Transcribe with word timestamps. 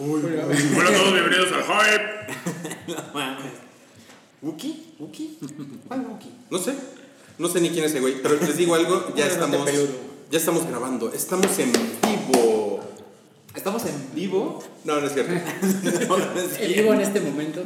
Hola 0.00 0.44
a 0.44 0.92
todos, 0.92 1.12
bienvenidos 1.12 1.52
al 1.52 1.64
Hype. 1.64 2.32
No 2.86 2.94
mames. 3.12 3.52
¿Wookie? 4.40 4.94
¿Wookie? 5.00 5.38
¿Cuál 5.88 6.06
Wookie? 6.06 6.30
No 6.50 6.58
sé, 6.60 6.74
no 7.36 7.48
sé 7.48 7.60
ni 7.60 7.70
quién 7.70 7.84
es 7.84 7.90
ese 7.90 8.00
güey, 8.00 8.22
pero 8.22 8.36
les 8.36 8.56
digo 8.56 8.76
algo, 8.76 9.12
ya 9.16 9.26
Bueno, 9.26 9.32
estamos, 9.32 9.70
ya 10.30 10.38
estamos 10.38 10.66
grabando, 10.68 11.12
estamos 11.12 11.58
en 11.58 11.72
vivo. 11.72 12.80
¿Estamos 13.56 13.86
en 13.86 14.14
vivo? 14.14 14.62
No, 14.84 15.00
no 15.00 15.06
es 15.08 15.14
cierto. 15.14 15.32
En 16.60 16.72
vivo 16.74 16.94
en 16.94 17.00
este 17.00 17.20
momento. 17.20 17.64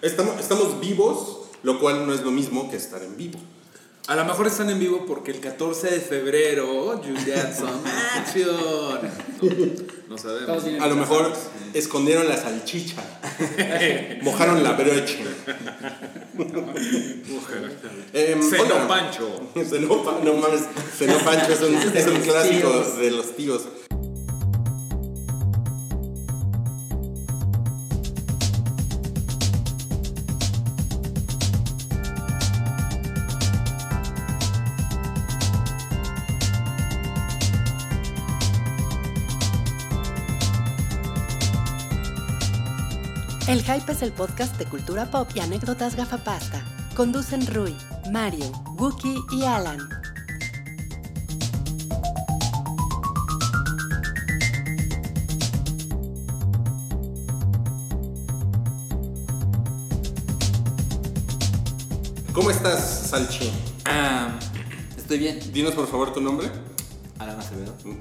Estamos, 0.00 0.40
estamos 0.40 0.80
vivos, 0.80 1.40
lo 1.62 1.78
cual 1.78 2.06
no 2.06 2.14
es 2.14 2.22
lo 2.22 2.30
mismo 2.30 2.70
que 2.70 2.76
estar 2.76 3.02
en 3.02 3.18
vivo. 3.18 3.38
A 4.08 4.14
lo 4.14 4.24
mejor 4.24 4.46
están 4.46 4.70
en 4.70 4.78
vivo 4.78 5.04
porque 5.04 5.32
el 5.32 5.40
14 5.40 5.90
de 5.90 6.00
febrero, 6.00 7.00
Julianson 7.04 7.80
Action. 8.14 9.00
No 10.08 10.16
sabemos. 10.16 10.64
A 10.80 10.86
lo 10.86 10.94
mejor 10.94 11.32
escondieron 11.74 12.28
la 12.28 12.36
salchicha, 12.36 13.02
mojaron 14.22 14.62
la 14.62 14.72
broche. 14.72 15.18
Hola. 18.60 18.86
Pancho. 18.86 19.50
No 19.56 20.34
mames, 20.34 20.62
Pancho 21.24 21.52
es 21.52 21.60
un, 21.62 21.74
es 21.74 22.06
un 22.06 22.20
clásico 22.20 22.84
de 22.98 23.10
los 23.10 23.34
tíos. 23.34 23.62
Hype 43.66 43.90
es 43.90 44.02
el 44.02 44.12
podcast 44.12 44.56
de 44.58 44.64
cultura 44.64 45.10
pop 45.10 45.28
y 45.34 45.40
anécdotas 45.40 45.96
gafapasta. 45.96 46.62
Conducen 46.94 47.44
Rui, 47.52 47.74
Mario, 48.12 48.46
Wookie 48.78 49.18
y 49.32 49.42
Alan. 49.42 49.80
¿Cómo 62.32 62.52
estás, 62.52 63.08
Salchi? 63.10 63.50
Ah, 63.84 64.38
estoy 64.96 65.18
bien. 65.18 65.40
Dinos 65.52 65.74
por 65.74 65.88
favor 65.88 66.12
tu 66.12 66.20
nombre. 66.20 66.52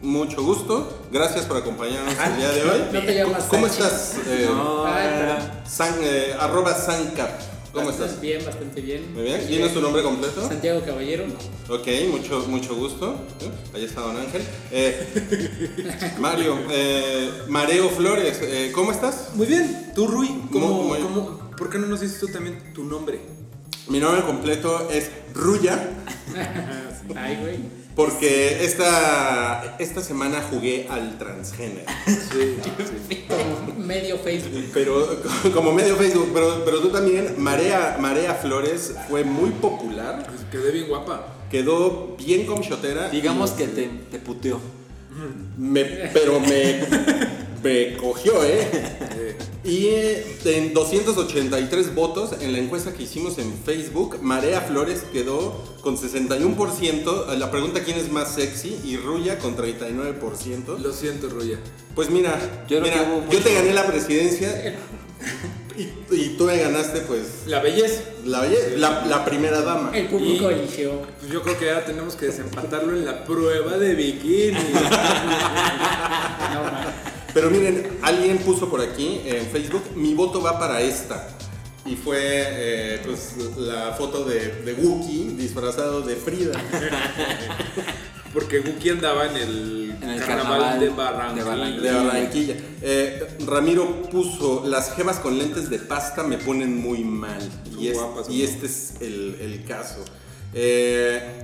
Mucho 0.01 0.41
gusto. 0.43 1.05
Gracias 1.11 1.45
por 1.45 1.57
acompañarnos 1.57 2.13
el 2.13 2.37
día 2.37 2.49
de 2.51 2.63
hoy. 2.63 2.81
No 2.91 3.01
te 3.03 3.13
llamas 3.15 3.43
¿Cómo 3.45 3.67
estás? 3.67 4.15
eh, 4.27 4.47
No, 4.49 4.85
Ay, 4.85 5.37
San- 5.67 5.99
eh, 6.01 6.33
arroba 6.39 6.73
Sancap. 6.73 7.29
¿Cómo 7.71 7.87
Bastante 7.87 8.05
estás? 8.09 8.21
Bien, 8.21 8.45
bastante 8.45 8.81
bien. 8.81 9.13
Muy 9.13 9.23
bien. 9.23 9.47
¿Dinos 9.47 9.73
tu 9.73 9.81
nombre 9.81 10.01
completo? 10.01 10.47
Santiago 10.47 10.81
Caballero. 10.83 11.25
Ok, 11.69 11.87
mucho, 12.09 12.39
mucho 12.47 12.73
gusto. 12.75 13.15
¿Eh? 13.41 13.49
Ahí 13.75 13.83
está 13.83 13.99
Don 14.01 14.15
Ángel. 14.17 14.41
Eh, 14.71 16.13
Mario, 16.19 16.57
eh, 16.71 17.29
Mareo 17.49 17.89
Flores, 17.89 18.39
eh, 18.41 18.71
¿cómo 18.73 18.91
estás? 18.91 19.31
Muy 19.35 19.45
bien. 19.45 19.91
¿Tú, 19.93 20.07
Rui? 20.07 20.27
¿Cómo, 20.51 20.67
Muy- 20.83 20.87
muy- 20.87 21.01
cómo- 21.01 21.39
¿Por 21.57 21.69
qué 21.69 21.77
no 21.77 21.87
nos 21.87 21.99
dices 21.99 22.19
tú 22.19 22.27
también 22.29 22.73
tu 22.73 22.85
nombre? 22.85 23.19
Mi 23.87 23.99
nombre 23.99 24.23
completo 24.23 24.89
es 24.89 25.11
Ruya, 25.33 25.77
Ay, 27.15 27.37
güey. 27.41 27.84
Porque 27.95 28.65
esta, 28.65 29.75
esta 29.79 30.01
semana 30.01 30.41
jugué 30.49 30.87
al 30.89 31.17
transgénero. 31.17 31.85
Como 33.27 33.79
medio 33.85 34.17
Facebook. 34.17 34.65
Pero 34.73 35.21
como 35.53 35.71
medio 35.71 35.95
Facebook, 35.95 36.31
pero, 36.33 36.63
pero 36.65 36.79
tú 36.81 36.89
también, 36.89 37.35
Marea, 37.37 37.97
Marea 37.99 38.33
Flores 38.33 38.95
fue 39.09 39.23
muy 39.23 39.51
popular, 39.51 40.25
Pues 40.27 40.41
quedé 40.51 40.71
bien 40.71 40.87
guapa. 40.87 41.27
quedó 41.49 42.15
bien 42.17 42.45
comchotera. 42.45 43.09
Digamos 43.09 43.51
que 43.51 43.67
te, 43.67 43.89
te 44.11 44.19
puteó. 44.19 44.59
Me, 45.57 45.85
pero 45.85 46.39
me, 46.41 46.81
me 47.63 47.95
cogió, 47.97 48.43
¿eh? 48.43 48.67
Y 49.65 49.87
eh, 49.87 50.37
en 50.45 50.73
283 50.75 51.95
votos 51.95 52.31
en 52.39 52.53
la 52.53 52.59
encuesta 52.59 52.93
que 52.93 53.03
hicimos 53.03 53.39
en 53.39 53.51
Facebook, 53.65 54.19
Marea 54.21 54.61
Flores 54.61 55.03
quedó 55.11 55.59
con 55.81 55.97
61%. 55.97 57.33
La 57.35 57.49
pregunta 57.49 57.83
quién 57.83 57.97
es 57.97 58.11
más 58.11 58.35
sexy 58.35 58.77
y 58.83 58.97
Ruya 58.97 59.39
con 59.39 59.57
39%. 59.57 60.77
Lo 60.79 60.93
siento, 60.93 61.29
Ruya. 61.29 61.57
Pues 61.95 62.09
mira, 62.11 62.65
Yo 62.69 62.79
mira, 62.79 63.07
te 63.43 63.53
gané 63.53 63.73
la 63.73 63.87
presidencia 63.87 64.75
y, 65.77 66.15
y 66.15 66.35
tú 66.37 66.43
me 66.43 66.57
ganaste 66.57 66.99
pues 67.01 67.21
La 67.47 67.59
belleza. 67.61 68.01
la, 68.25 68.43
belle- 68.45 68.75
la, 68.77 69.05
la 69.07 69.25
primera 69.25 69.61
dama. 69.61 69.89
El 69.97 70.07
público 70.07 70.49
eligió. 70.49 71.01
Pues 71.19 71.31
yo 71.31 71.41
creo 71.41 71.57
que 71.57 71.65
ya 71.65 71.83
tenemos 71.85 72.15
que 72.15 72.27
desempatarlo 72.27 72.93
en 72.93 73.03
la 73.03 73.23
prueba 73.25 73.77
de 73.77 73.95
bikini. 73.95 74.59
No, 76.53 76.63
man. 76.63 77.14
Pero 77.35 77.51
miren, 77.51 77.99
alguien 78.01 78.37
puso 78.37 78.69
por 78.69 78.79
aquí 78.79 79.19
en 79.25 79.45
Facebook, 79.47 79.83
mi 79.93 80.13
voto 80.13 80.41
va 80.41 80.57
para 80.57 80.79
esta. 80.79 81.27
Y 81.85 81.97
fue 81.97 82.17
eh, 82.21 83.01
pues, 83.05 83.35
la 83.57 83.91
foto 83.91 84.23
de, 84.23 84.63
de 84.63 84.73
Wookiee 84.73 85.35
disfrazado 85.35 86.01
de 86.01 86.15
Frida. 86.15 86.53
Porque 88.33 88.59
Guki 88.59 88.89
andaba 88.89 89.27
en 89.27 89.35
el, 89.35 89.97
En 90.01 90.09
el 90.11 90.19
carnaval, 90.19 90.59
carnaval 90.61 90.79
de 90.79 90.85
de 90.85 90.91
Barranquilla. 90.93 91.43
Barranquilla. 91.45 91.91
De 91.91 92.05
Barranquilla. 92.05 92.55
Eh, 92.81 93.37
Ramiro 93.45 94.01
puso, 94.03 94.63
las 94.65 94.93
jevas 94.95 95.19
con 95.19 95.37
lentes 95.37 95.69
de 95.69 95.79
pasta 95.79 96.23
me 96.23 96.37
ponen 96.37 96.77
muy 96.77 97.03
mal. 97.03 97.41
Son 97.41 98.31
Y, 98.31 98.43
este 98.43 98.65
es 98.65 98.93
el, 99.01 99.37
el 99.41 99.65
caso. 99.65 100.05
Eh, 100.53 101.43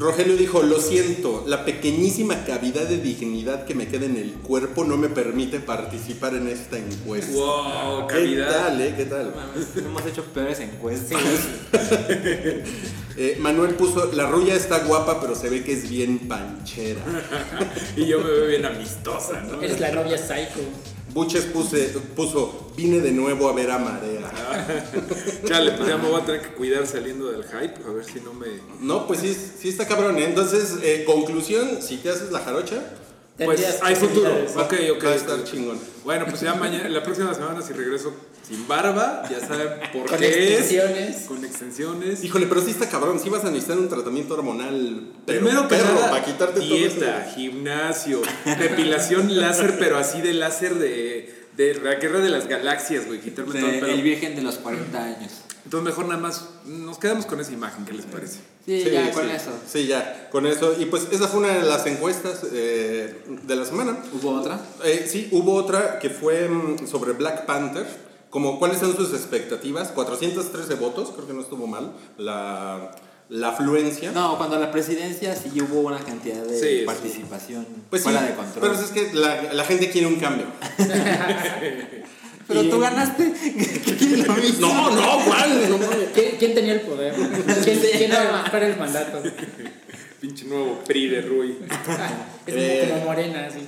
Rogelio 0.00 0.34
dijo, 0.34 0.62
lo 0.62 0.80
siento, 0.80 1.44
la 1.46 1.66
pequeñísima 1.66 2.46
cavidad 2.46 2.84
de 2.84 2.96
dignidad 2.96 3.66
que 3.66 3.74
me 3.74 3.86
queda 3.86 4.06
en 4.06 4.16
el 4.16 4.32
cuerpo 4.32 4.82
no 4.82 4.96
me 4.96 5.10
permite 5.10 5.60
participar 5.60 6.34
en 6.34 6.48
esta 6.48 6.78
encuesta. 6.78 7.30
Wow, 7.32 8.06
¿Qué 8.06 8.42
tal, 8.48 8.80
eh? 8.80 8.94
¿Qué 8.96 9.04
tal? 9.04 9.34
Mames, 9.36 9.76
hemos 9.76 10.06
hecho 10.06 10.24
peores 10.24 10.58
encuestas. 10.60 11.20
Eh, 13.16 13.36
Manuel 13.38 13.74
puso, 13.74 14.10
la 14.12 14.30
rulla 14.30 14.54
está 14.54 14.78
guapa, 14.84 15.20
pero 15.20 15.34
se 15.34 15.50
ve 15.50 15.62
que 15.62 15.74
es 15.74 15.90
bien 15.90 16.20
panchera. 16.20 17.02
Y 17.96 18.06
yo 18.06 18.20
me 18.20 18.30
veo 18.30 18.46
bien 18.46 18.64
amistosa, 18.64 19.42
¿no? 19.42 19.60
Eres 19.60 19.78
la 19.78 19.90
novia 19.90 20.16
psycho. 20.16 20.60
Buches 21.12 21.44
puse, 21.46 21.88
puso, 22.14 22.70
vine 22.76 23.00
de 23.00 23.10
nuevo 23.10 23.48
a 23.48 23.52
ver 23.52 23.70
a 23.70 23.78
Marea. 23.78 24.30
Chale, 25.44 25.72
pues 25.72 25.88
ya 25.88 25.96
me 25.96 26.08
voy 26.08 26.20
a 26.20 26.24
tener 26.24 26.40
que 26.42 26.48
cuidar 26.54 26.86
saliendo 26.86 27.30
del 27.32 27.42
hype, 27.44 27.74
a 27.84 27.92
ver 27.92 28.04
si 28.04 28.20
no 28.20 28.32
me... 28.32 28.46
No, 28.80 29.06
pues 29.08 29.20
sí, 29.20 29.34
sí 29.34 29.68
está 29.70 29.88
cabrón, 29.88 30.18
¿eh? 30.18 30.24
Entonces, 30.26 30.76
eh, 30.82 31.02
conclusión, 31.04 31.82
si 31.82 31.96
te 31.96 32.10
haces 32.10 32.30
la 32.30 32.38
jarocha, 32.40 32.76
Pues 33.44 33.80
hay 33.82 33.96
futuro. 33.96 34.30
Ok, 34.56 34.74
ok. 34.96 35.04
va 35.04 35.10
a 35.10 35.14
estar 35.14 35.44
chingón. 35.44 35.78
Bueno, 36.04 36.26
pues 36.28 36.42
ya 36.42 36.54
mañana, 36.54 36.88
la 36.88 37.02
próxima 37.02 37.34
semana 37.34 37.60
si 37.62 37.72
regreso 37.72 38.12
sin 38.50 38.66
barba, 38.66 39.22
ya 39.30 39.38
saben 39.38 39.68
por 39.92 40.06
Con 40.06 40.18
qué 40.18 40.54
extensiones. 40.56 41.16
es. 41.16 41.26
Con 41.26 41.44
extensiones. 41.44 42.24
Híjole, 42.24 42.46
pero 42.46 42.60
sí 42.60 42.72
está 42.72 42.88
cabrón, 42.88 43.20
sí 43.20 43.30
vas 43.30 43.44
a 43.44 43.50
necesitar 43.50 43.78
un 43.78 43.88
tratamiento 43.88 44.34
hormonal. 44.34 45.12
Pero 45.24 45.40
Primero 45.40 45.68
que 45.68 45.76
perro, 45.76 45.94
nada, 45.94 46.10
para 46.10 46.24
quitarte 46.24 46.58
dieta, 46.60 47.24
todo 47.24 47.34
gimnasio, 47.36 48.22
depilación 48.58 49.40
láser, 49.40 49.78
pero 49.78 49.98
así 49.98 50.20
de 50.20 50.34
láser 50.34 50.74
de, 50.74 51.46
de 51.56 51.74
la 51.76 51.94
guerra 51.94 52.18
de 52.18 52.28
las 52.28 52.48
galaxias, 52.48 53.06
güey, 53.06 53.20
quitarme 53.20 53.60
todo 53.60 53.70
el 53.70 53.80
pelo. 53.80 53.92
el 53.92 54.02
virgen 54.02 54.34
de 54.34 54.42
los 54.42 54.56
40 54.56 55.02
años. 55.02 55.32
Entonces 55.64 55.84
mejor 55.84 56.06
nada 56.08 56.20
más 56.20 56.48
nos 56.66 56.98
quedamos 56.98 57.26
con 57.26 57.38
esa 57.38 57.52
imagen, 57.52 57.84
¿qué 57.84 57.92
les 57.92 58.06
parece? 58.06 58.40
Sí, 58.66 58.80
eso. 58.80 58.90
ya 58.90 59.10
con 59.12 59.24
sí. 59.24 59.30
eso. 59.30 59.50
Sí, 59.70 59.86
ya, 59.86 60.28
con 60.30 60.46
eso. 60.46 60.74
Y 60.76 60.86
pues 60.86 61.06
esa 61.12 61.28
fue 61.28 61.40
una 61.40 61.58
de 61.58 61.62
las 61.62 61.86
encuestas 61.86 62.40
eh, 62.52 63.22
de 63.46 63.56
la 63.56 63.64
semana. 63.64 63.96
¿Hubo 64.12 64.32
otra? 64.32 64.58
Eh, 64.82 65.06
sí, 65.08 65.28
hubo 65.30 65.54
otra 65.54 66.00
que 66.00 66.10
fue 66.10 66.48
mm, 66.48 66.88
sobre 66.88 67.12
Black 67.12 67.46
Panther. 67.46 67.86
Como 68.30 68.58
cuáles 68.58 68.78
son 68.78 68.96
sus 68.96 69.12
expectativas. 69.12 69.88
413 69.88 70.74
votos, 70.74 71.10
creo 71.14 71.26
que 71.26 71.32
no 71.34 71.40
estuvo 71.40 71.66
mal. 71.66 71.92
La, 72.16 72.92
la 73.28 73.48
afluencia. 73.48 74.12
No, 74.12 74.38
cuando 74.38 74.58
la 74.58 74.70
presidencia 74.70 75.34
sí 75.36 75.60
hubo 75.60 75.80
una 75.80 75.98
cantidad 75.98 76.42
de 76.42 76.58
Sí, 76.58 76.78
sí. 76.80 76.84
participación 76.86 77.66
Pues 77.90 78.02
sí, 78.02 78.08
fuera 78.08 78.24
de 78.26 78.34
control. 78.34 78.60
pero 78.60 78.74
es 78.74 78.90
que 78.90 79.12
la, 79.14 79.52
la 79.52 79.64
gente 79.64 79.90
quiere 79.90 80.06
un 80.06 80.16
cambio. 80.16 80.46
Pero 82.48 82.68
tú 82.68 82.80
ganaste. 82.80 83.32
No, 84.58 84.90
no, 84.90 85.24
¿cuál? 85.24 85.70
No 85.70 85.78
mames. 85.78 86.08
¿Quién, 86.12 86.36
quién 86.36 86.52
tenía 86.54 86.72
el 86.72 86.80
poder? 86.80 87.14
¿Quién, 87.64 87.78
quién 87.78 88.10
era 88.10 88.44
para 88.50 88.66
el 88.66 88.76
mandato? 88.76 89.22
Pinche 90.20 90.44
nuevo 90.44 90.80
PRI 90.86 91.08
de 91.08 91.22
Rui. 91.22 91.56
Es 92.46 92.54
Eh. 92.56 92.88
como 92.90 93.04
morena, 93.04 93.46
así. 93.46 93.60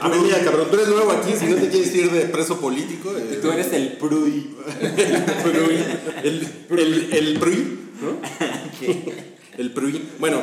A 0.00 0.08
ver, 0.08 0.20
mira, 0.20 0.38
cabrón, 0.44 0.68
tú 0.70 0.76
eres 0.76 0.88
nuevo 0.88 1.10
aquí, 1.10 1.32
si 1.38 1.46
no 1.46 1.56
te 1.56 1.68
quieres 1.68 1.94
ir 1.94 2.10
de 2.10 2.20
preso 2.26 2.60
político. 2.60 3.12
eh, 3.16 3.38
Tú 3.42 3.50
eres 3.50 3.72
el 3.72 3.92
Prui. 3.98 4.54
el 4.80 5.22
PRUI. 5.42 5.78
El, 6.22 6.48
el, 6.78 7.12
el 7.12 7.38
PRUI, 7.38 7.78
¿no? 8.00 8.18
El 9.58 9.70
PRUI. 9.72 10.02
Bueno, 10.18 10.42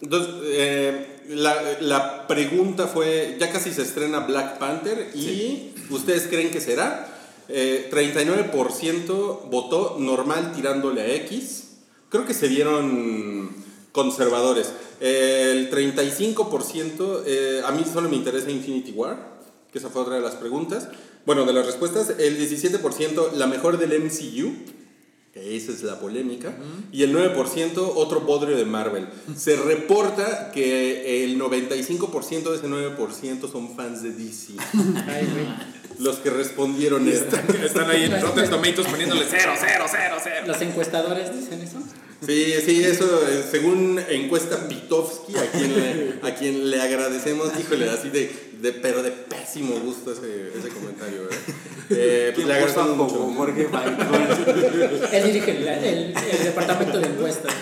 entonces, 0.00 0.34
eh, 0.44 1.06
la, 1.30 1.56
la 1.80 2.26
pregunta 2.28 2.86
fue, 2.86 3.36
ya 3.40 3.50
casi 3.50 3.72
se 3.72 3.82
estrena 3.82 4.20
Black 4.20 4.58
Panther 4.58 5.10
y 5.14 5.72
¿ustedes 5.90 6.28
creen 6.28 6.50
que 6.50 6.60
será? 6.60 7.08
Eh, 7.48 7.88
39% 7.90 9.48
votó 9.50 9.96
normal 9.98 10.52
tirándole 10.54 11.00
a 11.02 11.14
X. 11.16 11.64
Creo 12.10 12.26
que 12.26 12.34
se 12.34 12.46
vieron 12.48 13.50
conservadores. 13.98 14.72
El 15.00 15.68
35%, 15.70 17.22
eh, 17.26 17.62
a 17.64 17.72
mí 17.72 17.84
solo 17.92 18.08
me 18.08 18.14
interesa 18.14 18.48
Infinity 18.48 18.92
War, 18.92 19.40
que 19.72 19.78
esa 19.78 19.88
fue 19.88 20.02
otra 20.02 20.14
de 20.14 20.20
las 20.20 20.36
preguntas. 20.36 20.88
Bueno, 21.26 21.44
de 21.44 21.52
las 21.52 21.66
respuestas, 21.66 22.14
el 22.16 22.38
17% 22.38 23.32
la 23.32 23.48
mejor 23.48 23.76
del 23.76 24.00
MCU, 24.00 24.52
que 25.32 25.56
esa 25.56 25.72
es 25.72 25.82
la 25.82 25.98
polémica, 25.98 26.56
y 26.92 27.02
el 27.02 27.12
9% 27.12 27.92
otro 27.96 28.20
bodrio 28.20 28.56
de 28.56 28.64
Marvel. 28.64 29.08
Se 29.36 29.56
reporta 29.56 30.52
que 30.52 31.24
el 31.24 31.40
95% 31.40 32.50
de 32.50 32.56
ese 32.56 32.68
9% 32.68 33.50
son 33.50 33.74
fans 33.74 34.04
de 34.04 34.12
DC. 34.12 34.52
Ay, 35.08 35.26
güey. 35.26 35.98
Los 35.98 36.18
que 36.18 36.30
respondieron 36.30 37.08
esto. 37.08 37.36
Están 37.64 37.90
ahí 37.90 38.04
en 38.04 38.20
Rotten 38.20 38.48
Tomatoes 38.50 38.86
poniéndole 38.86 39.26
cero, 39.28 39.54
cero, 39.58 39.86
cero, 39.90 40.16
cero. 40.22 40.46
Los 40.46 40.62
encuestadores 40.62 41.34
dicen 41.34 41.60
eso. 41.60 41.78
Sí, 42.26 42.54
sí, 42.64 42.82
eso, 42.84 43.26
eh, 43.28 43.44
según 43.48 44.00
encuesta 44.08 44.66
Pitovsky, 44.68 45.36
a 45.36 45.46
quien 45.52 45.74
le, 45.76 46.14
a 46.28 46.34
quien 46.34 46.68
le 46.70 46.80
agradecemos, 46.82 47.52
híjole, 47.60 47.88
así 47.88 48.10
de, 48.10 48.28
de 48.60 48.72
pero 48.72 49.04
de 49.04 49.12
pésimo 49.12 49.76
gusto 49.78 50.12
ese, 50.12 50.48
ese 50.58 50.68
comentario, 50.68 51.22
¿verdad? 51.22 51.38
Eh, 51.90 52.32
pues 52.34 52.44
le 52.46 52.54
agradecemos 52.54 52.96
mucho. 52.96 53.32
Jorge 53.36 53.68
Falcón. 53.68 54.26
Él 55.12 55.24
dirige 55.24 55.50
el, 55.58 55.68
el- 55.68 56.14
el 56.16 56.44
departamento 56.44 56.98
de 56.98 57.06
encuestas. 57.06 57.54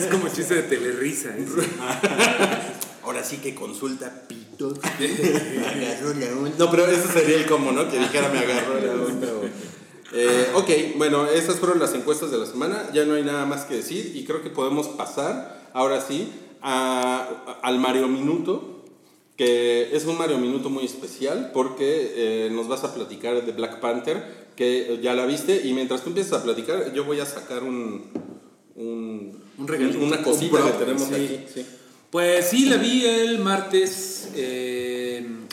Es 0.00 0.06
como 0.06 0.28
chiste 0.28 0.54
de 0.54 0.62
telerisa. 0.62 1.30
¿eh? 1.36 1.44
Ahora 3.02 3.24
sí 3.24 3.38
que 3.38 3.54
consulta 3.54 4.26
Pitovsky. 4.28 4.88
No, 6.58 6.70
pero 6.70 6.86
eso 6.86 7.08
sería 7.12 7.36
el 7.36 7.46
como, 7.46 7.72
¿no? 7.72 7.90
Que 7.90 7.98
dijera 7.98 8.28
me 8.28 8.38
agarró 8.38 8.80
la 8.80 8.92
onda, 8.92 9.28
Eh, 10.12 10.37
ok, 10.58 10.96
bueno, 10.96 11.26
esas 11.26 11.56
fueron 11.56 11.78
las 11.78 11.94
encuestas 11.94 12.30
de 12.30 12.38
la 12.38 12.46
semana. 12.46 12.90
Ya 12.92 13.04
no 13.04 13.14
hay 13.14 13.22
nada 13.22 13.46
más 13.46 13.64
que 13.64 13.76
decir 13.76 14.12
y 14.14 14.24
creo 14.24 14.42
que 14.42 14.50
podemos 14.50 14.88
pasar, 14.88 15.68
ahora 15.72 16.00
sí, 16.00 16.28
a- 16.60 17.28
a- 17.46 17.52
al 17.66 17.78
Mario 17.78 18.08
Minuto, 18.08 18.84
que 19.36 19.94
es 19.96 20.04
un 20.06 20.18
Mario 20.18 20.38
Minuto 20.38 20.68
muy 20.70 20.84
especial 20.84 21.50
porque 21.54 22.12
eh, 22.16 22.50
nos 22.52 22.66
vas 22.68 22.84
a 22.84 22.92
platicar 22.94 23.44
de 23.44 23.52
Black 23.52 23.80
Panther, 23.80 24.48
que 24.56 24.98
ya 25.02 25.14
la 25.14 25.24
viste, 25.26 25.62
y 25.64 25.72
mientras 25.72 26.02
tú 26.02 26.08
empiezas 26.08 26.40
a 26.40 26.42
platicar, 26.42 26.92
yo 26.92 27.04
voy 27.04 27.20
a 27.20 27.26
sacar 27.26 27.62
un, 27.62 28.10
un, 28.74 29.40
Un 29.56 29.68
regalito, 29.68 30.00
una 30.00 30.22
cosita 30.22 30.56
un 30.64 30.72
que 30.72 30.78
tenemos 30.78 31.02
sí. 31.08 31.14
aquí. 31.14 31.40
Sí. 31.54 31.66
Pues 32.10 32.46
sí, 32.48 32.66
la 32.66 32.76
vi 32.78 33.04
el 33.04 33.38
martes 33.38 34.30
eh, 34.34 35.18
en 35.18 35.47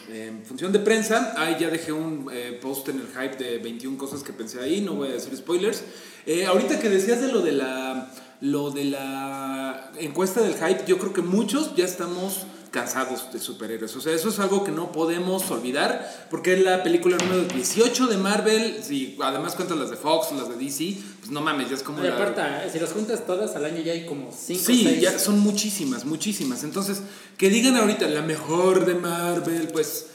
función 0.45 0.71
de 0.71 0.79
prensa. 0.79 1.33
Ahí 1.37 1.57
ya 1.59 1.69
dejé 1.69 1.91
un 1.91 2.29
eh, 2.31 2.57
post 2.61 2.89
en 2.89 2.99
el 2.99 3.07
hype 3.07 3.43
de 3.43 3.57
21 3.59 3.97
cosas 3.97 4.23
que 4.23 4.33
pensé 4.33 4.59
ahí, 4.59 4.81
no 4.81 4.95
voy 4.95 5.09
a 5.09 5.13
decir 5.13 5.35
spoilers. 5.35 5.83
Eh, 6.25 6.45
ahorita 6.45 6.79
que 6.79 6.89
decías 6.89 7.21
de 7.21 7.31
lo 7.31 7.41
de 7.41 7.51
la 7.51 8.11
lo 8.41 8.69
de 8.69 8.85
la 8.85 9.91
encuesta 9.97 10.41
del 10.41 10.55
hype, 10.55 10.85
yo 10.85 10.97
creo 10.97 11.13
que 11.13 11.21
muchos 11.21 11.75
ya 11.75 11.85
estamos 11.85 12.45
cansados 12.79 13.31
de 13.31 13.39
superhéroes. 13.39 13.95
O 13.95 14.01
sea, 14.01 14.13
eso 14.13 14.27
es 14.27 14.37
algo 14.37 14.65
que 14.65 14.71
no 14.71 14.91
podemos 14.91 15.49
olvidar, 15.49 16.27
porque 16.29 16.55
es 16.55 16.61
la 16.61 16.83
película 16.83 17.15
número 17.15 17.43
18 17.45 18.07
de 18.07 18.17
Marvel, 18.17 18.83
si 18.83 19.17
además 19.23 19.55
cuentas 19.55 19.77
las 19.77 19.89
de 19.91 19.95
Fox, 19.95 20.33
las 20.33 20.49
de 20.49 20.57
DC, 20.57 20.97
pues 21.21 21.31
no 21.31 21.39
mames, 21.39 21.69
ya 21.69 21.77
es 21.77 21.83
como 21.83 22.03
Y 22.03 22.07
la- 22.07 22.15
aparte, 22.15 22.41
si 22.69 22.77
los 22.79 22.91
juntas 22.91 23.25
todas 23.25 23.55
al 23.55 23.63
año 23.63 23.81
ya 23.81 23.93
hay 23.93 24.05
como 24.05 24.29
5 24.29 24.61
Sí, 24.65 24.83
6. 24.83 25.01
ya 25.01 25.17
son 25.17 25.39
muchísimas, 25.39 26.03
muchísimas. 26.03 26.65
Entonces, 26.65 26.99
que 27.37 27.49
digan 27.49 27.77
ahorita 27.77 28.07
la 28.09 28.21
mejor 28.21 28.85
de 28.85 28.95
Marvel, 28.95 29.69
pues 29.69 30.07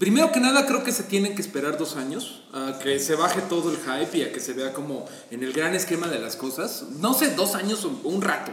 primero 0.00 0.32
que 0.32 0.40
nada 0.40 0.66
creo 0.66 0.82
que 0.82 0.90
se 0.90 1.04
tienen 1.04 1.36
que 1.36 1.42
esperar 1.42 1.78
dos 1.78 1.94
años 1.94 2.42
a 2.52 2.80
que 2.82 2.98
se 2.98 3.14
baje 3.14 3.42
todo 3.42 3.70
el 3.70 3.76
hype 3.76 4.18
y 4.18 4.22
a 4.22 4.32
que 4.32 4.40
se 4.40 4.54
vea 4.54 4.72
como 4.72 5.06
en 5.30 5.44
el 5.44 5.52
gran 5.52 5.76
esquema 5.76 6.08
de 6.08 6.18
las 6.18 6.34
cosas. 6.34 6.82
No 6.98 7.14
sé, 7.14 7.36
dos 7.36 7.54
años 7.54 7.84
o 7.84 7.90
un 8.08 8.22
rato. 8.22 8.50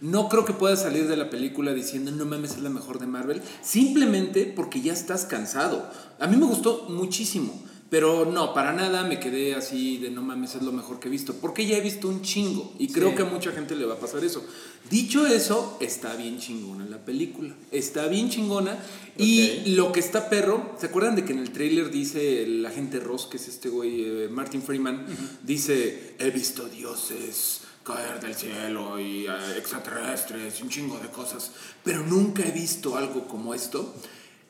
No 0.00 0.28
creo 0.28 0.44
que 0.44 0.52
puedas 0.52 0.82
salir 0.82 1.08
de 1.08 1.16
la 1.16 1.30
película 1.30 1.72
diciendo 1.72 2.10
no 2.10 2.24
mames 2.24 2.52
es 2.52 2.62
la 2.62 2.70
mejor 2.70 2.98
de 2.98 3.06
Marvel, 3.06 3.42
simplemente 3.62 4.44
porque 4.54 4.80
ya 4.80 4.92
estás 4.92 5.24
cansado. 5.24 5.88
A 6.20 6.26
mí 6.26 6.36
me 6.36 6.46
gustó 6.46 6.86
muchísimo. 6.88 7.62
Pero 7.90 8.24
no, 8.24 8.54
para 8.54 8.72
nada 8.72 9.04
me 9.04 9.20
quedé 9.20 9.54
así 9.54 9.98
de 9.98 10.10
no 10.10 10.20
mames, 10.20 10.56
es 10.56 10.62
lo 10.62 10.72
mejor 10.72 10.98
que 10.98 11.06
he 11.06 11.10
visto. 11.10 11.34
Porque 11.34 11.64
ya 11.66 11.76
he 11.76 11.80
visto 11.80 12.08
un 12.08 12.22
chingo. 12.22 12.74
Y 12.78 12.88
creo 12.88 13.10
Sí. 13.10 13.16
que 13.16 13.22
a 13.22 13.26
mucha 13.26 13.52
gente 13.52 13.76
le 13.76 13.84
va 13.84 13.94
a 13.94 13.98
pasar 14.00 14.24
eso. 14.24 14.42
Dicho 14.90 15.26
eso, 15.26 15.76
está 15.80 16.16
bien 16.16 16.38
chingona 16.40 16.86
la 16.86 17.04
película. 17.04 17.54
Está 17.70 18.08
bien 18.08 18.30
chingona. 18.30 18.78
Y 19.16 19.74
lo 19.76 19.92
que 19.92 20.00
está 20.00 20.28
perro, 20.28 20.74
¿se 20.80 20.86
acuerdan 20.86 21.14
de 21.14 21.24
que 21.24 21.34
en 21.34 21.38
el 21.38 21.52
tráiler 21.52 21.90
dice 21.92 22.42
el 22.42 22.66
agente 22.66 22.98
Ross, 22.98 23.26
que 23.26 23.36
es 23.36 23.46
este 23.46 23.68
güey, 23.68 24.02
eh, 24.04 24.28
Martin 24.28 24.62
Freeman, 24.62 25.06
dice, 25.44 26.16
he 26.18 26.30
visto 26.30 26.68
dioses 26.68 27.60
caer 27.84 28.20
del 28.20 28.34
cielo 28.34 28.98
y 28.98 29.26
eh, 29.26 29.58
extraterrestres 29.58 30.58
y 30.58 30.62
un 30.62 30.70
chingo 30.70 30.98
de 30.98 31.08
cosas, 31.08 31.52
pero 31.84 32.00
nunca 32.02 32.42
he 32.42 32.50
visto 32.50 32.96
algo 32.96 33.28
como 33.28 33.54
esto? 33.54 33.94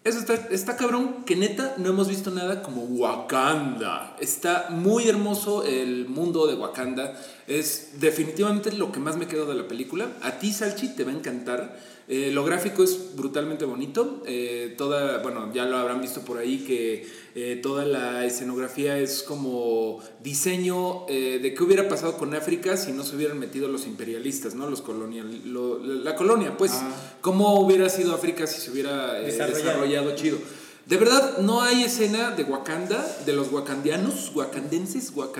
Eso 0.05 0.19
está, 0.19 0.35
está 0.51 0.77
cabrón, 0.77 1.25
que 1.25 1.35
neta 1.35 1.77
no 1.79 1.89
hemos 1.89 2.09
visto 2.09 2.31
nada 2.31 2.63
como 2.63 2.83
Wakanda. 2.83 4.15
Está 4.21 4.69
muy 4.69 5.09
hermoso 5.09 5.65
el 5.65 6.07
mundo 6.09 6.47
de 6.47 6.55
Wakanda. 6.55 7.19
Es 7.47 8.01
definitivamente 8.01 8.71
lo 8.73 8.93
que 8.93 9.01
más 9.01 9.17
me 9.17 9.27
quedó 9.27 9.47
de 9.47 9.55
la 9.55 9.67
película. 9.67 10.09
A 10.21 10.33
ti, 10.33 10.53
Salchi, 10.53 10.89
te 10.95 11.05
va 11.05 11.11
a 11.11 11.15
encantar. 11.15 11.81
Eh, 12.07 12.31
lo 12.33 12.45
gráfico 12.45 12.83
es 12.85 13.17
brutalmente 13.17 13.65
bonito. 13.65 14.23
Eh, 14.27 14.75
toda, 14.77 15.19
bueno, 15.23 15.51
ya 15.55 15.65
lo 15.65 15.77
habrán 15.79 16.01
visto 16.03 16.21
por 16.21 16.37
ahí 16.39 16.59
que 16.59 17.07
eh, 17.35 17.59
toda 17.63 17.85
la 17.87 18.25
escenografía 18.27 18.99
es 18.99 19.23
como 19.23 20.01
diseño 20.23 21.07
de 21.09 21.55
qué 21.57 21.63
hubiera 21.65 21.89
pasado 21.89 22.17
con 22.19 22.35
África 22.35 22.77
si 22.77 22.93
no 22.93 23.05
se 23.05 23.17
hubieran 23.17 23.39
metido 23.39 23.69
los 23.69 23.87
imperialistas, 23.87 24.55
¿no? 24.55 24.69
Los 24.69 24.83
colonial, 24.83 25.43
lo- 25.47 25.79
la 25.83 26.15
colonia, 26.15 26.57
pues, 26.57 26.73
cómo 27.21 27.59
hubiera 27.61 27.89
sido 27.89 28.15
África 28.15 28.47
si 28.47 28.61
se 28.61 28.71
hubiera 28.71 29.15
Desarrollado. 29.15 29.57
desarrollado 29.65 30.15
chido. 30.17 30.39
De 30.87 30.99
verdad, 30.99 31.39
no 31.39 31.63
hay 31.63 31.85
escena 31.85 32.33
de 32.33 32.45
Wakanda, 32.45 33.03
de 33.25 33.33
los 33.33 33.51
wakandianos, 33.51 34.31
wakandenses, 34.35 35.11
O, 35.17 35.33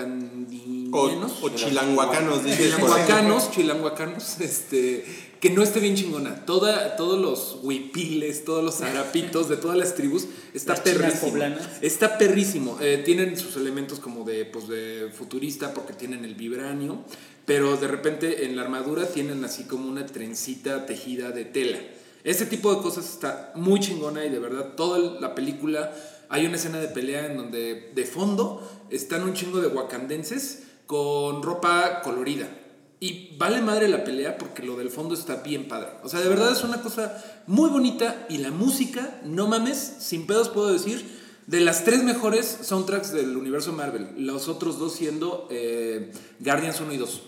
o 0.95 1.49
chilanguacanos, 1.49 2.43
dices. 2.43 2.59
Chilanguacanos, 2.59 3.51
chilanguacanos, 3.51 4.39
este, 4.41 5.05
que 5.39 5.49
no 5.49 5.61
esté 5.61 5.79
bien 5.79 5.95
chingona. 5.95 6.45
Toda, 6.45 6.95
todos 6.95 7.19
los 7.19 7.59
huipiles, 7.63 8.45
todos 8.45 8.63
los 8.63 8.75
zarapitos 8.75 9.49
de 9.49 9.57
todas 9.57 9.77
las 9.77 9.95
tribus, 9.95 10.27
está 10.53 10.73
Las 10.73 10.81
perrísimo. 10.81 11.55
Está 11.81 12.17
perrísimo. 12.17 12.77
Eh, 12.81 13.01
tienen 13.05 13.37
sus 13.37 13.55
elementos 13.57 13.99
como 13.99 14.23
de, 14.23 14.45
pues, 14.45 14.67
de 14.67 15.09
futurista 15.13 15.73
porque 15.73 15.93
tienen 15.93 16.25
el 16.25 16.35
vibranio, 16.35 17.03
pero 17.45 17.77
de 17.77 17.87
repente 17.87 18.45
en 18.45 18.55
la 18.55 18.63
armadura 18.63 19.05
tienen 19.07 19.43
así 19.45 19.65
como 19.65 19.87
una 19.87 20.05
trencita 20.05 20.85
tejida 20.85 21.31
de 21.31 21.45
tela. 21.45 21.79
Ese 22.23 22.47
tipo 22.47 22.73
de 22.73 22.81
cosas 22.81 23.07
está 23.07 23.51
muy 23.53 23.79
chingona 23.79 24.25
y 24.25 24.29
de 24.29 24.39
verdad 24.39 24.73
toda 24.75 24.97
la 25.21 25.35
película 25.35 25.93
hay 26.29 26.47
una 26.47 26.55
escena 26.55 26.79
de 26.79 26.87
pelea 26.87 27.27
en 27.27 27.37
donde 27.37 27.91
de 27.93 28.05
fondo 28.05 28.67
están 28.89 29.23
un 29.23 29.35
chingo 29.35 29.61
de 29.61 29.67
wakandenses 29.67 30.63
con 30.85 31.43
ropa 31.43 32.01
colorida. 32.01 32.47
Y 32.99 33.35
vale 33.37 33.61
madre 33.61 33.87
la 33.87 34.03
pelea 34.03 34.37
porque 34.37 34.63
lo 34.63 34.77
del 34.77 34.89
fondo 34.89 35.13
está 35.13 35.37
bien 35.37 35.67
padre. 35.67 35.89
O 36.03 36.09
sea, 36.09 36.21
de 36.21 36.29
verdad 36.29 36.51
es 36.51 36.63
una 36.63 36.81
cosa 36.81 37.21
muy 37.45 37.69
bonita 37.69 38.25
y 38.29 38.37
la 38.37 38.51
música, 38.51 39.19
no 39.23 39.47
mames, 39.47 39.77
sin 39.99 40.25
pedos 40.25 40.49
puedo 40.49 40.71
decir, 40.71 41.05
de 41.45 41.59
las 41.59 41.83
tres 41.83 42.03
mejores 42.03 42.59
soundtracks 42.63 43.11
del 43.11 43.35
universo 43.37 43.73
Marvel. 43.73 44.09
Los 44.17 44.47
otros 44.47 44.79
dos 44.79 44.93
siendo 44.95 45.47
eh, 45.51 46.11
Guardians 46.39 46.79
1 46.79 46.93
y 46.93 46.97
2, 46.97 47.21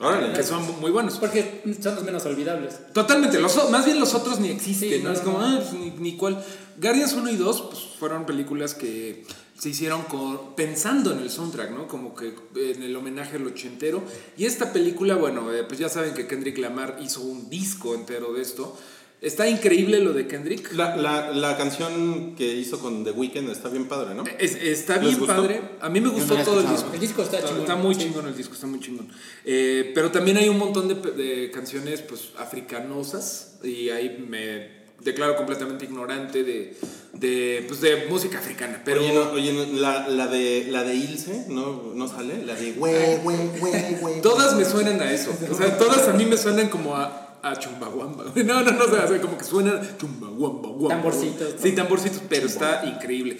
Órale. 0.00 0.32
que 0.32 0.42
son 0.42 0.80
muy 0.80 0.90
buenos. 0.90 1.18
Porque 1.18 1.62
son 1.80 1.94
los 1.96 2.04
menos 2.04 2.24
olvidables. 2.26 2.92
Totalmente, 2.92 3.38
los, 3.38 3.70
más 3.70 3.84
bien 3.84 4.00
los 4.00 4.14
otros 4.14 4.40
ni 4.40 4.48
existen, 4.48 4.90
Sí, 4.90 4.98
¿no? 5.02 5.10
no, 5.10 5.14
es 5.14 5.20
como, 5.20 5.40
ah, 5.40 5.60
pues, 5.60 5.72
ni, 5.74 5.90
ni 5.90 6.16
cuál. 6.16 6.42
Guardians 6.80 7.12
1 7.12 7.30
y 7.30 7.36
2 7.36 7.62
pues, 7.70 7.82
fueron 8.00 8.26
películas 8.26 8.74
que 8.74 9.24
se 9.58 9.68
hicieron 9.68 10.02
con- 10.02 10.54
pensando 10.56 11.12
en 11.12 11.20
el 11.20 11.30
soundtrack, 11.30 11.70
¿no? 11.70 11.86
Como 11.88 12.14
que 12.14 12.34
en 12.56 12.82
el 12.82 12.94
homenaje 12.96 13.36
al 13.36 13.46
ochentero. 13.46 14.02
Y 14.36 14.46
esta 14.46 14.72
película, 14.72 15.14
bueno, 15.14 15.52
eh, 15.52 15.64
pues 15.64 15.78
ya 15.78 15.88
saben 15.88 16.12
que 16.14 16.26
Kendrick 16.26 16.58
Lamar 16.58 16.98
hizo 17.02 17.20
un 17.22 17.48
disco 17.48 17.94
entero 17.94 18.32
de 18.32 18.42
esto. 18.42 18.76
Está 19.20 19.48
increíble 19.48 20.00
lo 20.00 20.12
de 20.12 20.26
Kendrick. 20.26 20.74
La, 20.74 20.96
la, 20.96 21.30
la 21.30 21.56
canción 21.56 22.34
que 22.36 22.52
hizo 22.56 22.78
con 22.78 23.04
The 23.04 23.12
Weeknd 23.12 23.48
está 23.48 23.70
bien 23.70 23.88
padre, 23.88 24.14
¿no? 24.14 24.24
Es- 24.38 24.54
está 24.56 24.94
¿Les 24.96 25.02
bien 25.06 25.18
gustó? 25.20 25.34
padre. 25.36 25.62
A 25.80 25.88
mí 25.88 25.98
me 26.00 26.10
gustó 26.10 26.36
no 26.36 26.44
todo 26.44 26.60
el 26.60 26.68
disco. 26.68 26.90
El 26.92 27.00
disco 27.00 27.22
está 27.22 27.38
chingón. 27.42 27.60
Está 27.60 27.76
muy 27.76 27.94
Sí. 27.94 28.02
chingón 28.02 28.26
el 28.26 28.36
disco, 28.36 28.52
está 28.52 28.66
muy 28.66 28.80
chingón. 28.80 29.08
Eh, 29.46 29.92
pero 29.94 30.10
también 30.10 30.36
hay 30.36 30.48
un 30.50 30.58
montón 30.58 30.88
de, 30.88 30.94
de 30.96 31.50
canciones 31.50 32.02
pues 32.02 32.32
africanosas 32.36 33.58
y 33.62 33.88
ahí 33.90 34.24
me 34.28 34.83
declaro 35.00 35.36
completamente 35.36 35.84
ignorante 35.84 36.44
de, 36.44 36.76
de, 37.12 37.64
pues, 37.68 37.80
de 37.80 38.06
música 38.08 38.38
africana. 38.38 38.82
Pero 38.84 39.00
Oye, 39.00 39.12
no, 39.12 39.30
oye, 39.32 39.52
no, 39.52 39.80
la, 39.80 40.08
la 40.08 40.26
de 40.26 40.66
la 40.70 40.82
de 40.84 40.94
Ilse, 40.94 41.46
¿no, 41.48 41.92
no 41.94 42.08
sale? 42.08 42.44
La 42.44 42.54
de 42.54 42.72
güey, 42.72 43.16
güey, 43.18 43.36
güey, 43.58 43.94
güey. 44.00 44.22
todas 44.22 44.56
me 44.56 44.64
suenan 44.64 45.00
a 45.00 45.12
eso. 45.12 45.36
O 45.50 45.54
sea, 45.54 45.76
todas 45.78 46.08
a 46.08 46.12
mí 46.12 46.24
me 46.24 46.36
suenan 46.36 46.68
como 46.68 46.96
a 46.96 47.20
a 47.44 47.56
Chumbawamba. 47.58 48.24
güey. 48.24 48.42
No, 48.42 48.62
no, 48.62 48.70
no, 48.72 48.84
o 48.84 48.88
sea, 48.88 49.20
como 49.20 49.36
que 49.36 49.44
suena 49.44 49.78
Chumbawamba. 49.98 50.68
guamba, 50.70 50.88
Tamborcitos, 50.88 51.54
Sí, 51.60 51.72
tamborcitos, 51.72 52.22
pero 52.26 52.46
está 52.46 52.86
increíble. 52.86 53.36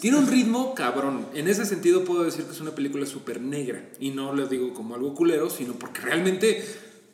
Tiene 0.00 0.16
un 0.16 0.26
ritmo 0.26 0.74
cabrón. 0.74 1.26
En 1.34 1.48
ese 1.48 1.66
sentido 1.66 2.02
puedo 2.02 2.24
decir 2.24 2.46
que 2.46 2.52
es 2.52 2.60
una 2.62 2.70
película 2.74 3.04
súper 3.04 3.42
negra. 3.42 3.84
Y 4.00 4.08
no 4.10 4.32
lo 4.32 4.46
digo 4.46 4.72
como 4.72 4.94
algo 4.94 5.14
culero, 5.14 5.50
sino 5.50 5.74
porque 5.74 6.00
realmente, 6.00 6.64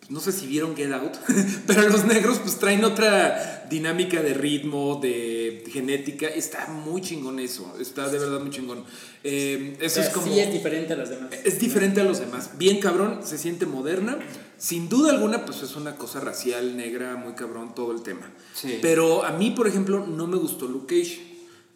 no 0.08 0.20
sé 0.20 0.32
si 0.32 0.46
vieron 0.46 0.74
Get 0.74 0.90
Out, 0.92 1.16
pero 1.66 1.88
los 1.88 2.06
negros 2.06 2.38
pues 2.38 2.58
traen 2.58 2.84
otra 2.84 3.66
dinámica 3.68 4.22
de 4.22 4.32
ritmo, 4.32 4.98
de 5.02 5.64
genética. 5.70 6.26
Está 6.28 6.66
muy 6.68 7.02
chingón 7.02 7.38
eso. 7.38 7.74
Está 7.78 8.08
de 8.08 8.18
verdad 8.18 8.40
muy 8.40 8.50
chingón. 8.50 8.84
Eh, 9.22 9.76
eso 9.80 10.00
O 10.00 10.02
es 10.02 10.08
como... 10.08 10.26
Sí, 10.26 10.40
es 10.40 10.50
diferente 10.50 10.94
a 10.94 10.96
las 10.96 11.10
demás. 11.10 11.30
Es 11.44 11.58
diferente 11.58 12.00
a 12.00 12.04
los 12.04 12.20
demás. 12.20 12.52
Bien 12.56 12.80
cabrón, 12.80 13.20
se 13.22 13.36
siente 13.36 13.66
moderna. 13.66 14.18
Sin 14.56 14.88
duda 14.88 15.10
alguna, 15.10 15.44
pues 15.44 15.62
es 15.62 15.76
una 15.76 15.96
cosa 15.96 16.20
racial, 16.20 16.76
negra, 16.76 17.16
muy 17.16 17.34
cabrón, 17.34 17.74
todo 17.74 17.92
el 17.92 18.02
tema. 18.02 18.32
Sí. 18.54 18.78
Pero 18.80 19.24
a 19.24 19.32
mí, 19.32 19.50
por 19.50 19.68
ejemplo, 19.68 20.06
no 20.06 20.26
me 20.26 20.38
gustó 20.38 20.66
Luke 20.66 20.96
Cage 20.96 21.20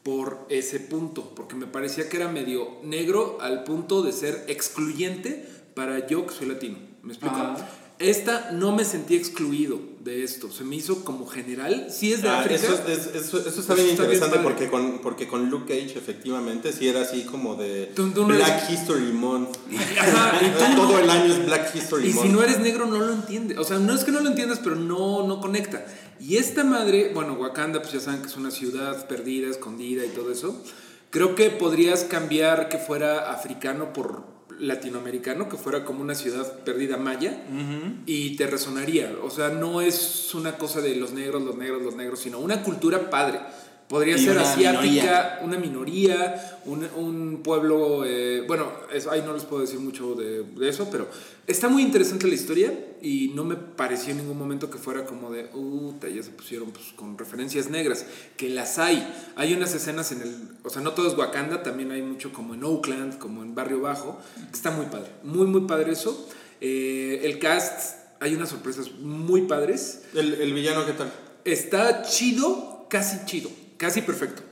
por 0.03 0.47
ese 0.49 0.81
punto, 0.81 1.33
porque 1.37 1.55
me 1.55 1.67
parecía 1.67 2.09
que 2.09 2.17
era 2.17 2.29
medio 2.29 2.79
negro 2.83 3.39
al 3.41 3.63
punto 3.63 4.03
de 4.03 4.13
ser 4.13 4.47
excluyente 4.49 5.47
para 5.75 6.07
yo 6.07 6.27
que 6.27 6.35
soy 6.35 6.49
latino. 6.49 6.79
¿Me 7.03 7.13
explico? 7.13 7.37
Ah. 7.37 7.57
Esta 8.03 8.51
no 8.53 8.73
me 8.73 8.85
sentí 8.85 9.15
excluido 9.17 9.79
de 10.01 10.25
esto, 10.25 10.51
se 10.51 10.65
me 10.65 10.75
hizo 10.77 11.05
como 11.05 11.27
general. 11.27 11.87
Sí 11.91 12.13
es 12.13 12.23
de 12.23 12.29
Ah, 12.29 12.41
África. 12.41 12.57
eso, 12.57 12.75
es- 12.89 13.07
eso- 13.15 13.39
eso 13.39 13.61
está 13.61 13.75
Eso 13.75 13.75
bien 13.75 13.91
está 13.91 14.03
bien 14.03 14.15
interesante 14.15 14.39
porque, 14.41 14.69
con, 14.69 14.99
porque 14.99 15.29
con 15.29 15.49
Luke 15.51 15.67
Cage 15.73 15.97
efectivamente 15.97 16.73
sí 16.73 16.89
era 16.89 17.03
así 17.03 17.23
como 17.23 17.55
de 17.55 17.93
Tú- 17.95 18.11
tú 18.11 18.23
no 18.23 18.35
Black 18.35 18.65
eres- 18.69 18.81
History 18.81 19.13
Month. 19.13 19.57
Ajá, 19.99 20.41
y 20.45 20.51
Todo 20.77 20.99
el 20.99 21.09
año 21.09 21.33
es 21.33 21.47
Black 21.47 21.75
History 21.75 22.09
Y 22.11 22.13
Month. 22.15 22.27
si 22.27 22.33
no 22.33 22.43
eres 22.43 22.59
negro 22.59 22.87
no 22.87 22.99
lo 22.99 23.13
entiendes. 23.13 23.59
O 23.59 23.65
sea, 23.65 23.79
no 23.79 23.95
es 23.95 24.03
que 24.05 24.11
no 24.11 24.21
lo 24.21 24.29
entiendas, 24.29 24.59
pero 24.63 24.75
no, 24.77 25.27
no 25.27 25.41
conecta. 25.41 25.87
Y 26.21 26.37
esta 26.37 26.65
madre, 26.65 27.13
bueno, 27.15 27.35
Wakanda, 27.35 27.81
pues 27.81 27.93
ya 27.95 28.01
saben 28.01 28.23
que 28.23 28.29
es 28.29 28.37
una 28.37 28.51
ciudad 28.51 29.07
perdida, 29.07 29.49
escondida 29.49 30.05
y 30.05 30.09
todo 30.09 30.33
eso. 30.33 30.61
Creo 31.11 31.35
que 31.35 31.51
podrías 31.51 32.05
cambiar 32.05 32.69
que 32.69 32.79
fuera 32.79 33.31
africano 33.33 33.93
por 33.93 34.32
latinoamericano, 34.59 35.49
que 35.49 35.57
fuera 35.57 35.85
como 35.85 36.03
una 36.03 36.15
ciudad 36.15 36.61
perdida 36.65 36.97
maya, 36.97 37.45
y 38.07 38.37
te 38.37 38.47
resonaría. 38.47 39.13
O 39.23 39.31
sea, 39.31 39.51
no 39.51 39.81
es 39.81 40.35
una 40.35 40.57
cosa 40.59 40.81
de 40.81 40.97
los 40.97 41.13
negros, 41.13 41.43
los 41.43 41.57
negros, 41.57 41.83
los 41.83 41.97
negros, 41.97 42.21
sino 42.21 42.39
una 42.39 42.63
cultura 42.63 43.11
padre. 43.11 43.41
Podría 43.93 44.17
Y 44.17 44.25
ser 44.25 44.33
una 44.39 44.51
asiática, 44.51 44.81
minoría. 44.81 45.39
una 45.43 45.59
minoría, 45.59 46.59
un, 46.65 46.83
un 46.97 47.43
pueblo, 47.43 48.07
eh, 48.07 48.43
bueno, 48.49 48.73
es- 48.91 49.07
ahí 49.07 49.23
no 49.25 49.35
les 49.35 49.45
puedo 49.45 49.61
decir 49.61 49.81
mucho 49.81 50.15
de, 50.15 50.45
de 50.45 50.69
eso, 50.71 50.89
pero 50.91 51.09
está 51.47 51.69
muy 51.69 51.83
interesante 51.83 52.27
la 52.27 52.33
historia 52.35 52.73
y 53.03 53.33
no 53.35 53.45
me 53.45 53.55
pareció 53.57 54.13
en 54.13 54.19
ningún 54.21 54.39
momento 54.39 54.71
que 54.71 54.79
fuera 54.79 55.05
como 55.05 55.31
de, 55.31 55.45
puta, 55.45 56.09
ya 56.09 56.23
se 56.23 56.31
pusieron 56.31 56.71
pues, 56.71 56.87
con 56.97 57.19
referencias 57.19 57.69
negras, 57.69 58.07
que 58.39 58.49
las 58.49 58.79
hay. 58.79 59.07
Hay 59.37 59.53
unas 59.53 59.75
escenas 59.75 60.11
en 60.13 60.23
el, 60.23 60.37
o 60.65 60.71
sea, 60.71 60.81
no 60.81 60.93
todo 60.93 61.07
es 61.09 61.15
Wakanda, 61.19 61.63
también 61.63 61.91
hay 61.91 62.01
mucho 62.01 62.33
como 62.33 62.55
en 62.55 62.65
Oakland, 62.65 63.19
como 63.19 63.43
en 63.43 63.55
Barrio 63.55 63.83
Bajo, 63.83 64.19
que 64.37 64.57
está 64.57 64.71
muy 64.71 64.87
padre, 64.87 65.11
muy, 65.23 65.47
muy 65.47 65.67
padre 65.67 65.93
eso. 65.93 66.29
Eh, 66.63 67.21
el 67.25 67.39
cast, 67.39 67.99
hay 68.21 68.35
unas 68.35 68.49
sorpresas 68.49 68.91
muy 69.01 69.43
padres. 69.43 70.05
¿El, 70.15 70.33
el 70.33 70.55
villano 70.55 70.87
qué 70.87 70.93
tal? 70.93 71.13
Está 71.45 72.01
chido, 72.05 72.87
casi 72.89 73.27
chido, 73.27 73.51
casi 73.83 74.03
perfecto. 74.03 74.43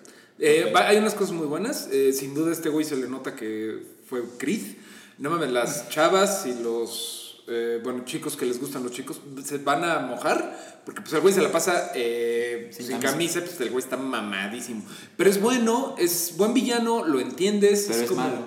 Eh, 0.40 0.72
hay 0.74 0.96
unas 0.96 1.14
cosas 1.14 1.32
muy 1.32 1.46
buenas. 1.46 1.88
eh, 1.92 2.12
sin 2.12 2.34
duda, 2.34 2.50
a 2.50 2.52
este 2.52 2.68
güey 2.68 2.84
se 2.84 2.96
le 2.96 3.08
nota 3.08 3.36
que 3.36 3.78
fue 4.08 4.22
Creed. 4.38 4.76
No 5.18 5.30
mames, 5.30 5.50
las 5.50 5.88
chavas 5.88 6.46
y 6.46 6.60
los 6.62 7.44
eh, 7.46 7.80
bueno, 7.82 8.04
chicos 8.04 8.36
que 8.36 8.46
les 8.46 8.60
gustan 8.60 8.82
los 8.82 8.92
chicos 8.92 9.20
se 9.44 9.58
van 9.58 9.82
a 9.82 9.98
mojar 9.98 10.80
porque 10.84 11.00
pues 11.00 11.12
el 11.14 11.20
güey 11.20 11.34
se 11.34 11.42
la 11.42 11.50
pasa 11.50 11.90
eh, 11.94 12.70
sin, 12.72 12.86
Sin 12.86 12.98
camisa, 12.98 13.40
pues 13.40 13.60
el 13.60 13.70
güey 13.70 13.82
está 13.82 13.96
mamadísimo. 13.96 14.84
Pero 15.16 15.30
es 15.30 15.40
bueno, 15.40 15.94
es 15.98 16.34
buen 16.36 16.54
villano, 16.54 17.04
lo 17.04 17.20
entiendes. 17.20 17.86
Pero 17.88 18.00
es 18.02 18.08
como, 18.08 18.20
malo. 18.20 18.44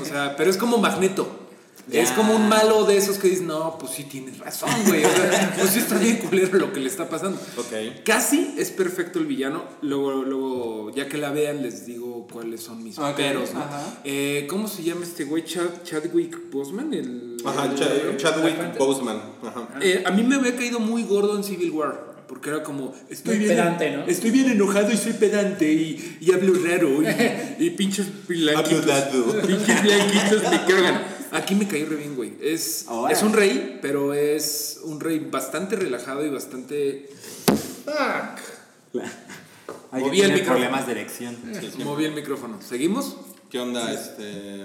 O 0.00 0.04
sea, 0.04 0.36
pero 0.36 0.50
es 0.50 0.56
como 0.56 0.78
Magneto. 0.78 1.39
Ya. 1.90 2.02
Es 2.02 2.10
como 2.12 2.34
un 2.36 2.48
malo 2.48 2.84
de 2.84 2.96
esos 2.96 3.18
que 3.18 3.28
dices, 3.28 3.42
no, 3.44 3.76
pues 3.78 3.92
sí 3.92 4.04
tienes 4.04 4.38
razón, 4.38 4.70
güey. 4.86 5.04
O 5.04 5.08
sea, 5.10 5.54
pues 5.58 5.70
sí 5.70 5.78
está 5.80 5.98
bien 5.98 6.16
culero 6.18 6.58
lo 6.58 6.72
que 6.72 6.80
le 6.80 6.86
está 6.88 7.08
pasando. 7.08 7.38
Ok. 7.56 8.02
Casi 8.04 8.54
es 8.58 8.70
perfecto 8.70 9.18
el 9.18 9.26
villano. 9.26 9.64
Luego, 9.82 10.22
luego, 10.24 10.92
ya 10.94 11.08
que 11.08 11.18
la 11.18 11.30
vean, 11.30 11.62
les 11.62 11.86
digo 11.86 12.26
cuáles 12.32 12.62
son 12.62 12.82
mis 12.84 12.96
peros, 13.16 13.52
¿no? 13.54 13.60
ajá. 13.60 14.00
Eh, 14.04 14.46
¿Cómo 14.48 14.68
se 14.68 14.82
llama 14.82 15.04
este 15.04 15.24
güey? 15.24 15.44
Chad- 15.44 15.82
Chadwick 15.84 16.50
Boseman. 16.50 16.92
El, 16.94 17.36
Ajá, 17.44 17.64
el- 17.66 17.74
Chad- 17.74 18.16
Chadwick. 18.16 18.78
Boseman. 18.78 19.20
Ajá. 19.42 19.68
Eh, 19.80 20.02
a 20.06 20.10
mí 20.10 20.22
me 20.22 20.36
había 20.36 20.54
caído 20.56 20.80
muy 20.80 21.02
gordo 21.04 21.36
en 21.36 21.44
Civil 21.44 21.70
War. 21.70 22.10
Porque 22.30 22.48
era 22.50 22.62
como, 22.62 22.94
estoy 23.08 23.38
bien, 23.38 23.50
pedante, 23.50 23.90
¿no? 23.90 24.04
estoy 24.04 24.30
bien 24.30 24.48
enojado 24.48 24.92
y 24.92 24.96
soy 24.96 25.14
pedante 25.14 25.72
y, 25.72 26.18
y 26.20 26.32
hablo 26.32 26.52
raro 26.64 27.02
y, 27.02 27.06
y 27.66 27.70
pinches 27.70 28.06
blanquitos. 28.28 28.86
Hablo 28.88 29.32
dado. 29.32 29.42
pinches 29.48 29.82
blanquitos 29.82 30.42
me 30.48 30.60
cagan. 30.64 31.02
Aquí 31.32 31.54
me 31.54 31.66
caí 31.68 31.84
re 31.84 31.96
bien, 31.96 32.16
güey. 32.16 32.32
Es, 32.42 32.86
Ahora. 32.88 33.12
es 33.12 33.22
un 33.22 33.32
rey, 33.32 33.78
pero 33.82 34.14
es 34.14 34.80
un 34.84 35.00
rey 35.00 35.18
bastante 35.20 35.76
relajado 35.76 36.24
y 36.24 36.30
bastante... 36.30 37.08
Fuck. 37.84 39.02
Hay 39.92 40.02
Moví 40.02 40.18
que 40.18 40.24
el 40.24 40.32
micrófono. 40.32 40.54
problemas 40.56 40.86
de 40.86 40.92
erección. 40.92 41.36
Moví 41.84 42.04
el 42.04 42.12
micrófono. 42.14 42.60
¿Seguimos? 42.62 43.16
¿Qué 43.50 43.58
onda, 43.58 43.92
este. 43.92 44.64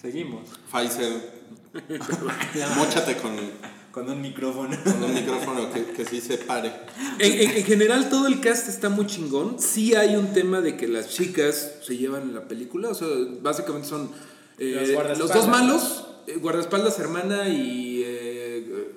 Seguimos. 0.00 0.48
Pfizer? 0.72 1.36
Móchate 2.76 3.16
con, 3.16 3.36
Con 3.92 4.08
un 4.08 4.20
micrófono. 4.20 4.76
con 4.84 5.02
un 5.02 5.14
micrófono 5.14 5.72
que, 5.72 5.84
que 5.86 6.04
sí 6.04 6.20
se 6.20 6.38
pare. 6.38 6.72
En, 7.18 7.32
en- 7.32 7.56
en 7.56 7.64
general 7.64 8.08
todo 8.08 8.26
el 8.28 8.40
cast 8.40 8.68
está 8.68 8.88
muy 8.88 9.06
chingón. 9.06 9.56
Sí 9.60 9.94
hay 9.94 10.16
un 10.16 10.32
tema 10.32 10.60
de 10.60 10.76
que 10.76 10.86
las 10.88 11.08
chicas 11.10 11.72
se 11.82 11.96
llevan 11.96 12.22
en 12.22 12.34
la 12.34 12.46
película. 12.48 12.88
O 12.90 12.94
sea, 12.94 13.08
básicamente 13.42 13.88
son 13.88 14.10
eh, 14.58 14.96
Los 15.18 15.32
dos 15.32 15.48
malos, 15.48 16.04
eh, 16.26 16.36
guardaespaldas 16.36 16.98
hermana 16.98 17.48
y 17.48 18.02
eh, 18.02 18.58
eh, 18.58 18.94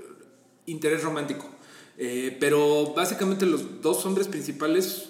interés 0.66 1.04
romántico. 1.04 1.50
Eh, 1.98 2.38
pero 2.40 2.94
básicamente 2.96 3.46
los 3.46 3.82
dos 3.82 4.06
hombres 4.06 4.30
principales 4.30 5.10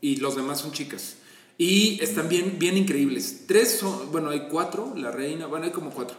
y 0.00 0.16
los 0.16 0.36
demás 0.36 0.60
son 0.60 0.72
chicas. 0.72 1.16
Y 1.58 1.98
están 2.02 2.28
bien, 2.28 2.58
bien 2.58 2.76
increíbles. 2.76 3.44
Tres 3.46 3.78
son, 3.78 4.12
bueno, 4.12 4.28
hay 4.28 4.48
cuatro, 4.50 4.92
la 4.94 5.10
reina, 5.10 5.46
bueno, 5.46 5.64
hay 5.64 5.72
como 5.72 5.90
cuatro. 5.90 6.16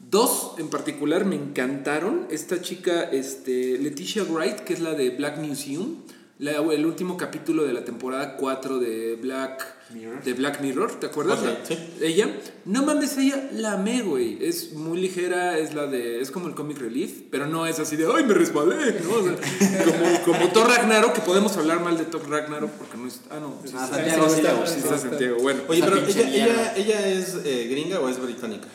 Dos 0.00 0.54
en 0.58 0.68
particular 0.68 1.24
me 1.24 1.36
encantaron. 1.36 2.26
Esta 2.30 2.60
chica, 2.60 3.02
este, 3.04 3.78
Leticia 3.78 4.24
Wright, 4.24 4.60
que 4.60 4.72
es 4.72 4.80
la 4.80 4.94
de 4.94 5.10
Black 5.10 5.38
Museum, 5.38 5.98
la- 6.40 6.56
el 6.72 6.84
último 6.86 7.16
capítulo 7.16 7.64
de 7.64 7.72
la 7.72 7.84
temporada 7.84 8.36
4 8.36 8.78
de 8.78 9.16
Black 9.16 9.64
Mirror. 9.92 10.22
de 10.24 10.32
Black 10.34 10.60
Mirror, 10.60 10.98
¿te 11.00 11.06
acuerdas? 11.06 11.38
Ok, 11.40 11.44
La- 11.44 11.66
sí. 11.66 11.78
Ella, 12.00 12.28
no 12.64 12.84
mames, 12.84 13.16
ella 13.18 13.48
la 13.52 13.72
amé, 13.72 14.02
güey. 14.02 14.38
Es 14.40 14.72
muy 14.72 15.00
ligera, 15.00 15.58
es 15.58 15.74
la 15.74 15.86
de. 15.86 16.20
Es 16.20 16.30
como 16.30 16.46
el 16.48 16.54
comic 16.54 16.78
relief, 16.78 17.22
pero 17.30 17.46
no 17.46 17.66
es 17.66 17.78
así 17.80 17.96
de 17.96 18.06
¡ay, 18.12 18.24
me 18.24 18.34
resbalé! 18.34 19.00
¿no? 19.02 19.14
O 19.14 19.22
sea, 19.24 19.36
como, 20.24 20.38
como 20.38 20.52
Thor 20.52 20.68
Ragnarok, 20.68 21.12
que 21.12 21.20
podemos 21.22 21.56
hablar 21.56 21.80
mal 21.80 21.98
de 21.98 22.04
Thor 22.04 22.28
Ragnarok 22.28 22.70
porque 22.70 22.96
no 22.96 23.06
es. 23.08 23.20
Ah, 23.30 23.38
no, 23.40 23.58
sí, 23.64 23.74
Ah, 23.76 23.86
sí, 23.88 23.94
Santiago 23.94 24.28
sí, 24.66 24.74
está- 24.78 24.98
Santiago. 24.98 25.36
Bueno, 25.42 25.60
Oye, 25.68 25.82
pero 25.82 25.96
ella, 25.98 26.74
ella 26.76 27.08
es 27.08 27.36
eh, 27.44 27.66
gringa 27.70 28.00
o 28.00 28.08
es 28.08 28.20
británica? 28.20 28.68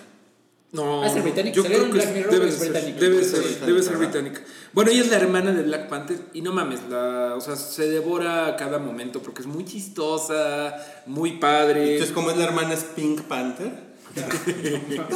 No. 0.75 1.03
Ah, 1.03 1.08
es 1.08 1.15
el 1.15 1.22
británico. 1.24 1.55
Yo 1.55 1.63
creo 1.63 1.86
que 1.86 1.91
Black 1.91 2.08
es- 2.10 2.13
Mirror, 2.15 2.32
debe, 2.34 2.50
es 2.50 2.55
ser, 2.55 2.70
británico. 2.72 3.00
debe, 3.00 3.24
ser, 3.24 3.39
británica, 3.39 3.65
debe 3.65 3.84
ser 3.84 3.98
británica. 3.98 4.41
Bueno, 4.74 4.91
ella 4.91 5.01
es 5.01 5.10
la 5.10 5.17
hermana 5.17 5.51
de 5.53 5.63
Black 5.63 5.88
Panther 5.89 6.17
y 6.34 6.41
no 6.41 6.51
mames, 6.51 6.79
la, 6.89 7.34
o 7.36 7.41
sea, 7.41 7.55
se 7.55 7.88
devora 7.89 8.48
a 8.48 8.55
cada 8.58 8.77
momento 8.77 9.22
porque 9.22 9.41
es 9.41 9.48
muy 9.48 9.63
chistosa, 9.65 10.75
muy 11.05 11.38
padre. 11.38 11.94
Entonces, 11.94 12.13
como 12.13 12.29
es 12.32 12.38
la 12.38 12.44
hermana 12.46 12.74
es 12.74 12.84
Pink 12.84 13.22
Panther. 13.22 13.72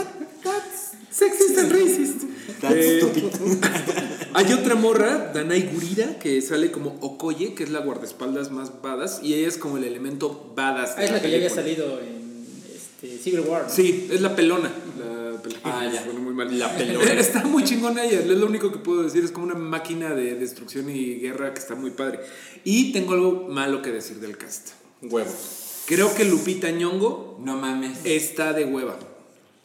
Sexist 1.11 1.57
and 1.57 1.71
racist. 1.71 2.21
That's 2.61 2.75
Eh, 2.75 2.99
stupid. 3.01 3.23
Hay 4.33 4.53
otra 4.53 4.75
morra, 4.75 5.31
Danai 5.33 5.63
Gurira, 5.73 6.19
que 6.19 6.41
sale 6.41 6.71
como 6.71 6.97
Okoye, 7.01 7.55
que 7.55 7.63
es 7.63 7.69
la 7.71 7.79
guardaespaldas 7.79 8.51
más 8.51 8.81
badass, 8.81 9.21
y 9.23 9.33
ella 9.33 9.47
es 9.47 9.57
como 9.57 9.77
el 9.77 9.83
elemento 9.85 10.53
badass. 10.55 10.93
Ah, 10.97 11.03
es 11.03 11.11
la 11.11 11.21
que 11.21 11.29
ya 11.31 11.37
había 11.37 11.49
salido 11.49 11.99
en 11.99 12.45
este, 12.75 13.17
Civil 13.17 13.41
War. 13.41 13.63
¿no? 13.63 13.69
Sí, 13.69 14.07
es 14.11 14.21
la 14.21 14.35
pelona. 14.35 14.71
La 14.99 15.08
pelona. 15.41 15.61
Ah, 15.63 15.89
ya. 15.93 16.03
Suena 16.03 16.19
muy 16.19 16.33
mal. 16.33 16.57
La 16.59 16.73
pelona. 16.77 17.11
Está 17.13 17.43
muy 17.45 17.63
chingona 17.63 18.03
ella, 18.03 18.19
es 18.19 18.25
lo 18.27 18.45
único 18.45 18.71
que 18.71 18.79
puedo 18.79 19.03
decir. 19.03 19.23
Es 19.23 19.31
como 19.31 19.45
una 19.47 19.55
máquina 19.55 20.13
de 20.13 20.35
destrucción 20.35 20.89
y 20.89 21.15
guerra 21.15 21.53
que 21.53 21.59
está 21.59 21.75
muy 21.75 21.91
padre. 21.91 22.19
Y 22.63 22.91
tengo 22.91 23.13
algo 23.13 23.47
malo 23.49 23.81
que 23.81 23.91
decir 23.91 24.19
del 24.19 24.37
cast. 24.37 24.69
Huevos. 25.01 25.83
Creo 25.87 26.13
que 26.13 26.23
Lupita 26.25 26.69
Nyong'o 26.69 27.39
No 27.43 27.57
mames. 27.57 27.99
está 28.03 28.53
de 28.53 28.65
hueva. 28.65 28.97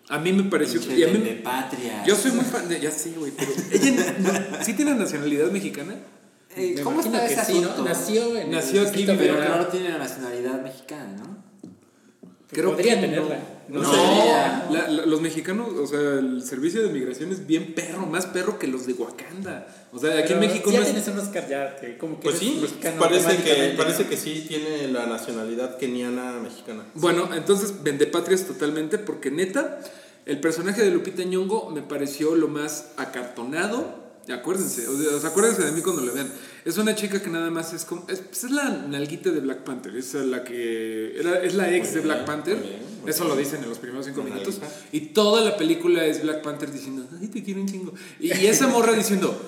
A 0.09 0.19
mí 0.19 0.33
me 0.33 0.45
pareció... 0.45 0.81
A 0.81 0.87
mí- 0.87 1.19
de 1.19 1.41
patria. 1.43 2.05
yo 2.07 2.15
soy 2.15 2.33
muy 2.33 2.45
fan 2.45 2.69
de... 2.69 2.79
Ya 2.81 2.91
sí, 2.91 3.15
güey, 3.19 3.33
pero... 3.37 3.51
¿Ella 3.71 4.17
no- 4.21 4.65
sí 4.65 4.75
tiene 4.75 4.95
nacionalidad 4.95 5.51
mexicana? 5.51 5.95
Eh, 6.57 6.75
Me 6.77 6.83
¿Cómo 6.83 7.01
imagino 7.01 7.17
está 7.25 7.27
que 7.29 7.35
ese 7.43 7.53
sí, 7.53 7.61
¿no? 7.61 7.85
Nació 7.85 8.37
en 8.39 8.51
Nació 8.51 8.83
aquí, 8.87 9.05
Pero 9.07 9.57
no 9.59 9.67
tiene 9.67 9.89
la 9.89 9.99
nacionalidad 9.99 10.63
mexicana, 10.63 11.17
¿no? 11.19 11.45
Creo 12.49 12.71
Podría 12.73 12.95
que 12.97 13.01
tenerla. 13.01 13.37
No, 13.37 13.43
No. 13.69 13.81
La- 14.71 14.89
la- 14.89 15.07
los 15.07 15.21
mexicanos, 15.21 15.69
o 15.73 15.87
sea, 15.87 15.99
el 16.01 16.43
servicio 16.43 16.83
de 16.83 16.89
migración 16.91 17.31
es 17.33 17.47
bien 17.47 17.75
perro, 17.75 18.07
más 18.07 18.27
perro 18.27 18.59
que 18.59 18.67
los 18.67 18.87
de 18.87 18.93
Wakanda. 18.95 19.67
O 19.93 19.99
sea, 19.99 20.19
aquí 20.19 20.33
en 20.33 20.41
México 20.41 20.71
si 20.71 20.77
no 20.77 20.83
ya 20.83 20.89
es- 20.89 20.93
tienes 20.93 21.09
un 21.09 21.19
Oscar 21.19 21.49
ya, 21.49 21.77
te- 21.77 21.97
como 21.99 22.19
que 22.19 22.25
Pues 22.25 22.39
sí, 22.39 22.59
mexicano 22.61 22.99
parece 23.01 23.37
que, 23.37 23.75
parece 23.77 24.07
que 24.07 24.17
sí 24.17 24.45
tiene 24.49 24.89
la 24.89 25.07
nacionalidad 25.07 25.79
keniana 25.79 26.33
mexicana. 26.41 26.85
Bueno, 26.95 27.29
entonces 27.35 27.83
vendepatrias 27.83 28.45
totalmente 28.45 28.99
porque 28.99 29.31
neta, 29.31 29.81
el 30.27 30.41
personaje 30.41 30.83
de 30.83 30.91
Lupita 30.91 31.23
Nyong'o 31.23 31.71
me 31.71 31.83
pareció 31.83 32.35
lo 32.35 32.49
más 32.49 32.93
acartonado. 32.97 34.04
Acuérdense, 34.33 34.89
o 34.89 35.21
sea, 35.21 35.29
acuérdense 35.31 35.63
de 35.65 35.73
mí 35.73 35.83
cuando 35.83 36.01
lo 36.03 36.13
vean. 36.15 36.33
Es 36.65 36.79
una 36.79 36.95
chica 36.95 37.23
que 37.23 37.29
nada 37.29 37.51
más 37.51 37.75
es 37.75 37.85
como. 37.85 38.07
Es, 38.09 38.21
pues 38.21 38.45
es 38.45 38.51
la 38.51 38.71
nalguita 38.71 39.31
de 39.31 39.41
Black 39.41 39.65
Panther. 39.65 39.95
Es 39.97 40.15
la 40.15 40.43
que. 40.45 41.19
era- 41.21 41.43
es 41.43 41.55
la 41.55 41.71
ex 41.75 41.93
de 41.93 42.01
Black 42.01 42.25
Panther. 42.25 42.57
muy 42.57 42.67
bien, 42.69 42.81
muy 43.03 43.11
Eso 43.11 43.25
lo 43.29 43.37
dicen 43.37 43.63
en 43.63 43.69
los 43.69 43.79
primeros 43.79 44.07
cinco 44.07 44.21
La 44.23 44.31
minutos. 44.31 44.61
Y 44.93 45.01
toda 45.13 45.43
la 45.43 45.57
película 45.59 46.07
es 46.07 46.23
Black 46.23 46.43
Panther 46.43 46.73
diciendo, 46.73 47.07
ay, 47.21 47.29
te 47.29 47.43
quiero 47.43 47.61
un 47.61 47.69
chingo. 47.69 47.93
Y, 48.19 48.35
y 48.35 48.47
esa 48.47 48.67
morra 48.67 48.93
diciendo. 48.97 49.39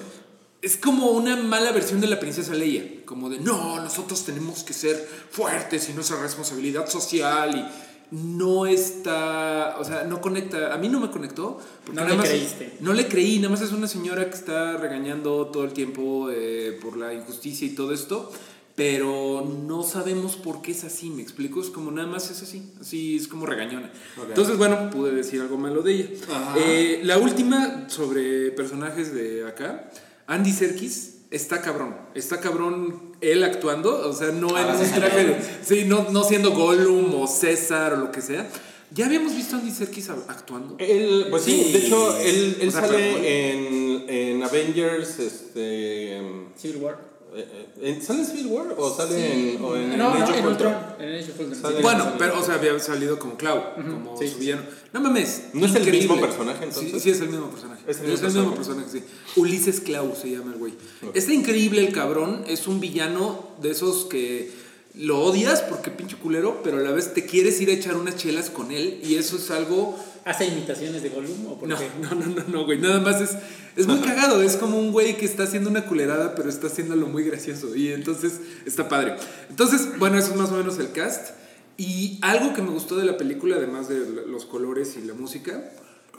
Es 0.63 0.77
como 0.79 1.11
una 1.11 1.37
mala 1.37 1.71
versión 1.71 2.01
de 2.01 2.07
la 2.09 2.19
princesa 2.19 2.53
Leia, 2.55 3.05
como 3.05 3.29
de 3.31 3.39
no, 3.39 3.81
nosotros 3.83 4.25
tenemos 4.25 4.65
que 4.65 4.73
ser 4.73 4.97
fuertes 5.31 5.89
y 5.91 5.93
nuestra 5.93 6.21
responsabilidad 6.21 6.89
social 6.89 7.55
y 7.55 7.96
no 8.11 8.67
está, 8.67 9.77
o 9.79 9.85
sea, 9.85 10.05
no 10.05 10.21
conecta, 10.21 10.73
a 10.73 10.79
mí 10.79 10.89
no 10.89 11.01
me 11.01 11.11
conectó. 11.11 11.59
porque 11.85 12.01
No 12.01 12.03
nada 12.03 12.11
le 12.11 12.17
más- 12.17 12.29
creíste. 12.29 12.77
No 12.81 12.93
le 12.93 13.09
creí, 13.09 13.37
nada 13.39 13.51
más 13.51 13.61
es 13.63 13.73
una 13.73 13.89
señora 13.89 14.29
que 14.31 14.37
está 14.37 14.77
regañando 14.77 15.47
todo 15.47 15.65
el 15.65 15.73
tiempo 15.73 16.29
eh, 16.31 16.79
por 16.83 16.97
la 16.97 17.13
injusticia 17.15 17.67
y 17.67 17.71
todo 17.71 17.93
esto, 17.93 18.31
pero 18.77 19.45
no 19.67 19.83
sabemos 19.83 20.37
por 20.37 20.61
qué 20.63 20.73
es 20.73 20.85
así, 20.85 21.09
me 21.11 21.23
explico, 21.23 21.61
es 21.63 21.69
como 21.71 21.91
nada 21.91 22.07
más 22.07 22.31
es 22.31 22.43
así, 22.43 22.71
así 22.81 23.17
es 23.17 23.27
como 23.27 23.47
regañona. 23.47 23.91
Entonces, 24.29 24.57
bueno, 24.59 24.91
pude 24.91 25.13
decir 25.15 25.41
algo 25.41 25.57
malo 25.57 25.83
de 25.83 25.93
ella. 25.95 26.09
Eh, 26.57 27.01
la 27.03 27.19
última 27.19 27.89
sobre 27.89 28.51
personajes 28.51 29.15
de 29.15 29.47
acá, 29.49 29.91
Andy 30.27 30.53
Serkis. 30.53 31.13
Está 31.29 31.61
cabrón, 31.61 31.97
está 32.15 32.39
cabrón 32.41 33.06
él 33.21 33.43
actuando, 33.45 34.09
o 34.09 34.13
sea, 34.13 34.29
no 34.33 34.51
en 34.59 34.67
Ah, 34.69 34.77
un 34.79 34.87
sí, 34.87 34.93
traje 34.95 35.25
de, 35.25 35.37
sí, 35.65 35.85
no, 35.87 36.07
no 36.11 36.25
siendo 36.25 36.53
Gollum 36.53 37.15
o 37.21 37.27
César 37.27 37.95
o 37.95 37.97
lo 37.97 38.11
que 38.13 38.21
sea. 38.21 38.49
Ya 38.93 39.07
habíamos 39.07 39.35
visto 39.35 39.57
a 39.57 39.59
Andy 39.59 39.73
Serkis 39.73 40.09
actuando. 40.11 40.77
Él, 40.79 41.27
pues 41.31 41.43
sí, 41.43 41.63
Sí. 41.67 41.73
de 41.73 41.79
hecho, 41.87 42.17
él, 42.19 42.57
él 42.61 42.69
O 42.69 42.71
sea, 42.71 42.81
pero- 42.83 42.93
sale 42.93 43.51
en, 43.53 44.05
en 44.09 44.43
Avengers, 44.43 45.19
este... 45.19 46.17
em, 46.19 46.47
Civil 46.57 46.77
War. 46.83 47.16
Eh, 47.35 47.67
eh, 47.81 48.01
¿Sale 48.03 48.21
en 48.21 48.27
Civil 48.27 48.47
War 48.47 48.75
o 48.79 48.95
sale 48.97 49.55
en, 49.55 49.63
o 49.65 49.77
en 49.77 49.99
no, 49.99 50.15
en 50.17 50.23
Ultron? 50.23 50.47
Ultron. 50.47 50.75
En 50.99 51.15
Age 51.15 51.33
of 51.33 51.41
Ultron. 51.41 51.55
Sale- 51.61 51.77
sí. 51.77 51.83
Bueno, 51.83 52.13
pero, 52.19 52.39
o 52.41 52.43
sea, 52.43 52.55
había 52.55 52.79
salido 52.79 53.19
como 53.19 53.37
Clau, 53.37 53.75
como 53.75 54.17
sí, 54.17 54.29
su 54.29 54.35
sí. 54.35 54.41
villano. 54.41 54.63
No 54.93 55.01
mames. 55.01 55.45
¿No 55.53 55.67
es 55.67 55.75
el 55.75 55.91
mismo 55.91 56.21
personaje, 56.21 56.65
entonces? 56.65 56.93
Sí, 56.93 57.01
sí, 57.01 57.11
es 57.11 57.21
el 57.21 57.29
mismo 57.29 57.51
personaje. 57.51 57.83
Es 57.87 57.99
Es 57.99 58.03
el 58.21 58.27
el, 58.27 58.33
mismo 58.35 58.55
personaje, 58.55 58.89
sí. 58.91 59.03
Ulises 59.37 59.81
Clau 59.81 60.15
se 60.15 60.31
llama 60.31 60.53
el 60.53 60.59
güey. 60.59 60.75
Está 61.15 61.33
increíble 61.33 61.87
el 61.87 61.93
cabrón. 61.93 62.45
Es 62.47 62.67
un 62.67 62.81
villano 62.81 63.51
de 63.61 63.71
esos 63.73 64.05
que 64.07 64.51
lo 64.97 65.21
odias 65.21 65.61
porque 65.63 65.91
pinche 65.91 66.17
culero, 66.17 66.61
pero 66.63 66.79
a 66.79 66.81
la 66.81 66.91
vez 66.91 67.13
te 67.13 67.27
quieres 67.27 67.61
ir 67.61 67.69
a 67.69 67.73
echar 67.73 67.97
unas 67.97 68.17
chelas 68.17 68.51
con 68.51 68.73
él. 68.73 69.01
Y 69.03 69.17
eso 69.17 69.37
es 69.37 69.51
algo. 69.51 69.99
¿Hace 70.25 70.47
imitaciones 70.47 71.03
de 71.03 71.11
Gollum 71.11 71.47
o 71.47 71.59
por 71.59 71.69
No, 71.69 71.77
qué? 71.79 71.89
no, 72.01 72.15
no, 72.15 72.27
no, 72.27 72.45
no, 72.49 72.65
güey. 72.65 72.79
Nada 72.79 73.01
más 73.01 73.21
es, 73.21 73.37
es 73.77 73.87
muy 73.87 74.01
cagado. 74.01 74.43
Es 74.43 74.57
como 74.57 74.79
un 74.79 74.93
güey 74.93 75.17
que 75.17 75.25
está 75.27 75.45
haciendo 75.45 75.71
una 75.71 75.87
culerada, 75.87 76.35
pero 76.35 76.49
está 76.49 76.67
haciéndolo 76.67 77.07
muy 77.07 77.23
gracioso. 77.25 77.77
Y 77.77 77.93
entonces 77.93 78.41
está 78.65 78.89
padre. 78.89 79.17
Entonces, 79.51 79.99
bueno, 79.99 80.19
eso 80.19 80.31
es 80.33 80.37
más 80.37 80.51
o 80.51 80.57
menos 80.57 80.79
el 80.79 80.91
cast. 80.93 81.31
Y 81.77 82.19
algo 82.23 82.55
que 82.55 82.63
me 82.63 82.71
gustó 82.71 82.97
de 82.97 83.05
la 83.05 83.19
película, 83.19 83.57
además 83.57 83.89
de 83.89 83.99
los 84.27 84.47
colores 84.47 84.97
y 84.97 85.07
la 85.07 85.13
música, 85.15 85.71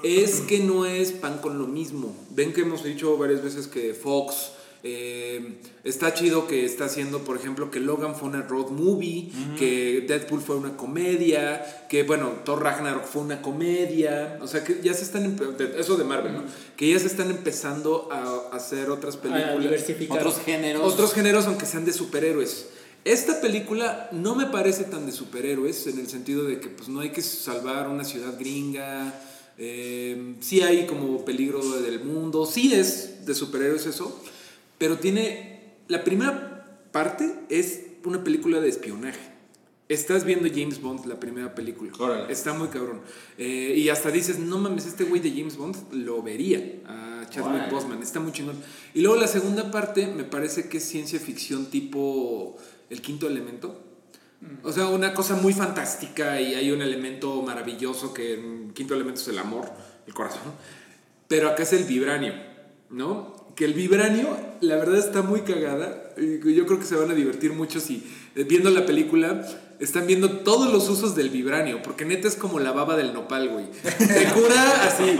es 0.03 0.41
que 0.41 0.59
no 0.59 0.85
es 0.85 1.11
pan 1.11 1.39
con 1.39 1.57
lo 1.57 1.65
mismo. 1.65 2.15
Ven 2.29 2.53
que 2.53 2.61
hemos 2.61 2.83
dicho 2.83 3.17
varias 3.17 3.43
veces 3.43 3.67
que 3.67 3.93
Fox. 3.95 4.51
Eh, 4.89 5.59
está 5.83 6.13
chido 6.13 6.47
que 6.47 6.63
está 6.63 6.85
haciendo, 6.85 7.19
por 7.25 7.35
ejemplo, 7.35 7.69
que 7.69 7.79
Logan 7.81 8.15
fue 8.15 8.29
una 8.29 8.41
road 8.41 8.69
movie, 8.69 9.29
que 9.59 10.05
Deadpool 10.07 10.39
fue 10.41 10.55
una 10.55 10.77
comedia, 10.77 11.85
que 11.89 12.03
bueno, 12.03 12.31
Thor 12.45 12.63
Ragnarok 12.63 13.03
fue 13.05 13.21
una 13.21 13.41
comedia, 13.41 14.39
o 14.41 14.47
sea 14.47 14.63
que 14.63 14.79
ya 14.81 14.93
se 14.93 15.03
están, 15.03 15.37
eso 15.77 15.97
de 15.97 16.03
Marvel, 16.05 16.33
¿no? 16.35 16.43
Que 16.77 16.89
ya 16.89 16.99
se 16.99 17.07
están 17.07 17.29
empezando 17.29 18.07
a 18.11 18.55
hacer 18.55 18.89
otras 18.89 19.15
A 19.17 19.21
películas. 19.21 19.59
diversificar. 19.59 20.17
Otros 20.19 20.39
géneros. 20.45 20.93
Otros 20.93 21.13
géneros, 21.13 21.45
aunque 21.47 21.65
sean 21.65 21.83
de 21.83 21.91
superhéroes. 21.91 22.67
Esta 23.03 23.39
película 23.41 24.09
no 24.11 24.35
me 24.35 24.45
parece 24.47 24.83
tan 24.85 25.05
de 25.05 25.11
superhéroes, 25.11 25.87
en 25.87 25.99
el 25.99 26.07
sentido 26.07 26.43
de 26.45 26.59
que 26.59 26.69
pues, 26.69 26.87
no 26.89 27.01
hay 27.01 27.09
que 27.11 27.21
salvar 27.21 27.87
una 27.89 28.03
ciudad 28.05 28.37
gringa. 28.39 29.13
eh, 29.57 30.35
sí 30.39 30.61
hay 30.61 30.85
como 30.85 31.25
peligro 31.25 31.59
del 31.81 32.03
mundo. 32.03 32.45
Sí 32.45 32.73
es 32.73 33.25
de 33.25 33.33
superhéroes 33.33 33.85
eso. 33.85 34.21
Pero 34.77 34.97
tiene. 34.97 35.75
La 35.87 36.03
primera 36.03 36.81
parte 36.91 37.33
es 37.49 37.83
una 38.03 38.23
película 38.23 38.59
de 38.59 38.69
espionaje. 38.69 39.37
Estás 39.89 40.25
viendo 40.25 40.49
James 40.49 40.81
Bond, 40.81 41.05
la 41.05 41.17
primera 41.17 41.55
película. 41.55 41.91
Órale. 41.97 42.31
Está 42.31 42.51
muy 42.51 42.67
cabrón. 42.67 42.99
Eh, 43.37 43.73
y 43.77 43.87
hasta 43.87 44.11
dices, 44.11 44.37
no 44.37 44.57
mames, 44.57 44.85
este 44.85 45.05
güey 45.05 45.21
de 45.21 45.31
James 45.31 45.55
Bond 45.55 45.93
lo 45.93 46.21
vería 46.21 46.81
a 46.85 47.25
Chadwick. 47.29 47.71
Boseman. 47.71 48.03
Está 48.03 48.19
muy 48.19 48.33
chingón. 48.33 48.57
Y 48.93 49.01
luego 49.01 49.17
la 49.17 49.27
segunda 49.27 49.71
parte 49.71 50.07
me 50.07 50.25
parece 50.25 50.67
que 50.67 50.77
es 50.77 50.83
ciencia 50.83 51.19
ficción 51.19 51.67
tipo 51.67 52.57
El 52.89 53.01
Quinto 53.01 53.27
Elemento. 53.27 53.83
O 54.63 54.71
sea, 54.71 54.87
una 54.87 55.13
cosa 55.13 55.35
muy 55.35 55.53
fantástica 55.53 56.39
y 56.39 56.53
hay 56.53 56.69
un 56.71 56.81
elemento 56.81 57.41
maravilloso 57.41 58.13
que 58.13 58.35
en 58.35 58.71
Quinto 58.71 58.93
Elemento 58.93 59.21
es 59.21 59.27
el 59.29 59.39
amor, 59.39 59.71
el 60.05 60.13
corazón. 60.13 60.41
Pero 61.27 61.49
acá 61.49 61.63
es 61.63 61.73
el 61.73 61.85
vibranio, 61.85 62.33
¿no? 62.89 63.35
Que 63.57 63.65
el 63.65 63.73
vibranio, 63.73 64.37
la 64.61 64.77
verdad, 64.77 64.99
está 64.99 65.21
muy 65.21 65.41
cagada. 65.41 66.13
Yo 66.15 66.65
creo 66.65 66.79
que 66.79 66.85
se 66.85 66.95
van 66.95 67.11
a 67.11 67.15
divertir 67.15 67.51
mucho 67.51 67.81
si 67.81 68.03
eh, 68.35 68.45
viendo 68.45 68.69
la 68.69 68.85
película 68.85 69.45
están 69.79 70.07
viendo 70.07 70.31
todos 70.39 70.71
los 70.73 70.89
usos 70.89 71.15
del 71.15 71.29
vibranio, 71.29 71.81
porque 71.83 72.03
neta 72.03 72.27
es 72.27 72.35
como 72.35 72.59
la 72.59 72.71
baba 72.71 72.95
del 72.97 73.13
nopal, 73.13 73.49
güey. 73.49 73.65
Te 73.81 74.25
cura 74.33 74.83
así, 74.87 75.17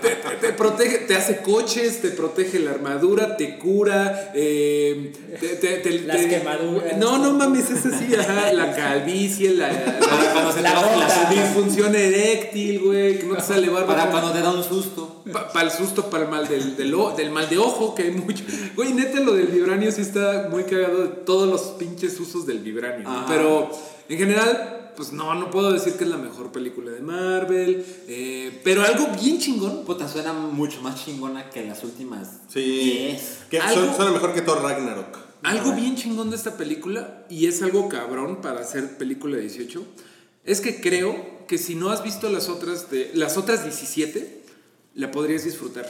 te, 0.00 0.10
te- 0.10 0.36
te 0.40 0.52
protege, 0.52 0.98
te 0.98 1.16
hace 1.16 1.38
coches, 1.42 2.00
te 2.02 2.10
protege 2.10 2.60
la 2.60 2.70
armadura, 2.70 3.36
te 3.36 3.58
cura, 3.58 4.30
eh, 4.34 5.12
te- 5.40 5.56
te- 5.56 5.76
te- 5.78 6.00
Las 6.02 6.18
te- 6.18 6.28
quemaduras. 6.28 6.96
No, 6.98 7.18
no 7.18 7.32
mames, 7.32 7.68
es 7.70 7.84
así, 7.84 8.14
ajá, 8.14 8.52
la 8.52 8.76
calvicie, 8.76 9.54
la, 9.54 9.68
Para 9.68 10.32
cuando 10.32 10.50
se 10.52 10.56
te 10.58 10.62
La 10.62 10.96
la 10.96 11.30
disfunción 11.30 11.94
eréctil, 11.94 12.80
güey, 12.80 13.18
que 13.18 13.26
no 13.26 13.34
te 13.36 13.42
sale 13.42 13.68
barba. 13.68 13.86
Para 13.88 14.10
cuando 14.12 14.30
te 14.32 14.40
da 14.40 14.52
un 14.52 14.62
susto. 14.62 15.22
para 15.52 15.62
el 15.62 15.72
susto, 15.72 16.08
para 16.08 16.24
el 16.24 16.30
mal 16.30 16.46
del, 16.46 16.76
del, 16.76 16.94
o- 16.94 17.10
del 17.16 17.30
mal 17.32 17.48
de 17.48 17.58
ojo, 17.58 17.94
que 17.96 18.04
hay 18.04 18.10
mucho. 18.12 18.44
Güey, 18.76 18.92
neta, 18.92 19.18
lo 19.18 19.32
del 19.34 19.48
vibranio 19.48 19.90
sí 19.90 20.02
está 20.02 20.48
muy 20.50 20.62
cagado 20.62 21.02
de 21.02 21.08
todos 21.08 21.48
los 21.48 21.60
pinches 21.76 22.20
usos 22.20 22.46
del 22.46 22.60
vibranio. 22.60 23.08
Ajá. 23.08 23.24
Pero 23.28 23.70
en 24.08 24.18
general, 24.18 24.92
pues 24.96 25.12
no, 25.12 25.34
no 25.34 25.50
puedo 25.50 25.72
decir 25.72 25.94
que 25.94 26.04
es 26.04 26.10
la 26.10 26.16
mejor 26.16 26.52
película 26.52 26.90
de 26.90 27.00
Marvel. 27.00 27.84
eh, 28.08 28.60
pero 28.64 28.82
algo 28.82 29.08
bien 29.20 29.38
chingón. 29.38 29.84
Puta, 29.84 30.08
suena 30.08 30.32
mucho 30.32 30.80
más 30.82 31.04
chingona 31.04 31.50
que 31.50 31.64
las 31.64 31.82
últimas 31.84 32.28
Sí. 32.48 32.62
10. 32.62 33.38
Que 33.50 33.60
Algo- 33.60 33.74
suena, 33.80 33.94
suena 33.96 34.10
mejor 34.12 34.32
que 34.34 34.42
Thor 34.42 34.62
Ragnarok. 34.62 35.18
Algo 35.42 35.72
bien 35.72 35.96
chingón 35.96 36.30
de 36.30 36.36
esta 36.36 36.56
película, 36.56 37.24
y 37.28 37.46
es 37.46 37.62
algo 37.62 37.88
cabrón 37.88 38.40
para 38.40 38.60
hacer 38.60 38.96
película 38.96 39.36
de 39.36 39.42
18, 39.42 39.84
es 40.44 40.60
que 40.60 40.80
creo 40.80 41.46
que 41.46 41.58
si 41.58 41.74
no 41.74 41.90
has 41.90 42.02
visto 42.02 42.28
las 42.30 42.48
otras, 42.48 42.90
de, 42.90 43.10
las 43.14 43.36
otras 43.36 43.62
17, 43.64 44.42
la 44.94 45.10
podrías 45.12 45.44
disfrutar. 45.44 45.86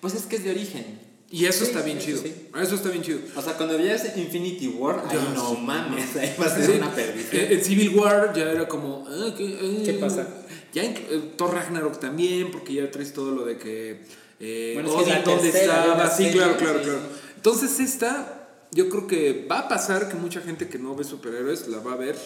Pues 0.00 0.14
es 0.14 0.22
que 0.22 0.36
es 0.36 0.44
de 0.44 0.50
origen. 0.50 0.98
Y 1.30 1.46
eso 1.46 1.64
Sí, 1.64 1.70
está 1.70 1.82
bien 1.82 1.98
eso 1.98 2.06
chido. 2.06 2.22
sí. 2.22 2.34
Eso 2.62 2.74
está 2.76 2.88
bien 2.90 3.02
chido. 3.02 3.18
O 3.34 3.42
sea, 3.42 3.54
cuando 3.54 3.76
veías 3.76 4.16
Infinity 4.16 4.68
War, 4.68 5.04
ahí 5.08 5.16
Ya, 5.16 5.34
no 5.34 5.50
sí. 5.50 5.56
mames, 5.60 6.14
ahí 6.16 6.34
va 6.40 6.46
a 6.46 6.54
ser 6.54 6.64
Sí. 6.66 6.72
una 6.78 6.94
perdición. 6.94 7.42
Eh, 7.42 7.48
En 7.54 7.64
Civil 7.64 7.88
War 7.96 8.32
ya 8.34 8.50
era 8.52 8.68
como. 8.68 9.04
ah, 9.08 9.34
¿qué, 9.36 9.44
eh, 9.44 9.82
¿Qué 9.84 9.92
pasa? 9.94 10.28
Ya 10.72 10.84
en 10.84 10.92
eh, 10.96 11.32
Thor 11.36 11.52
Ragnarok 11.54 11.98
también, 11.98 12.50
porque 12.52 12.74
ya 12.74 12.90
traes 12.90 13.12
todo 13.12 13.32
lo 13.32 13.44
de 13.44 13.58
que. 13.58 14.04
Eh, 14.38 14.72
Bueno, 14.74 14.88
es 15.00 15.04
que 15.06 15.12
Odin, 15.12 15.24
¿dónde 15.24 15.48
estaba? 15.48 16.10
Sí, 16.10 16.16
serie, 16.24 16.32
claro, 16.38 16.56
claro, 16.58 16.78
sí, 16.78 16.84
claro. 16.84 16.98
sí. 17.00 17.20
Entonces, 17.36 17.80
esta, 17.80 18.48
yo 18.70 18.88
creo 18.88 19.06
que 19.08 19.46
va 19.50 19.60
a 19.60 19.68
pasar 19.68 20.08
que 20.08 20.14
mucha 20.14 20.40
gente 20.42 20.68
que 20.68 20.78
no 20.78 20.94
ve 20.94 21.02
superhéroes 21.04 21.66
la 21.68 21.78
va 21.78 21.94
a 21.94 21.96
ver 21.96 22.16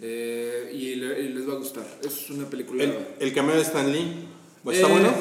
eh, 0.00 0.70
y, 0.74 0.96
le- 0.96 1.20
y 1.22 1.28
les 1.28 1.48
va 1.48 1.54
a 1.54 1.56
gustar. 1.56 1.84
Es 2.04 2.28
una 2.30 2.46
película. 2.50 2.82
El, 2.84 2.94
el 3.20 3.32
cameo 3.32 3.54
de 3.54 3.62
Stan 3.62 3.90
Lee. 3.90 4.26
¿Está 4.70 4.88
Eh, 4.88 4.90
bueno? 4.90 5.12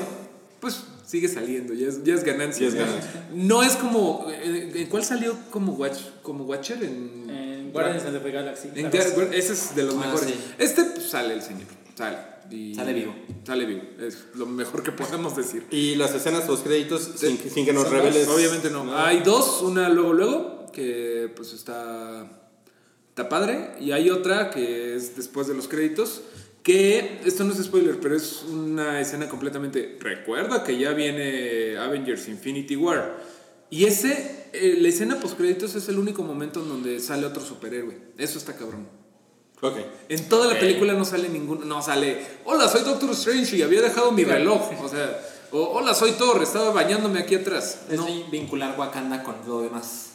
Pues 0.59 0.83
sigue 1.11 1.27
saliendo, 1.27 1.73
ya 1.73 1.87
es, 1.89 2.03
ya 2.05 2.15
es 2.15 2.23
ganancia. 2.23 2.61
Ya 2.63 2.69
es 2.69 2.75
ganancia. 2.75 3.27
No 3.33 3.61
es 3.63 3.73
como. 3.75 4.27
eh, 4.29 4.71
¿En 4.75 4.87
cuál 4.87 5.03
salió 5.03 5.35
como, 5.51 5.73
watch, 5.73 5.97
como 6.23 6.45
Watcher? 6.45 6.81
En, 6.83 7.29
En 7.29 7.71
Guardians 7.73 8.03
of 8.05 8.23
the 8.23 8.31
Galaxy. 8.31 8.69
En 8.75 8.89
claro. 8.89 9.09
Gar- 9.09 9.29
Gar- 9.29 9.33
ese 9.33 9.53
es 9.53 9.75
de 9.75 9.83
los 9.83 9.95
Ah, 9.95 9.97
mejores. 9.99 10.25
sí. 10.29 10.35
Este 10.57 10.83
pues, 10.85 11.05
sale 11.09 11.33
el 11.33 11.41
señor. 11.41 11.67
Sale. 11.95 12.17
Y- 12.49 12.75
Sale 12.75 12.93
vivo. 12.93 13.13
Sale 13.45 13.65
vivo. 13.65 13.81
Es 13.99 14.25
lo 14.35 14.45
mejor 14.45 14.83
que 14.83 14.91
podemos 14.91 15.35
decir. 15.35 15.65
Y 15.71 15.95
las 15.95 16.13
escenas 16.15 16.43
post 16.43 16.65
créditos 16.65 17.11
sin, 17.15 17.37
que- 17.37 17.49
sin 17.49 17.65
que 17.65 17.73
nos 17.73 17.89
reveles. 17.89 18.25
dos, 18.27 18.35
Obviamente 18.35 18.69
no. 18.69 18.97
Hay 18.97 19.19
dos, 19.21 19.61
una 19.61 19.87
luego 19.89 20.13
luego, 20.13 20.65
que 20.73 21.31
pues 21.35 21.53
está, 21.53 22.29
está 23.09 23.27
padre. 23.29 23.71
Y 23.79 23.91
hay 23.91 24.09
otra 24.09 24.49
que 24.49 24.95
es 24.95 25.15
después 25.15 25.47
de 25.47 25.53
los 25.53 25.67
créditos, 25.69 26.21
Que, 26.63 27.21
esto 27.25 27.43
no 27.43 27.53
es 27.53 27.63
spoiler, 27.63 27.99
pero 27.99 28.15
es 28.15 28.43
una 28.43 28.99
escena 29.01 29.27
completamente... 29.27 29.97
Recuerda 29.99 30.63
que 30.63 30.77
ya 30.77 30.91
viene 30.91 31.77
Avengers 31.77 32.27
Infinity 32.27 32.75
War. 32.75 33.17
Y 33.71 33.85
ese, 33.85 34.47
eh, 34.53 34.75
la 34.79 34.89
escena 34.89 35.19
post 35.19 35.37
créditos 35.37 35.73
es 35.75 35.87
el 35.89 35.97
único 35.97 36.21
momento 36.23 36.61
en 36.61 36.69
donde 36.69 36.99
sale 36.99 37.25
otro 37.25 37.43
superhéroe. 37.43 37.97
Eso 38.17 38.37
está 38.37 38.55
cabrón. 38.55 38.87
Ok. 39.61 39.75
En 40.09 40.27
toda 40.29 40.53
la 40.53 40.59
película 40.59 40.93
no 40.93 41.05
sale 41.05 41.29
ninguno, 41.29 41.65
no 41.65 41.81
sale, 41.81 42.17
hola, 42.45 42.67
soy 42.67 42.81
Doctor 42.81 43.11
Strange 43.11 43.57
y 43.57 43.61
había 43.61 43.81
dejado 43.81 44.11
mi 44.11 44.23
reloj. 44.23 44.71
O 44.83 44.87
sea, 44.89 45.19
o, 45.51 45.59
hola, 45.61 45.93
soy 45.93 46.11
Thor, 46.13 46.41
estaba 46.41 46.71
bañándome 46.71 47.19
aquí 47.19 47.35
atrás. 47.35 47.81
Es 47.89 47.95
No. 47.97 48.07
vin- 48.07 48.29
vincular 48.31 48.77
Wakanda 48.77 49.21
con 49.23 49.35
lo 49.47 49.61
demás. 49.61 50.10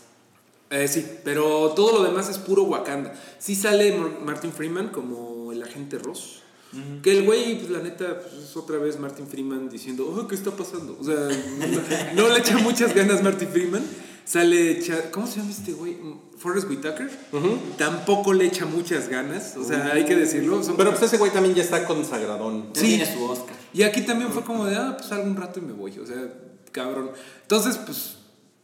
Eh, 0.71 0.89
sí, 0.89 1.07
pero 1.25 1.73
todo 1.77 1.99
lo 1.99 2.03
demás 2.05 2.29
es 2.29 2.39
puro 2.39 2.65
Wakanda. 2.65 3.13
Sí 3.39 3.55
sale 3.55 3.97
Mar- 3.97 4.19
Martin 4.25 4.53
Freeman 4.53 4.89
como 4.89 5.53
el 5.53 5.63
agente 5.63 5.99
Ross. 5.99 6.43
Que 7.03 7.17
el 7.17 7.25
güey, 7.25 7.59
pues 7.59 7.71
la 7.71 7.79
neta, 7.79 8.21
pues, 8.21 8.35
es 8.51 8.57
otra 8.57 8.77
vez 8.77 8.99
Martin 8.99 9.27
Freeman 9.27 9.71
diciendo, 9.71 10.05
oh, 10.15 10.27
¿qué 10.29 10.35
está 10.35 10.51
pasando? 10.51 10.99
O 11.01 11.05
sea, 11.05 11.15
no, 11.15 12.29
no 12.29 12.29
le 12.35 12.39
echa 12.41 12.59
muchas 12.59 12.95
ganas 12.95 13.23
Martin 13.23 13.49
Freeman. 13.49 13.83
Sale, 14.27 14.81
¿cómo 15.13 15.27
se 15.27 15.39
llama 15.39 15.53
este 15.53 15.73
güey? 15.73 15.97
Forrest 16.37 16.69
Whitaker. 16.69 17.09
Tampoco 17.79 18.33
le 18.35 18.47
echa 18.47 18.67
muchas 18.67 19.09
ganas. 19.09 19.57
O 19.57 19.65
sea, 19.65 19.93
hay 19.93 20.05
que 20.05 20.17
decirlo. 20.17 20.63
son- 20.63 20.77
Pero 20.77 20.91
pues 20.91 21.03
ese 21.05 21.17
güey 21.17 21.31
también 21.33 21.55
ya 21.55 21.63
está 21.63 21.87
consagradón. 21.87 22.71
Sí. 22.75 22.87
tiene 22.99 23.11
su 23.11 23.25
Oscar. 23.25 23.55
Y 23.73 23.83
aquí 23.85 24.03
también 24.03 24.31
fue 24.33 24.43
como 24.43 24.65
de, 24.67 24.75
ah, 24.77 24.95
pues 24.99 25.09
salgo 25.09 25.25
un 25.31 25.37
rato 25.37 25.61
y 25.61 25.63
me 25.63 25.73
voy. 25.73 25.97
O 25.99 26.07
sea, 26.07 26.17
cabrón. 26.73 27.11
Entonces, 27.43 27.77
pues, 27.79 28.16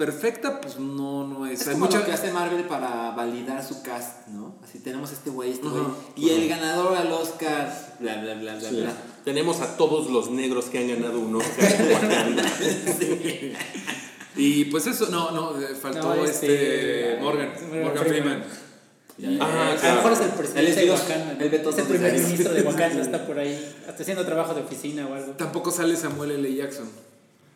perfecta, 0.07 0.61
pues 0.61 0.79
no, 0.81 1.27
no 1.29 1.47
es. 1.47 1.61
Es 1.61 1.69
Hay 1.69 1.75
como 1.75 1.87
mucha- 1.87 2.01
lo 2.01 2.05
que 2.07 2.12
hace 2.12 2.33
Marvel 2.33 2.65
para 2.65 3.11
validar 3.12 3.62
su 3.65 3.83
cast, 3.83 4.27
¿no? 4.29 4.57
Así 4.65 4.81
tenemos 4.81 5.12
este 5.12 5.31
güey, 5.31 5.53
este 5.53 5.69
güey. 5.69 5.85
Y 6.17 6.31
el 6.31 6.49
ganador 6.49 6.97
al 6.97 7.12
Oscar, 7.12 7.73
bla, 8.01 8.21
bla, 8.21 8.35
bla, 8.35 8.57
bla, 8.57 8.69
Sí. 8.69 8.77
bla. 8.81 8.93
Tenemos 9.25 9.61
a 9.61 9.77
todos 9.77 10.11
los 10.11 10.31
negros 10.31 10.65
que 10.65 10.79
han 10.79 10.88
ganado 10.88 11.21
un 11.21 11.37
Oscar 11.37 11.71
Wakanda. 11.93 12.43
Y 14.35 14.65
pues 14.67 14.87
eso, 14.88 15.09
no, 15.09 15.31
no, 15.31 15.61
eh, 15.61 15.75
faltó 15.81 16.15
No, 16.17 16.25
este, 16.25 17.12
este, 17.12 17.23
Morgan, 17.23 17.51
Morgan 17.71 18.05
Freeman. 18.05 18.43
Freeman. 18.45 19.41
Ah, 19.41 19.77
a 19.81 19.88
lo 19.91 19.95
mejor 19.97 20.12
es 20.15 20.21
el 20.21 20.31
presidente 20.31 20.71
es 20.71 20.77
de 20.77 20.91
Wakanda. 20.91 21.62
todo 21.62 21.71
Es 21.71 21.79
el 21.79 21.85
primer 21.85 22.12
ministro 22.15 22.53
de 22.55 22.62
Wakanda, 22.69 23.03
está 23.03 23.25
por 23.27 23.38
ahí, 23.38 23.73
hasta 23.87 24.03
haciendo 24.03 24.25
trabajo 24.25 24.53
de 24.55 24.62
oficina 24.62 25.07
o 25.07 25.15
algo. 25.15 25.33
Tampoco 25.35 25.71
sale 25.71 25.95
Samuel 25.97 26.33
L. 26.33 26.55
Jackson. 26.57 26.88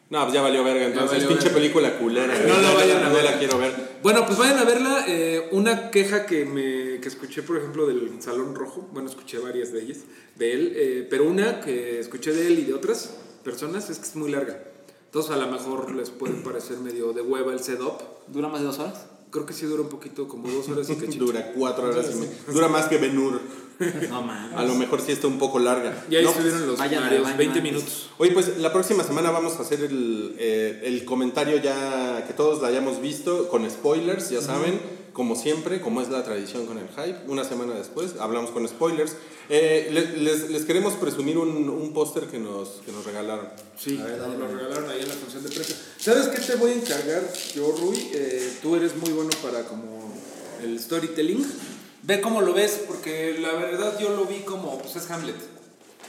No, 0.08 0.22
pues 0.22 0.34
ya 0.34 0.42
valió 0.42 0.62
verga. 0.62 0.86
Entonces, 0.86 1.10
valió 1.12 1.28
pinche 1.28 1.44
verga. 1.48 1.58
película 1.58 1.98
culera. 1.98 2.26
No 2.38 2.54
güey. 2.54 2.62
la 2.62 2.74
vayan 2.74 3.02
a 3.04 3.08
No 3.08 3.14
ver. 3.14 3.24
la 3.24 3.38
quiero 3.38 3.58
ver. 3.58 3.98
Bueno, 4.02 4.24
pues 4.24 4.38
vayan 4.38 4.58
a 4.58 4.64
verla. 4.64 5.04
eh, 5.08 5.48
una 5.52 5.90
queja 5.90 6.26
que 6.26 6.44
me 6.44 7.00
que 7.00 7.08
escuché, 7.08 7.42
por 7.42 7.56
ejemplo, 7.56 7.86
del 7.86 8.22
Salón 8.22 8.54
Rojo. 8.54 8.88
Bueno, 8.92 9.08
escuché 9.08 9.38
varias 9.38 9.72
de 9.72 9.82
ellas, 9.82 9.98
de 10.36 10.52
él. 10.52 10.72
eh, 10.76 11.06
pero 11.10 11.24
una 11.24 11.60
que 11.60 11.98
escuché 11.98 12.32
de 12.32 12.46
él 12.46 12.58
y 12.60 12.64
de 12.64 12.74
otras 12.74 13.14
personas 13.42 13.90
es 13.90 13.98
que 13.98 14.04
es 14.06 14.16
muy 14.16 14.30
larga. 14.30 14.62
Entonces, 15.06 15.32
a 15.32 15.36
lo 15.36 15.48
mejor 15.48 15.92
les 15.94 16.10
puede 16.10 16.34
parecer 16.34 16.78
medio 16.78 17.12
de 17.12 17.22
hueva 17.22 17.52
el 17.52 17.60
setup. 17.60 18.00
¿Dura 18.28 18.48
más 18.48 18.60
de 18.60 18.66
dos 18.66 18.78
horas? 18.78 19.06
Creo 19.30 19.44
que 19.44 19.52
sí 19.54 19.66
dura 19.66 19.82
un 19.82 19.88
poquito, 19.88 20.28
como 20.28 20.48
dos 20.48 20.68
horas 20.68 20.88
y 20.88 20.94
cachito. 21.00 21.24
Dura 21.26 21.52
cuatro 21.52 21.88
horas 21.88 22.06
y 22.12 22.14
media. 22.14 22.36
Dura 22.52 22.68
más 22.68 22.86
que 22.86 22.98
Benur. 22.98 23.40
No 24.10 24.22
mames. 24.22 24.56
A 24.58 24.62
lo 24.64 24.74
mejor 24.74 25.00
sí 25.00 25.12
está 25.12 25.26
un 25.26 25.38
poco 25.38 25.58
larga. 25.58 26.04
Ya 26.08 26.18
ahí 26.18 26.24
No, 26.24 26.30
estuvieron 26.30 26.66
los 26.66 26.78
vayan 26.78 27.02
varios, 27.02 27.22
baño 27.24 27.36
20 27.36 27.58
antes. 27.58 27.72
minutos. 27.72 28.10
Oye, 28.18 28.32
pues 28.32 28.58
la 28.58 28.72
próxima 28.72 29.04
semana 29.04 29.30
vamos 29.30 29.54
a 29.58 29.62
hacer 29.62 29.80
el, 29.80 30.34
eh, 30.38 30.80
el 30.84 31.04
comentario 31.04 31.56
ya 31.58 32.24
que 32.26 32.32
todos 32.32 32.62
la 32.62 32.68
hayamos 32.68 33.00
visto, 33.00 33.48
con 33.48 33.68
spoilers, 33.70 34.30
ya 34.30 34.40
saben, 34.40 34.80
como 35.12 35.34
siempre, 35.36 35.80
como 35.80 36.00
es 36.00 36.08
la 36.08 36.22
tradición 36.24 36.66
con 36.66 36.78
el 36.78 36.88
hype. 36.88 37.18
Una 37.28 37.44
semana 37.44 37.74
después 37.74 38.14
hablamos 38.18 38.50
con 38.50 38.66
spoilers. 38.66 39.14
Eh, 39.48 39.88
le- 39.92 40.16
les, 40.22 40.50
les 40.50 40.64
queremos 40.64 40.94
presumir 40.94 41.38
un, 41.38 41.68
un 41.68 41.92
póster 41.92 42.24
que 42.24 42.38
nos, 42.38 42.80
que 42.84 42.92
nos 42.92 43.04
regalaron. 43.04 43.46
Sí, 43.78 43.96
nos 43.98 44.38
lo 44.38 44.48
regalaron 44.48 44.90
ahí 44.90 45.00
en 45.02 45.08
la 45.08 45.14
función 45.14 45.42
de 45.42 45.50
prensa. 45.50 45.74
¿Sabes 45.98 46.28
qué 46.28 46.40
te 46.40 46.56
voy 46.56 46.72
a 46.72 46.74
encargar 46.74 47.22
yo, 47.54 47.74
Rui? 47.80 47.96
Eh, 48.14 48.58
tú 48.62 48.74
eres 48.74 48.96
muy 48.96 49.10
bueno 49.12 49.30
para 49.42 49.64
como 49.64 50.12
el 50.62 50.78
storytelling. 50.80 51.46
Ve 52.06 52.20
cómo 52.20 52.40
lo 52.40 52.52
ves, 52.54 52.82
porque 52.86 53.36
la 53.40 53.52
verdad 53.54 53.98
yo 53.98 54.10
lo 54.10 54.26
vi 54.26 54.38
como, 54.42 54.78
pues 54.78 54.94
es 54.94 55.10
Hamlet, 55.10 55.34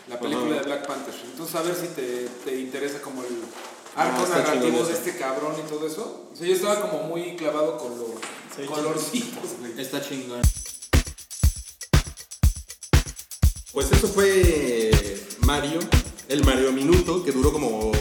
la 0.07 0.19
película 0.19 0.51
Ajá. 0.51 0.59
de 0.59 0.65
Black 0.67 0.85
Panther. 0.87 1.13
Entonces 1.31 1.55
a 1.55 1.63
ver 1.63 1.75
si 1.75 1.87
te, 1.87 2.27
te 2.45 2.55
interesa 2.59 3.01
como 3.01 3.23
el 3.23 3.29
arco 3.95 4.17
Ah, 4.19 4.23
está 4.23 4.37
narrativo 4.43 4.65
chingón 4.73 4.87
de 4.89 4.93
este 4.93 5.17
cabrón 5.17 5.55
y 5.57 5.67
todo 5.67 5.87
eso. 5.87 6.29
O 6.31 6.35
sea, 6.35 6.45
yo 6.45 6.53
estaba 6.53 6.81
como 6.81 7.01
muy 7.05 7.35
clavado 7.35 7.79
con 7.79 7.97
los 7.97 8.67
colorcitos, 8.69 9.57
güey. 9.59 9.81
Está 9.81 9.99
chingón. 9.99 10.41
Pues 13.73 13.91
eso 13.91 14.07
fue 14.07 14.91
Mario, 15.39 15.79
el 16.29 16.43
Mario 16.43 16.71
Minuto, 16.73 17.23
que 17.23 17.31
duró 17.31 17.51
como, 17.51 17.91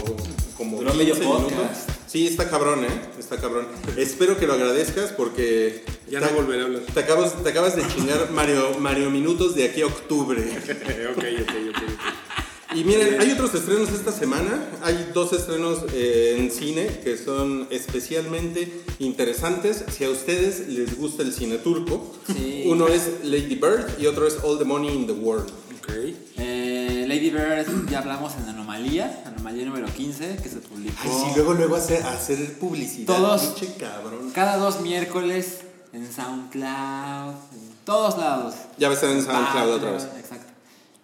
como 0.55 0.77
Duró 0.77 0.93
medio 0.93 1.15
15 1.15 1.27
podcast. 1.29 1.51
minutos. 1.51 1.77
Sí, 2.07 2.27
está 2.27 2.47
cabrón, 2.47 2.85
¿eh? 2.85 3.01
Está 3.17 3.37
cabrón. 3.37 3.67
Espero 3.97 4.37
que 4.37 4.45
lo 4.45 4.53
agradezcas 4.53 5.11
porque... 5.13 5.83
Ya 6.09 6.19
te- 6.19 6.25
no 6.27 6.31
volveré 6.33 6.61
a 6.61 6.65
hablar. 6.65 6.81
Te 6.93 6.99
acabas, 6.99 7.43
te 7.43 7.49
acabas 7.49 7.75
de 7.75 7.87
chingar 7.87 8.31
Mario, 8.31 8.77
Mario 8.79 9.09
Minutos 9.09 9.55
de 9.55 9.65
aquí 9.65 9.81
a 9.81 9.87
octubre. 9.87 10.39
ok, 11.15 11.23
ok, 11.43 11.53
ok. 11.69 12.75
Y 12.75 12.83
miren, 12.83 13.19
hay 13.19 13.31
otros 13.31 13.53
estrenos 13.55 13.89
esta 13.89 14.11
semana. 14.11 14.61
Hay 14.83 15.09
dos 15.13 15.33
estrenos 15.33 15.79
eh, 15.93 16.35
en 16.37 16.51
cine 16.51 16.99
que 17.03 17.17
son 17.17 17.67
especialmente 17.71 18.71
interesantes. 18.99 19.83
Si 19.95 20.03
a 20.03 20.09
ustedes 20.09 20.67
les 20.67 20.97
gusta 20.97 21.23
el 21.23 21.33
cine 21.33 21.57
turco, 21.57 22.13
Sí. 22.27 22.63
uno 22.67 22.87
es 22.87 23.23
Lady 23.23 23.55
Bird 23.55 23.99
y 23.99 24.05
otro 24.05 24.27
es 24.27 24.37
All 24.43 24.57
the 24.59 24.65
Money 24.65 24.93
in 24.93 25.07
the 25.07 25.13
World. 25.13 25.49
Ok. 25.79 25.93
Eh, 26.37 27.05
Lady 27.07 27.29
Bird, 27.29 27.89
ya 27.89 27.99
hablamos 27.99 28.33
en 28.35 28.49
Anomalía, 28.49 29.23
Anomalía 29.25 29.65
número 29.65 29.87
15, 29.87 30.37
que 30.43 30.49
se 30.49 30.57
publicó 30.57 30.97
Ay, 31.03 31.09
sí, 31.09 31.31
luego, 31.35 31.53
luego 31.53 31.75
hacer, 31.77 32.03
hacer 32.03 32.59
publicidad. 32.59 33.15
Todos. 33.15 33.41
Pinche 33.59 33.75
cabrón. 33.77 34.31
cada 34.35 34.57
dos 34.57 34.81
miércoles 34.81 35.59
en 35.97 36.11
SoundCloud, 36.13 37.33
en 37.53 37.71
todos 37.85 38.17
lados. 38.17 38.55
Ya 38.77 38.91
estar 38.91 39.09
en 39.09 39.21
SoundCloud 39.23 39.71
otra 39.75 39.91
vez. 39.91 40.07
Exacto. 40.17 40.53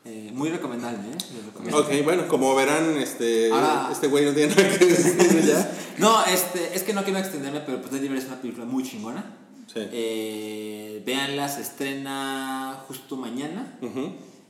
Eh, 0.06 0.32
muy 0.34 0.49
recomendable, 0.49 0.97
¿eh? 0.99 1.17
Recomiendo. 1.45 1.79
Ok, 1.79 1.89
bueno, 2.03 2.27
como 2.27 2.53
verán, 2.56 2.97
este, 2.97 3.51
Ahora- 3.51 3.89
este 3.91 4.08
güey 4.08 4.25
no 4.25 4.34
tiene 4.34 4.53
nada 4.56 4.77
que 4.77 4.86
decir 4.86 5.41
ya. 5.45 5.71
No, 5.97 6.25
este, 6.25 6.75
es 6.75 6.84
que 6.84 6.91
no 6.91 7.03
quiero 7.03 7.19
extenderme, 7.19 7.60
pero 7.62 7.79
pues 7.82 7.91
Bird 8.01 8.17
es 8.17 8.25
una 8.25 8.41
película 8.41 8.65
muy 8.65 8.84
chingona. 8.84 9.23
Sí. 9.67 9.79
Eh, 9.91 11.03
véanla, 11.06 11.47
se 11.47 11.62
estrena 11.62 12.79
justo 12.88 13.15
mañana, 13.15 13.77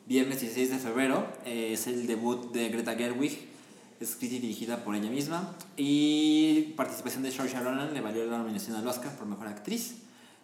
viernes 0.07 0.39
16 0.41 0.71
de 0.71 0.77
febrero. 0.79 1.27
Eh, 1.45 1.71
es 1.73 1.85
el 1.87 2.07
debut 2.07 2.51
de 2.53 2.69
Greta 2.69 2.95
Gerwig, 2.95 3.47
escrita 3.99 4.35
y 4.35 4.39
dirigida 4.39 4.83
por 4.83 4.95
ella 4.95 5.09
misma. 5.11 5.53
Y 5.77 6.73
participación 6.77 7.23
de 7.23 7.31
Saoirse 7.31 7.59
Ronan 7.59 7.93
le 7.93 8.01
valió 8.01 8.25
la 8.25 8.37
nominación 8.39 8.75
al 8.77 8.87
Oscar 8.87 9.15
por 9.15 9.27
Mejor 9.27 9.47
Actriz. 9.47 9.95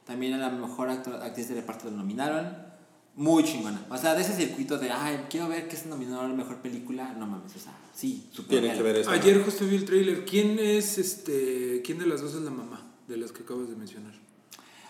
También 0.09 0.33
a 0.33 0.37
la 0.39 0.49
Mejor 0.49 0.89
actor- 0.89 1.21
Actriz 1.21 1.49
de 1.49 1.53
Reparto 1.53 1.85
lo 1.85 1.95
nominaron. 1.97 2.67
Muy 3.15 3.43
chingona. 3.43 3.79
O 3.91 3.97
sea, 3.97 4.15
de 4.15 4.23
ese 4.23 4.33
circuito 4.35 4.79
de, 4.79 4.89
ay, 4.89 5.25
quiero 5.29 5.47
ver 5.47 5.67
qué 5.67 5.75
se 5.77 5.87
nominó 5.87 6.19
a 6.21 6.27
la 6.27 6.33
Mejor 6.33 6.57
Película. 6.63 7.13
No 7.13 7.27
mames, 7.27 7.55
o 7.55 7.59
sea, 7.59 7.73
sí, 7.93 8.27
súper 8.31 8.59
Tienen 8.59 8.75
que 8.75 8.81
ver 8.81 8.95
eso. 8.95 9.11
Ayer 9.11 9.43
justo 9.43 9.65
vi 9.67 9.75
el 9.75 9.85
tráiler. 9.85 10.25
¿Quién 10.25 10.57
es 10.57 10.97
este, 10.97 11.83
quién 11.85 11.99
de 11.99 12.07
las 12.07 12.21
dos 12.21 12.33
es 12.33 12.41
la 12.41 12.49
mamá 12.49 12.87
de 13.07 13.17
las 13.17 13.31
que 13.31 13.43
acabas 13.43 13.69
de 13.69 13.75
mencionar? 13.75 14.13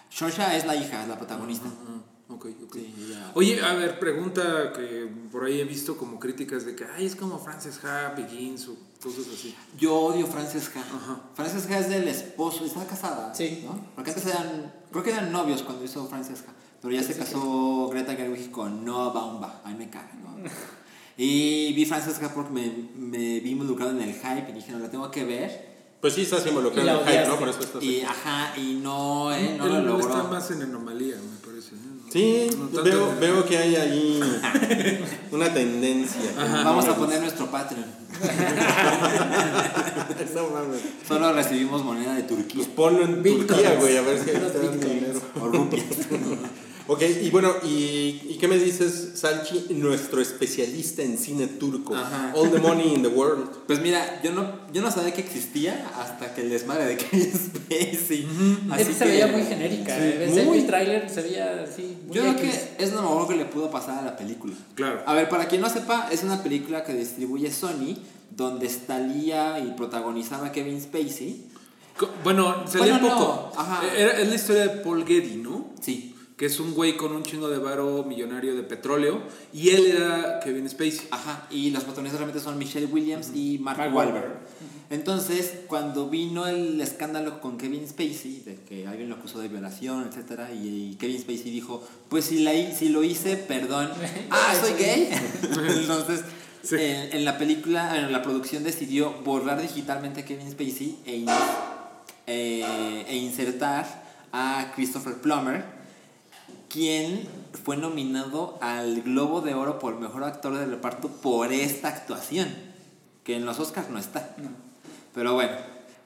Saoirse 0.10 0.42
es 0.56 0.66
la 0.66 0.76
hija, 0.78 1.02
es 1.04 1.10
la 1.10 1.18
protagonista. 1.18 1.68
Ah, 1.68 2.02
ok, 2.30 2.46
ok. 2.66 2.74
Sí, 2.74 2.94
ella- 3.08 3.32
Oye, 3.36 3.62
a 3.62 3.74
ver, 3.74 4.00
pregunta 4.00 4.72
que 4.74 5.10
por 5.32 5.46
ahí 5.46 5.60
he 5.60 5.66
visto 5.66 5.98
como 5.98 6.20
críticas 6.20 6.66
de 6.66 6.76
que, 6.76 6.86
ay, 6.86 7.06
es 7.06 7.16
como 7.16 7.38
Frances 7.40 7.84
Ha, 7.84 8.14
Begins 8.16 8.68
o 8.70 8.76
cosas 9.02 9.26
así. 9.34 9.56
Yo 9.78 9.94
odio 9.96 10.26
Frances 10.28 10.70
Ha. 10.76 10.80
Ajá. 10.80 11.22
Frances 11.36 11.70
Ha 11.70 11.80
es 11.80 11.90
del 11.90 12.08
esposo, 12.08 12.66
está 12.66 12.86
casada. 12.86 13.34
Sí. 13.36 13.64
¿no? 13.66 13.80
Porque 13.96 14.12
antes 14.12 14.26
eran, 14.26 14.74
creo 14.92 15.04
que 15.04 15.12
eran 15.12 15.32
novios 15.32 15.64
cuando 15.64 15.84
hizo 15.84 16.06
Frances 16.08 16.42
Ha. 16.48 16.54
Pero 16.82 16.94
ya 16.94 17.04
se 17.04 17.18
casó 17.18 17.90
Greta 17.90 18.16
Gerwig 18.16 18.52
con 18.52 18.86
Noah 18.86 19.12
Baumbach. 19.12 19.66
A 19.66 19.70
mí 19.70 19.76
me 19.76 19.90
caga, 19.90 20.14
¿no? 20.24 20.38
y 21.18 21.74
vi 21.74 21.86
Frances 21.86 22.22
Ha 22.24 22.34
porque 22.34 22.52
me, 22.52 22.90
me 22.96 23.40
vi 23.42 23.52
involucrado 23.52 23.92
en 23.92 24.02
el 24.02 24.14
hype 24.14 24.48
y 24.50 24.54
dije, 24.54 24.72
no, 24.72 24.80
la 24.80 24.90
tengo 24.90 25.10
que 25.12 25.26
ver. 25.26 25.68
Pues 26.00 26.14
sí, 26.14 26.22
estás 26.22 26.46
involucrado 26.48 27.02
en 27.02 27.08
el 27.10 27.14
hype. 27.14 27.28
¿no? 27.28 27.38
Por 27.38 27.50
eso 27.50 27.60
estás 27.60 27.84
Y 27.84 28.02
ajá, 28.02 28.54
y 28.58 28.76
no, 28.82 29.34
eh, 29.34 29.56
no 29.58 29.66
Él 29.66 29.74
lo 29.74 29.82
logró. 29.82 30.08
está 30.10 30.24
más 30.24 30.50
en 30.52 30.62
anomalía, 30.62 31.16
me 31.18 31.46
parece. 31.46 31.76
No- 31.76 31.89
Sí, 32.12 32.50
no 32.74 32.84
veo, 32.84 33.16
veo 33.20 33.46
que 33.46 33.58
hay 33.58 33.76
ahí 33.76 34.20
una 35.32 35.54
tendencia. 35.54 36.22
Vamos 36.64 36.88
a 36.88 36.96
poner 36.96 37.22
nuestro 37.22 37.52
Patreon. 37.52 37.86
No 40.36 40.50
mames. 40.50 40.82
Solo 41.08 41.34
recibimos 41.34 41.84
moneda 41.84 42.14
de 42.14 42.24
Turquía. 42.24 42.56
Pues 42.56 42.68
ponlo 42.68 43.04
en. 43.04 43.24
Turquía, 43.24 43.76
güey, 43.76 43.98
a 43.98 44.02
ver 44.02 44.20
si 44.20 44.32
dinero. 44.32 45.20
O 45.42 45.48
rupias. 45.48 45.84
Ok, 46.92 47.04
y 47.22 47.30
bueno, 47.30 47.54
¿y, 47.64 48.20
y 48.30 48.38
qué 48.40 48.48
me 48.48 48.58
dices, 48.58 49.12
Salchi, 49.14 49.68
nuestro 49.76 50.20
especialista 50.22 51.04
en 51.04 51.18
cine 51.20 51.46
turco? 51.48 51.96
Ajá. 51.96 52.34
All 52.36 52.50
the 52.50 52.58
money 52.60 52.94
in 52.96 53.02
the 53.04 53.08
world. 53.10 53.48
Pues 53.68 53.80
mira, 53.82 54.20
yo 54.24 54.32
no, 54.32 54.52
yo 54.74 54.82
no 54.82 54.90
sabía 54.90 55.14
que 55.14 55.22
existía 55.22 55.92
hasta 55.96 56.34
que 56.34 56.42
el 56.42 56.50
desmadre 56.50 56.86
de 56.88 56.98
Kevin 56.98 57.32
Spacey. 57.32 58.28
Es 58.80 58.88
que 58.88 58.94
se 58.96 59.06
veía 59.06 59.28
muy 59.28 59.44
genérica. 59.44 59.96
Sí, 59.96 60.02
eh. 60.04 60.44
Muy. 60.46 60.58
el 60.60 60.66
tráiler 60.66 61.08
se 61.10 61.22
veía 61.22 61.64
así. 61.64 61.98
muy 62.08 62.16
Yo 62.16 62.24
creo 62.24 62.36
que 62.38 62.52
es 62.80 62.92
lo 62.94 63.02
mejor 63.04 63.28
que 63.28 63.36
le 63.36 63.46
pudo 63.46 63.70
pasar 63.70 64.00
a 64.00 64.02
la 64.02 64.18
película. 64.18 64.56
Claro. 64.74 65.04
A 65.06 65.14
ver, 65.14 65.30
para 65.30 65.48
quien 65.48 65.62
no 65.62 65.70
sepa, 65.70 66.10
es 66.12 66.24
una 66.24 66.42
película 66.42 66.84
que 66.84 66.94
distribuye 66.96 67.52
Sony, 67.52 67.96
donde 68.36 68.68
Stalía 68.68 69.60
y 69.60 69.74
protagonizaba 69.74 70.52
Kevin 70.52 70.82
Spacey. 70.82 71.46
Co- 71.98 72.10
Bueno, 72.24 72.66
salía 72.68 72.98
Bueno, 72.98 73.08
no, 73.10 73.18
poco. 73.20 73.52
ajá. 73.56 73.82
Era- 73.96 74.20
es 74.20 74.28
la 74.28 74.36
historia 74.36 74.62
de 74.64 74.70
Paul 74.82 75.06
Getty, 75.06 75.36
¿no? 75.38 75.68
Sí. 75.80 76.09
Que 76.40 76.46
es 76.46 76.60
un 76.62 76.74
güey 76.74 76.96
con 76.96 77.12
un 77.12 77.24
chingo 77.24 77.50
de 77.50 77.58
varo 77.60 78.06
millonario 78.08 78.56
de 78.56 78.64
petróleo. 78.64 79.22
Y 79.52 79.72
él 79.72 79.88
era 79.88 80.40
Kevin 80.42 80.70
Spacey. 80.70 81.02
Ajá, 81.12 81.46
y 81.52 81.70
los 81.70 81.84
protagonistas 81.84 82.20
realmente 82.22 82.42
son 82.44 82.58
Michelle 82.58 82.86
Williams 82.88 83.32
y 83.36 83.60
Mark, 83.60 83.78
Mark 83.78 83.94
Wahlberg. 83.94 84.16
Wahlberg. 84.24 84.40
Entonces, 84.90 85.54
cuando 85.68 86.10
vino 86.10 86.48
el 86.48 86.80
escándalo 86.82 87.42
con 87.42 87.58
Kevin 87.58 87.86
Spacey, 87.88 88.42
de 88.46 88.56
que 88.68 88.88
alguien 88.88 89.10
lo 89.10 89.16
acusó 89.16 89.40
de 89.40 89.50
violación, 89.50 90.08
etcétera, 90.08 90.52
y, 90.54 90.96
Kevin 91.00 91.20
Spacey 91.20 91.52
dijo, 91.52 91.86
pues 92.08 92.26
si, 92.26 92.40
la, 92.40 92.54
si 92.74 92.88
lo 92.90 93.04
hice, 93.04 93.36
perdón. 93.36 93.90
ah, 94.32 94.54
soy 94.60 94.74
gay. 94.82 95.10
Entonces, 95.44 96.24
Sí. 96.62 96.76
en, 96.78 97.14
en 97.16 97.24
la 97.26 97.38
película, 97.38 97.98
en 98.00 98.12
la 98.12 98.22
producción 98.22 98.64
decidió 98.66 99.14
borrar 99.24 99.62
digitalmente 99.62 100.22
a 100.22 100.26
Kevin 100.26 100.52
Spacey 100.52 100.98
e, 101.06 101.16
in- 101.18 101.28
eh, 102.28 103.06
e 103.08 103.16
insertar 103.18 103.86
a 104.32 104.72
Christopher 104.76 105.16
Plummer, 105.16 105.64
quien 106.70 107.28
fue 107.64 107.76
nominado 107.78 108.58
al 108.62 109.02
Globo 109.02 109.42
de 109.42 109.54
Oro 109.56 109.80
por 109.80 110.00
Mejor 110.00 110.24
Actor 110.24 110.58
de 110.58 110.66
Reparto 110.66 111.08
por 111.10 111.52
esta 111.52 111.88
actuación, 111.90 112.48
que 113.24 113.36
en 113.36 113.46
los 113.46 113.60
Oscars 113.60 113.90
no 113.90 114.00
está. 114.00 114.36
Pero 115.14 115.34
bueno, 115.34 115.54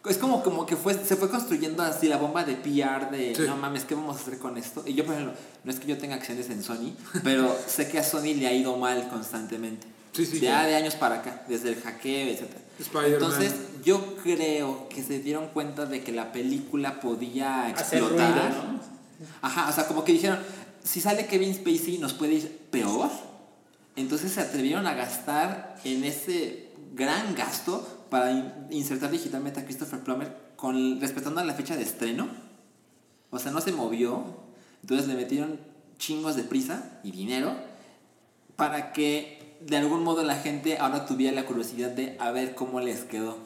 es 0.10 0.18
como, 0.18 0.42
como 0.44 0.66
que 0.66 0.76
fue, 0.76 0.94
se 0.94 1.16
fue 1.16 1.30
construyendo 1.30 1.84
así 1.84 2.08
la 2.08 2.18
bomba 2.18 2.44
de 2.46 2.56
PR 2.56 3.10
de, 3.12 3.36
Sí. 3.36 3.44
no 3.48 3.58
mames, 3.58 3.84
¿qué 3.84 3.96
vamos 3.96 4.18
a 4.18 4.20
hacer 4.22 4.40
con 4.40 4.58
esto? 4.58 4.84
Y 4.86 4.94
yo, 4.94 5.06
por 5.06 5.14
ejemplo, 5.16 5.36
no 5.64 5.72
es 5.72 5.80
que 5.80 5.88
yo 5.88 5.98
tenga 5.98 6.16
acciones 6.16 6.50
en 6.50 6.64
Sony, 6.64 6.94
pero 7.24 7.54
sé 7.68 7.90
que 7.90 8.00
a 8.00 8.04
Sony 8.04 8.34
le 8.36 8.48
ha 8.48 8.54
ido 8.54 8.76
mal 8.78 9.08
constantemente. 9.10 9.88
Sí, 10.14 10.26
sí, 10.26 10.40
ya 10.40 10.66
de 10.66 10.76
años 10.76 10.94
para 10.96 11.16
acá, 11.16 11.44
desde 11.50 11.70
el 11.70 11.82
hackeo, 11.82 12.28
etc. 12.30 12.44
Entonces, 13.08 13.54
yo 13.84 14.16
creo 14.24 14.88
que 14.90 15.02
se 15.04 15.20
dieron 15.20 15.48
cuenta 15.48 15.86
de 15.88 16.04
que 16.04 16.12
la 16.12 16.32
película 16.32 17.00
podía 17.02 17.66
Hacer 17.68 18.00
explotar. 18.00 18.32
ruido, 18.34 18.64
¿no? 18.74 18.80
Ajá, 19.42 19.70
o 19.70 19.74
sea, 19.74 19.88
como 19.88 20.04
que 20.04 20.12
dijeron, 20.14 20.40
si 20.84 21.00
sale 21.02 21.26
Kevin 21.28 21.54
Spacey 21.54 21.98
nos 21.98 22.14
puede 22.14 22.34
ir 22.36 22.58
peor. 22.72 23.10
Entonces 23.96 24.32
se 24.32 24.42
atrevieron 24.42 24.88
a 24.88 24.94
gastar 24.96 25.76
en 25.84 26.04
ese 26.04 26.70
gran 26.96 27.36
gasto 27.36 28.06
para 28.10 28.32
in- 28.32 28.52
insertar 28.72 29.12
digitalmente 29.12 29.60
a 29.60 29.66
Christopher 29.66 30.00
Plummer 30.00 30.36
con, 30.56 31.00
respetando 31.00 31.44
la 31.44 31.54
fecha 31.54 31.76
de 31.76 31.84
estreno. 31.84 32.28
O 33.30 33.40
sea, 33.40 33.52
no 33.52 33.62
se 33.62 33.72
movió. 33.72 34.24
Entonces 34.82 35.08
le 35.08 35.16
metieron 35.16 35.60
chingos 35.98 36.36
de 36.36 36.44
prisa 36.44 37.00
y 37.04 37.12
dinero 37.12 37.56
para 38.56 38.94
que 38.94 39.58
de 39.62 39.78
algún 39.78 40.04
modo 40.04 40.24
la 40.24 40.36
gente 40.36 40.78
ahora 40.78 41.06
tuviera 41.06 41.34
la 41.34 41.46
curiosidad 41.46 41.90
de 41.92 42.18
a 42.20 42.32
ver 42.32 42.54
cómo 42.56 42.80
les 42.82 43.02
quedó. 43.02 43.38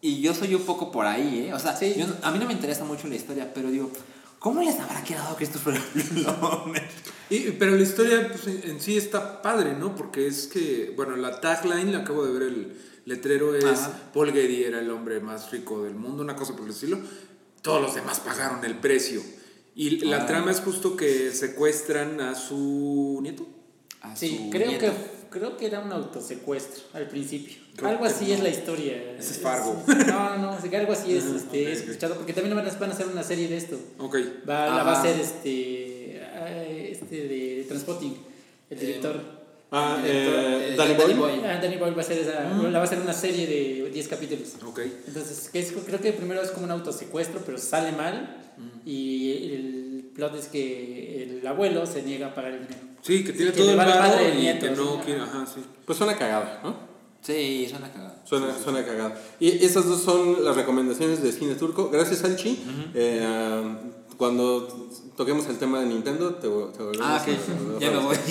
Y 0.00 0.20
yo 0.20 0.34
soy 0.34 0.54
un 0.54 0.62
poco 0.62 0.92
por 0.92 1.06
ahí, 1.06 1.46
¿eh? 1.48 1.54
O 1.54 1.58
sea, 1.58 1.74
Sí. 1.76 1.94
yo 1.96 2.06
a 2.22 2.30
mí 2.30 2.38
no 2.38 2.46
me 2.46 2.52
interesa 2.52 2.84
mucho 2.84 3.08
la 3.08 3.16
historia, 3.16 3.52
pero 3.52 3.70
digo, 3.70 3.90
¿cómo 4.38 4.62
les 4.62 4.78
habrá 4.80 5.02
quedado 5.04 5.36
Christopher 5.36 5.80
Plummer? 5.80 6.88
Y- 7.30 7.50
pero 7.52 7.74
la 7.74 7.82
historia 7.82 8.28
pues, 8.30 8.46
en, 8.46 8.70
en 8.70 8.80
sí 8.80 8.96
está 8.96 9.42
padre, 9.42 9.74
¿no? 9.74 9.96
Porque 9.96 10.28
es 10.28 10.46
que, 10.46 10.92
bueno, 10.94 11.16
la 11.16 11.40
tagline, 11.40 11.90
la 11.92 11.98
acabo 11.98 12.24
de 12.24 12.32
ver 12.32 12.42
el 12.44 12.78
letrero, 13.04 13.54
es 13.56 13.64
Ajá. 13.64 14.10
Paul 14.14 14.32
Getty 14.32 14.62
era 14.62 14.78
el 14.78 14.88
hombre 14.90 15.18
más 15.18 15.50
rico 15.50 15.82
del 15.82 15.94
mundo, 15.96 16.22
una 16.22 16.36
cosa 16.36 16.54
por 16.54 16.64
el 16.66 16.70
estilo. 16.70 16.98
Todos 17.62 17.82
los 17.82 17.94
demás 17.96 18.20
pagaron 18.20 18.64
el 18.64 18.76
precio. 18.78 19.20
Y 19.74 20.04
la 20.06 20.22
Ah. 20.22 20.26
trama 20.26 20.52
es 20.52 20.60
justo 20.60 20.96
que 20.96 21.32
secuestran 21.32 22.20
a 22.20 22.36
su 22.36 23.18
nieto. 23.22 23.44
A 24.02 24.14
Sí, 24.14 24.36
su 24.44 24.50
creo 24.50 24.68
nieto. 24.68 24.86
que, 24.86 24.92
creo 25.30 25.56
que 25.56 25.66
era 25.66 25.80
un 25.80 25.92
autosecuestro 25.92 26.84
al 26.94 27.06
principio. 27.08 27.56
Creo 27.76 27.90
algo 27.90 28.04
así 28.04 28.26
no. 28.28 28.34
es 28.34 28.42
la 28.42 28.48
historia. 28.48 28.96
Ese 29.18 29.32
es 29.34 29.38
Fargo. 29.40 29.82
No, 30.06 30.36
no, 30.38 30.60
sí 30.60 30.68
que 30.68 30.76
algo 30.76 30.92
así 30.92 31.16
es 31.16 31.24
este, 31.24 31.68
he 31.68 31.72
escuchado, 31.72 32.14
porque 32.16 32.32
también 32.32 32.56
van 32.56 32.66
a, 32.66 32.70
van 32.72 32.90
a 32.90 32.92
hacer 32.94 33.06
una 33.06 33.22
serie 33.22 33.48
de 33.48 33.56
esto. 33.56 33.78
Ok. 33.98 34.16
Va, 34.48 34.66
la 34.66 34.82
va 34.82 34.92
a 34.96 35.00
hacer 35.00 35.18
este, 35.20 36.22
ah, 36.34 36.62
este 36.64 37.28
de 37.28 37.64
Transpotting, 37.68 38.16
el 38.70 38.78
director. 38.78 39.20
Ah, 39.72 39.98
El 39.98 40.12
director, 40.12 40.34
eh, 40.38 40.68
eh, 40.72 40.76
Danny 40.76 40.94
Danny 40.94 41.14
Boyle. 41.14 41.16
Boyle. 41.18 41.44
Ah, 41.46 41.58
Danny 41.60 41.76
Boyle 41.76 41.94
va 41.94 42.02
a 42.02 42.04
hacer 42.04 42.18
esa, 42.18 42.40
Mm. 42.54 42.62
la 42.72 42.78
va 42.78 42.84
a 42.84 42.86
hacer 42.86 43.00
una 43.00 43.12
serie 43.12 43.46
de 43.48 43.90
10 43.90 44.08
capítulos. 44.08 44.54
Ok. 44.64 44.80
Entonces, 45.08 45.50
que 45.52 45.58
es- 45.58 45.72
creo 45.72 46.00
que 46.00 46.12
primero 46.12 46.40
es 46.40 46.50
como 46.52 46.64
un 46.66 46.70
autosecuestro, 46.70 47.40
pero 47.44 47.58
sale 47.58 47.90
mal. 47.92 48.42
Mm. 48.56 48.88
Y 48.88 49.32
el 49.54 50.10
plot 50.14 50.36
es 50.36 50.46
que 50.46 51.24
el 51.40 51.46
abuelo 51.46 51.84
se 51.84 52.02
niega 52.02 52.28
a 52.28 52.34
pagar 52.34 52.52
el 52.52 52.60
dinero. 52.68 52.85
Sí, 53.02 53.22
que 53.24 53.32
tiene 53.32 53.52
que 53.52 53.58
todo 53.58 53.70
el 53.70 53.76
vale 53.76 53.92
varo 53.92 54.18
el 54.18 54.38
y 54.38 54.40
nieto, 54.42 54.66
que 54.66 54.72
no 54.72 54.94
sí, 54.94 55.00
quiere, 55.04 55.20
ajá. 55.20 55.46
sí. 55.46 55.60
Pues 55.84 55.96
suena 55.98 56.16
cagada, 56.16 56.60
¿no? 56.64 56.74
Sí, 57.22 57.66
suena 57.68 57.92
cagado. 57.92 58.14
Suena, 58.24 58.46
suena 58.62 58.84
cagada. 58.84 59.20
Y 59.40 59.64
esas 59.64 59.86
dos 59.86 60.02
son 60.02 60.44
las 60.44 60.54
recomendaciones 60.56 61.22
de 61.22 61.32
cine 61.32 61.54
turco. 61.56 61.90
Gracias, 61.90 62.22
Alchi. 62.24 62.62
Eh, 62.94 63.20
ah, 63.24 63.78
cuando 64.16 64.88
toquemos 65.16 65.46
el 65.48 65.58
tema 65.58 65.80
de 65.80 65.86
Nintendo, 65.86 66.34
te, 66.34 66.42
te 66.42 66.48
volvemos 66.48 67.00
Ah, 67.00 67.16
a- 67.16 67.22
ok, 67.22 67.80
ya 67.80 67.90
me 67.90 67.98
voy. 67.98 68.16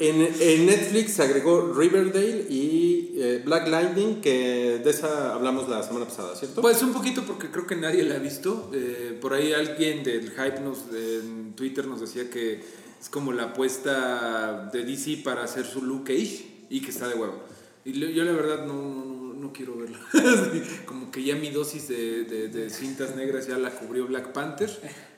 En, 0.00 0.22
en 0.22 0.64
Netflix 0.64 1.12
se 1.12 1.22
agregó 1.24 1.74
Riverdale 1.74 2.46
y 2.48 3.12
eh, 3.16 3.42
Black 3.44 3.68
Lightning, 3.68 4.22
que 4.22 4.80
de 4.82 4.90
esa 4.90 5.34
hablamos 5.34 5.68
la 5.68 5.82
semana 5.82 6.06
pasada, 6.06 6.34
¿cierto? 6.36 6.62
Pues 6.62 6.82
un 6.82 6.94
poquito 6.94 7.22
porque 7.26 7.50
creo 7.50 7.66
que 7.66 7.76
nadie 7.76 8.02
la 8.04 8.14
ha 8.14 8.18
visto. 8.18 8.70
Eh, 8.72 9.18
por 9.20 9.34
ahí 9.34 9.52
alguien 9.52 10.02
del 10.02 10.30
hype 10.30 10.60
nos, 10.60 10.78
en 10.94 11.52
Twitter 11.54 11.86
nos 11.86 12.00
decía 12.00 12.30
que 12.30 12.62
es 13.00 13.08
como 13.08 13.32
la 13.32 13.44
apuesta 13.44 14.68
de 14.72 14.84
DC 14.84 15.22
para 15.24 15.44
hacer 15.44 15.64
su 15.66 15.82
Luke 15.82 16.12
Cage 16.14 16.46
y 16.68 16.80
que 16.82 16.90
está 16.90 17.08
de 17.08 17.14
huevo. 17.14 17.42
Y 17.84 17.92
yo 18.12 18.24
la 18.24 18.32
verdad 18.32 18.66
no, 18.66 18.74
no, 18.74 19.34
no- 19.34 19.52
quiero 19.52 19.74
verla. 19.76 19.98
Como 20.86 21.10
que 21.10 21.24
ya 21.24 21.34
mi 21.34 21.50
dosis 21.50 21.88
de, 21.88 22.24
de- 22.24 22.48
de 22.48 22.68
cintas 22.70 23.16
negras 23.16 23.46
ya 23.48 23.56
la 23.58 23.70
cubrió 23.70 24.06
Black 24.06 24.32
Panther. 24.32 24.70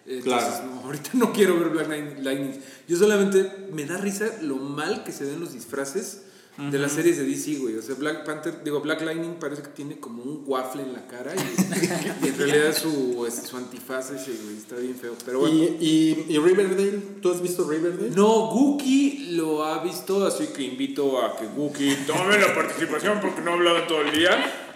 Entonces, 0.06 0.24
Claro. 0.24 0.66
no, 0.66 0.80
ahorita 0.82 1.10
no 1.14 1.32
quiero 1.32 1.58
ver 1.58 1.68
Black 1.70 1.88
Lightning- 1.88 2.22
Lightning. 2.22 2.60
Yo 2.88 2.96
solamente 2.96 3.50
me 3.72 3.84
da 3.84 3.96
risa 3.98 4.26
lo 4.42 4.56
mal 4.56 5.02
que 5.04 5.10
se 5.12 5.24
ven 5.24 5.40
los 5.40 5.52
disfraces 5.52 6.22
de 6.58 6.78
las 6.78 6.92
series 6.92 7.16
de 7.16 7.24
DC, 7.24 7.56
güey. 7.58 7.76
O 7.76 7.82
sea, 7.82 7.94
Black 7.94 8.24
Panther, 8.26 8.62
digo, 8.62 8.80
Black 8.80 9.00
Lightning 9.02 9.34
parece 9.40 9.62
que 9.62 9.68
tiene 9.68 9.98
como 9.98 10.22
un 10.22 10.42
waffle 10.46 10.82
en 10.82 10.92
la 10.92 11.06
cara 11.06 11.32
y, 11.34 11.38
y 12.24 12.28
en 12.28 12.38
realidad 12.38 12.76
su, 12.76 13.24
es- 13.26 13.42
su 13.48 13.56
antifaz 13.56 14.10
ese, 14.10 14.32
güey, 14.44 14.58
está 14.58 14.76
bien 14.76 14.94
feo. 14.94 15.14
Pero 15.24 15.40
bueno. 15.40 15.54
y, 15.54 15.76
y, 15.80 16.26
y 16.28 16.38
Riverdale, 16.38 16.98
¿tú 17.22 17.30
has 17.32 17.40
visto 17.40 17.68
Riverdale? 17.68 18.10
No, 18.10 18.48
Guki 18.50 19.28
lo 19.36 19.64
ha 19.64 19.82
visto, 19.82 20.26
así 20.26 20.48
que 20.54 20.62
invito 20.62 21.22
a 21.22 21.36
que 21.38 21.46
Guki 21.46 21.96
tome 22.06 22.38
la 22.38 22.54
participación 22.54 23.18
porque 23.20 23.40
no 23.40 23.52
ha 23.52 23.54
hablado 23.54 23.86
todo 23.86 24.02
el 24.02 24.12
día. 24.12 24.30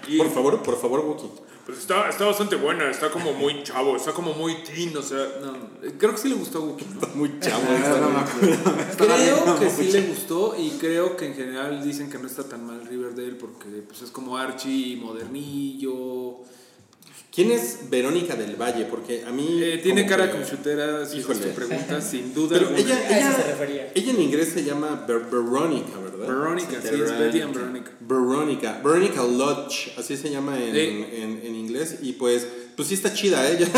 Y 0.09 0.19
Por 0.19 0.31
favor, 0.33 0.63
por 0.63 0.81
favor, 0.81 1.01
Wookie. 1.01 1.29
Pues 1.67 1.79
está, 1.79 2.09
está 2.09 2.25
bastante 2.25 2.55
buena, 2.55 2.89
está 2.89 3.11
como 3.11 3.33
muy 3.33 3.65
chavo, 3.65 3.97
está 3.97 4.13
como 4.13 4.33
muy 4.35 4.63
teen, 4.63 4.97
o 4.97 5.03
sea, 5.03 5.19
no, 5.43 5.53
creo 5.99 6.13
que 6.13 6.19
sí 6.19 6.29
le 6.29 6.37
gustó 6.37 6.63
a. 6.63 6.63
¿no? 6.65 7.09
Muy 7.17 7.41
chavo. 7.41 7.65
Ah, 7.69 8.25
no 8.39 8.97
Creo 8.97 9.59
que 9.59 9.69
sí 9.71 9.91
le 9.91 10.03
gustó 10.03 10.55
y 10.57 10.71
creo 10.79 11.17
que 11.17 11.27
en 11.27 11.35
general 11.35 11.83
dicen 11.83 12.09
que 12.09 12.19
no 12.19 12.29
está 12.29 12.45
tan 12.45 12.65
mal 12.65 12.87
Riverdale 12.87 13.35
porque 13.35 13.83
pues 13.85 14.03
es 14.03 14.11
como 14.13 14.37
Archie 14.37 14.97
modernillo. 14.97 16.39
¿Quién 17.37 17.51
es 17.53 17.91
Verónica 17.91 18.35
del 18.35 18.57
Valle? 18.57 18.87
Porque 18.87 19.23
a 19.27 19.31
mí... 19.31 19.61
Eh, 19.63 19.79
tiene 19.83 20.07
cara 20.07 20.33
que- 20.33 20.39
con 20.39 20.47
chutera, 20.49 21.05
si 21.07 21.19
Híjole. 21.19 21.39
es 21.39 21.45
tu 21.45 21.51
pregunta, 21.51 22.01
sin 22.01 22.33
duda. 22.33 22.57
Pero 22.59 22.69
alguna. 22.69 22.83
ella, 22.83 22.97
A 22.97 23.19
eso 23.19 23.29
ella, 23.29 23.37
se 23.37 23.43
refería. 23.53 23.93
ella 23.95 24.11
en 24.11 24.23
inglés 24.23 24.49
se 24.55 24.65
llama 24.65 25.05
Ver- 25.07 25.27
Verónica, 25.31 25.99
¿verdad? 26.03 26.27
Verónica, 26.27 26.81
sí, 26.81 26.89
es 26.95 27.19
Betty 27.19 27.41
and 27.43 27.55
Verónica. 27.55 27.91
Verónica, 28.01 28.81
Verónica 28.83 29.23
Lodge, 29.23 29.93
así 29.99 30.17
se 30.17 30.31
llama 30.31 30.59
en, 30.59 30.75
Sí. 30.75 30.81
en, 30.81 31.41
en 31.45 31.55
inglés. 31.55 31.97
Y 32.01 32.13
pues, 32.15 32.47
pues 32.75 32.89
sí 32.89 32.95
está 32.95 33.13
chida 33.13 33.47
ella. 33.51 33.69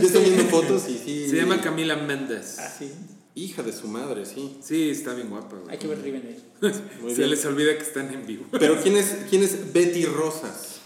Yo 0.00 0.06
estoy 0.06 0.22
viendo 0.24 0.44
fotos 0.44 0.84
y 0.88 0.96
sí. 0.96 1.28
Se 1.28 1.34
llama 1.36 1.60
Camila 1.60 1.96
Méndez. 1.96 2.58
Ah, 2.60 2.72
sí. 2.78 2.92
Hija 3.34 3.62
de 3.64 3.72
su 3.72 3.88
madre, 3.88 4.24
sí. 4.24 4.56
Sí, 4.62 4.88
está 4.90 5.14
bien 5.14 5.30
guapa. 5.30 5.56
güey. 5.56 5.72
Hay 5.72 5.78
que 5.78 5.88
ver 5.88 5.98
Rivendell. 6.02 6.36
Se 6.62 7.14
bien. 7.16 7.30
les 7.30 7.44
olvida 7.44 7.76
que 7.76 7.82
están 7.82 8.14
en 8.14 8.24
vivo. 8.24 8.44
Pero 8.52 8.80
¿quién 8.80 8.96
es, 8.96 9.16
quién 9.28 9.42
es 9.42 9.72
Betty 9.72 10.04
Rosas? 10.04 10.79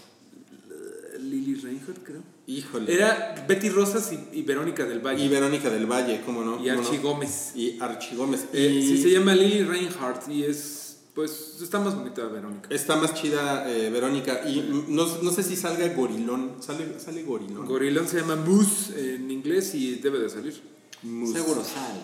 Híjole. 2.47 2.93
Era 2.93 3.45
Betty 3.47 3.69
Rosas 3.69 4.11
y, 4.13 4.39
y 4.39 4.43
Verónica 4.43 4.85
del 4.85 4.99
Valle. 4.99 5.23
Y 5.23 5.27
Verónica 5.27 5.69
del 5.69 5.87
Valle, 5.87 6.21
¿cómo 6.25 6.43
no? 6.43 6.63
Y 6.63 6.69
¿Cómo 6.69 6.81
Archie 6.81 6.97
no? 6.97 7.03
Gómez. 7.03 7.51
Y 7.55 7.79
Archie 7.79 8.15
Gómez. 8.15 8.45
Eh, 8.53 8.81
sí, 8.81 9.01
se 9.01 9.11
llama 9.11 9.33
Lily 9.33 9.63
Reinhardt 9.63 10.29
y 10.29 10.43
es. 10.43 10.81
Pues 11.15 11.59
está 11.61 11.79
más 11.79 11.95
bonita 11.95 12.25
Verónica. 12.25 12.67
Está 12.69 12.97
más 12.97 13.13
chida 13.13 13.71
eh, 13.71 13.89
Verónica. 13.89 14.41
Y 14.47 14.85
no, 14.89 15.07
no 15.23 15.31
sé 15.31 15.43
si 15.43 15.55
salga 15.55 15.87
Gorilón. 15.93 16.57
¿Sale, 16.59 16.99
sale 16.99 17.23
Gorilón? 17.23 17.65
Gorilón 17.65 18.07
se 18.07 18.19
llama 18.19 18.35
Moose 18.35 19.15
en 19.15 19.31
inglés 19.31 19.73
y 19.75 19.95
debe 19.95 20.19
de 20.19 20.29
salir. 20.29 20.61
Mus. 21.03 21.31
Seguro 21.31 21.63
sale. 21.63 22.01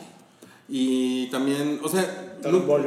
Y 0.69 1.27
también, 1.29 1.81
o 1.83 1.89
sea, 1.89 2.39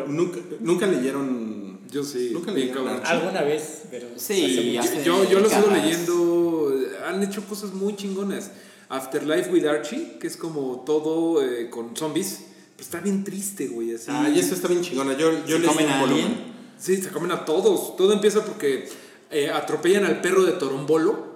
nunca, 0.08 0.38
nunca 0.60 0.86
leyeron. 0.86 1.53
Yo 1.90 2.02
sí, 2.04 2.30
Nunca 2.32 2.52
bien 2.52 2.68
leyeron 2.68 2.84
cabrón. 2.84 3.06
Archie. 3.06 3.16
Alguna 3.18 3.42
vez, 3.42 3.82
pero. 3.90 4.08
Sí, 4.16 4.76
hace 4.76 5.04
Yo, 5.04 5.28
yo 5.28 5.40
lo 5.40 5.48
sigo 5.48 5.68
leyendo. 5.70 6.74
Han 7.06 7.22
hecho 7.22 7.44
cosas 7.44 7.72
muy 7.72 7.96
chingonas. 7.96 8.50
Afterlife 8.88 9.50
with 9.50 9.66
Archie, 9.66 10.18
que 10.20 10.26
es 10.26 10.36
como 10.36 10.82
todo 10.86 11.42
eh, 11.44 11.70
con 11.70 11.96
zombies. 11.96 12.40
Pero 12.76 12.84
está 12.84 13.00
bien 13.00 13.24
triste, 13.24 13.68
güey. 13.68 13.94
Así. 13.94 14.06
Ah, 14.08 14.28
y 14.28 14.38
eso 14.38 14.54
está 14.54 14.68
bien 14.68 14.82
chingona. 14.82 15.16
Yo, 15.16 15.32
yo 15.46 15.56
¿Se 15.56 15.58
leí 15.60 15.68
comen 15.68 15.86
un 15.86 15.92
a 15.92 16.00
volumen. 16.00 16.54
Sí, 16.78 16.96
se 16.96 17.08
comen 17.10 17.30
a 17.30 17.44
todos. 17.44 17.96
Todo 17.96 18.12
empieza 18.12 18.44
porque 18.44 18.88
eh, 19.30 19.50
atropellan 19.50 20.04
al 20.04 20.20
perro 20.20 20.44
de 20.44 20.52
Torombolo. 20.52 21.34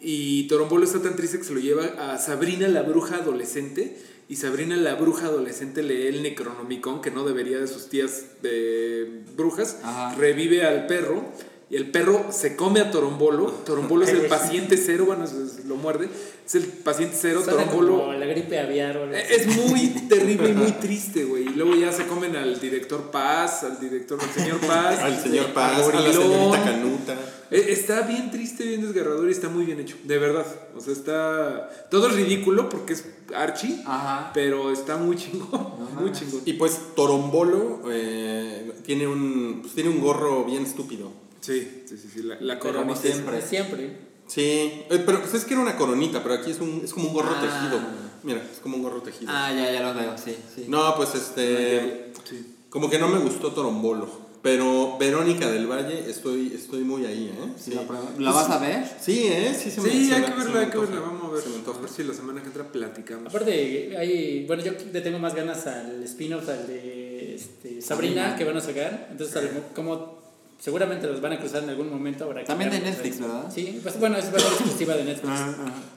Y 0.00 0.44
Torombolo 0.44 0.84
está 0.84 1.00
tan 1.00 1.14
triste 1.14 1.38
que 1.38 1.44
se 1.44 1.52
lo 1.52 1.60
lleva 1.60 1.84
a 2.12 2.18
Sabrina 2.18 2.68
la 2.68 2.82
bruja 2.82 3.16
adolescente. 3.16 3.96
Y 4.30 4.36
Sabrina 4.36 4.76
la 4.76 4.94
bruja 4.94 5.26
adolescente 5.26 5.82
lee 5.82 6.06
el 6.06 6.22
Necronomicon, 6.22 7.02
que 7.02 7.10
no 7.10 7.24
debería 7.24 7.58
de 7.58 7.66
sus 7.66 7.88
tías 7.88 8.26
de 8.42 9.24
brujas. 9.36 9.80
Ajá. 9.82 10.14
Revive 10.14 10.62
al 10.62 10.86
perro. 10.86 11.24
Y 11.70 11.76
el 11.76 11.88
perro 11.92 12.26
se 12.30 12.56
come 12.56 12.80
a 12.80 12.90
Torombolo. 12.90 13.46
Torombolo 13.64 14.04
es 14.04 14.10
el 14.10 14.26
paciente 14.26 14.76
cero. 14.76 15.04
Bueno, 15.06 15.24
lo 15.66 15.76
muerde. 15.76 16.08
Es 16.44 16.56
el 16.56 16.64
paciente 16.64 17.16
cero. 17.20 17.42
Suena 17.44 17.62
Torombolo. 17.64 17.98
como 18.00 18.12
la 18.12 18.26
gripe 18.26 18.58
aviar 18.58 18.96
o 18.96 19.04
así. 19.04 19.22
Es 19.32 19.46
muy 19.56 19.88
terrible 20.08 20.48
y 20.50 20.52
muy 20.52 20.72
triste, 20.72 21.24
güey. 21.24 21.44
Y 21.44 21.50
luego 21.50 21.76
ya 21.76 21.92
se 21.92 22.06
comen 22.06 22.34
al 22.34 22.58
director 22.60 23.12
Paz, 23.12 23.62
al 23.62 23.78
director, 23.78 24.18
al 24.20 24.30
señor 24.30 24.58
Paz. 24.60 24.98
Al 24.98 25.22
señor 25.22 25.46
a 25.50 25.54
Paz, 25.54 25.74
a 25.74 25.78
la 25.78 25.84
Gorilón. 25.84 26.14
señorita 26.14 26.64
Canuta. 26.64 27.16
Eh, 27.52 27.66
Está 27.68 28.00
bien 28.02 28.32
triste, 28.32 28.64
bien 28.64 28.82
desgarrador 28.82 29.28
y 29.28 29.32
está 29.32 29.48
muy 29.48 29.64
bien 29.64 29.78
hecho, 29.78 29.96
de 30.02 30.18
verdad. 30.18 30.46
O 30.76 30.80
sea, 30.80 30.92
está. 30.92 31.88
Todo 31.88 32.08
es 32.08 32.14
ridículo 32.14 32.68
porque 32.68 32.94
es 32.94 33.04
Archie, 33.32 33.80
Ajá. 33.86 34.32
pero 34.34 34.72
está 34.72 34.96
muy 34.96 35.14
chingón. 35.16 35.68
muy 36.00 36.10
chingón. 36.10 36.40
Y 36.46 36.54
pues 36.54 36.80
Torombolo 36.96 37.82
eh, 37.92 38.72
tiene, 38.84 39.06
un, 39.06 39.58
pues, 39.62 39.74
tiene 39.74 39.90
un 39.90 40.00
gorro 40.00 40.44
bien 40.44 40.64
estúpido. 40.64 41.12
Sí, 41.40 41.82
sí, 41.86 41.96
sí, 41.96 42.08
sí. 42.14 42.22
La, 42.22 42.36
la 42.40 42.58
corona 42.58 42.94
siempre. 42.96 43.40
Siempre. 43.42 44.10
Sí, 44.26 44.42
eh, 44.90 45.02
pero 45.04 45.20
pues 45.20 45.34
es 45.34 45.44
que 45.44 45.54
era 45.54 45.62
una 45.62 45.76
coronita, 45.76 46.22
pero 46.22 46.34
aquí 46.36 46.50
es, 46.52 46.60
un, 46.60 46.82
es 46.84 46.92
como 46.92 47.08
un 47.08 47.14
gorro 47.14 47.34
Ah. 47.36 47.40
tejido. 47.40 47.80
Mira, 48.22 48.42
es 48.52 48.58
como 48.60 48.76
un 48.76 48.82
gorro 48.82 49.02
tejido. 49.02 49.30
Ah, 49.34 49.52
ya, 49.52 49.72
ya 49.72 49.80
lo 49.82 49.98
veo, 49.98 50.16
sí, 50.18 50.36
sí. 50.54 50.66
No, 50.68 50.94
pues 50.96 51.14
este. 51.14 52.12
Sí. 52.28 52.54
Como 52.68 52.88
que 52.88 52.98
no 52.98 53.08
me 53.08 53.18
gustó 53.18 53.52
Torombolo. 53.52 54.30
Pero 54.42 54.96
Verónica 54.98 55.50
del 55.50 55.66
Valle, 55.66 56.08
estoy, 56.08 56.52
estoy 56.54 56.80
muy 56.82 57.04
ahí, 57.04 57.26
¿eh? 57.28 57.52
Sí, 57.62 57.72
la, 57.72 57.82
prueba. 57.82 58.04
¿La 58.18 58.30
vas 58.32 58.48
a 58.48 58.58
ver? 58.58 58.86
Sí, 58.98 59.24
¿eh? 59.26 59.54
Sí, 59.54 59.70
se 59.70 59.82
me 59.82 59.90
Sí, 59.90 60.06
se 60.06 60.14
hay 60.14 60.20
me- 60.22 60.26
que 60.28 60.32
verla, 60.34 60.60
hay 60.60 60.66
que 60.70 60.78
verla. 60.78 61.00
Vamos 61.00 61.24
a 61.24 61.34
ver. 61.34 61.42
Se 61.42 61.48
me 61.50 61.54
A 61.56 61.58
antoja. 61.58 61.80
ver 61.80 61.90
si 61.90 62.02
la 62.04 62.14
semana 62.14 62.40
que 62.40 62.46
entra 62.46 62.64
platicamos. 62.72 63.26
Aparte, 63.28 63.94
hay, 63.98 64.46
bueno, 64.46 64.62
yo 64.64 64.72
le 64.92 65.00
tengo 65.02 65.18
más 65.18 65.34
ganas 65.34 65.66
al 65.66 66.02
spin-off, 66.04 66.48
al 66.48 66.66
de 66.66 67.34
este, 67.34 67.82
Sabrina, 67.82 68.14
Sabrina. 68.22 68.36
que 68.36 68.44
van 68.44 68.56
a 68.56 68.60
sacar. 68.62 69.08
Entonces, 69.10 69.36
a 69.36 69.40
mo- 69.42 69.74
como 69.74 70.20
seguramente 70.60 71.06
los 71.08 71.20
van 71.20 71.32
a 71.32 71.40
cruzar 71.40 71.62
en 71.64 71.70
algún 71.70 71.90
momento. 71.90 72.24
Habrá 72.24 72.42
que 72.42 72.46
También 72.46 72.70
de 72.70 72.80
Netflix. 72.80 73.18
¿verdad? 73.20 73.50
Sí, 73.52 73.80
pues 73.82 73.98
bueno, 73.98 74.16
es 74.18 74.26
ser 74.26 74.34
exclusiva 74.36 74.94
de 74.96 75.04
Netflix. 75.04 75.32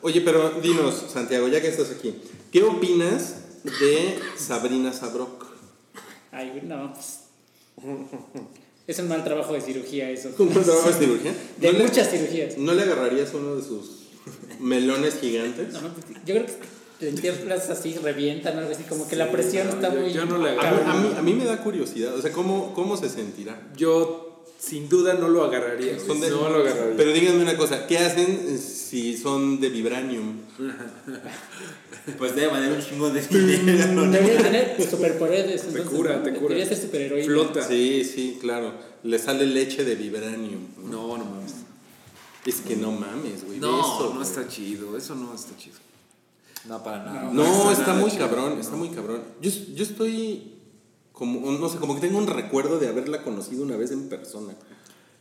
Oye, 0.01 0.21
pero 0.21 0.49
dinos, 0.61 1.05
Santiago, 1.11 1.47
ya 1.49 1.61
que 1.61 1.67
estás 1.67 1.91
aquí, 1.91 2.15
¿qué 2.51 2.63
opinas 2.63 3.35
de 3.63 4.17
Sabrina 4.37 4.91
Sabrok? 4.93 5.45
Ay, 6.31 6.61
no. 6.65 6.93
Es 8.87 8.99
un 8.99 9.07
mal 9.07 9.23
trabajo 9.23 9.53
de 9.53 9.61
cirugía 9.61 10.09
eso. 10.09 10.31
¿Cómo 10.35 10.51
trabajas 10.59 10.97
cirugía? 10.99 11.33
De 11.57 11.71
¿No 11.71 11.77
le- 11.79 11.85
muchas 11.85 12.09
cirugías. 12.09 12.57
¿No 12.57 12.73
le 12.73 12.81
agarrarías 12.83 13.33
uno 13.33 13.55
de 13.55 13.63
sus 13.63 14.07
melones 14.59 15.19
gigantes? 15.21 15.73
No, 15.73 15.79
pues, 15.93 16.05
yo 16.25 16.35
creo 16.35 16.45
que 16.45 16.53
te 16.99 17.09
entierras 17.09 17.69
así, 17.69 17.95
revientan, 18.01 18.57
algo 18.57 18.71
así, 18.71 18.83
como 18.83 19.07
que 19.07 19.15
la 19.15 19.31
presión 19.31 19.67
está 19.69 19.93
yo- 19.93 20.01
muy. 20.01 20.11
yo 20.11 20.25
no 20.25 20.37
le 20.37 20.49
A 20.57 20.69
a 20.91 20.95
mí- 20.95 21.13
a 21.17 21.21
mí 21.21 21.33
me 21.33 21.45
da 21.45 21.57
curiosidad, 21.63 22.13
o 22.13 22.21
sea, 22.21 22.31
¿cómo, 22.33 22.73
cómo 22.73 22.97
se 22.97 23.09
sentirá? 23.09 23.57
Yo 23.77 24.32
sin 24.65 24.87
duda 24.87 25.13
no 25.15 25.27
lo 25.27 25.43
agarraría. 25.43 25.99
Son 25.99 26.19
de- 26.21 26.29
no 26.29 26.47
lo 26.49 26.57
agarraría. 26.59 26.95
Pero 26.97 27.11
díganme 27.11 27.41
una 27.41 27.57
cosa, 27.57 27.85
¿qué 27.87 27.97
hacen 27.97 28.57
si 28.59 29.17
son 29.17 29.59
de 29.59 29.69
vibranium? 29.69 30.37
Pues 32.17 32.35
debe 32.35 32.47
valer 32.47 32.73
un 32.73 32.81
chingo 32.81 33.09
de 33.09 33.21
dinero. 33.21 34.09
Debería 34.11 34.37
tener 34.43 34.75
superpoderes. 34.89 35.63
entonces, 35.63 35.89
cura, 35.89 36.21
te 36.21 36.33
cura. 36.33 36.55
Debería 36.55 36.65
ser 36.65 36.77
superheroína. 36.77 37.25
Flota. 37.25 37.65
Sí, 37.65 38.03
sí, 38.03 38.37
claro. 38.41 38.73
Le 39.03 39.17
sale 39.19 39.45
leche 39.45 39.85
de 39.85 39.95
vibranium. 39.95 40.67
No, 40.89 41.17
no 41.17 41.23
mames. 41.23 41.53
Es 42.45 42.55
que 42.55 42.75
no 42.75 42.91
mames, 42.91 43.45
güey. 43.45 43.57
No, 43.59 43.79
eso, 43.79 43.99
no 44.09 44.09
güey. 44.15 44.23
está 44.23 44.47
chido. 44.49 44.97
Eso 44.97 45.15
no 45.15 45.33
está 45.33 45.55
chido. 45.57 45.77
No, 46.67 46.83
para 46.83 47.03
nada. 47.05 47.21
No, 47.31 47.43
No 47.65 47.71
está 47.71 47.87
nada 47.87 47.99
muy 48.01 48.11
chido. 48.11 48.27
cabrón, 48.27 48.59
está 48.59 48.75
muy 48.75 48.89
cabrón. 48.89 49.21
Yo, 49.41 49.49
yo 49.73 49.83
estoy 49.83 50.52
como, 51.13 51.49
no 51.51 51.69
sé, 51.69 51.77
como 51.77 51.95
que 51.95 52.01
tengo 52.01 52.17
un 52.17 52.27
recuerdo 52.27 52.79
de 52.79 52.87
haberla 52.89 53.21
conocido 53.23 53.63
una 53.63 53.77
vez 53.77 53.91
en 53.91 54.09
persona. 54.09 54.53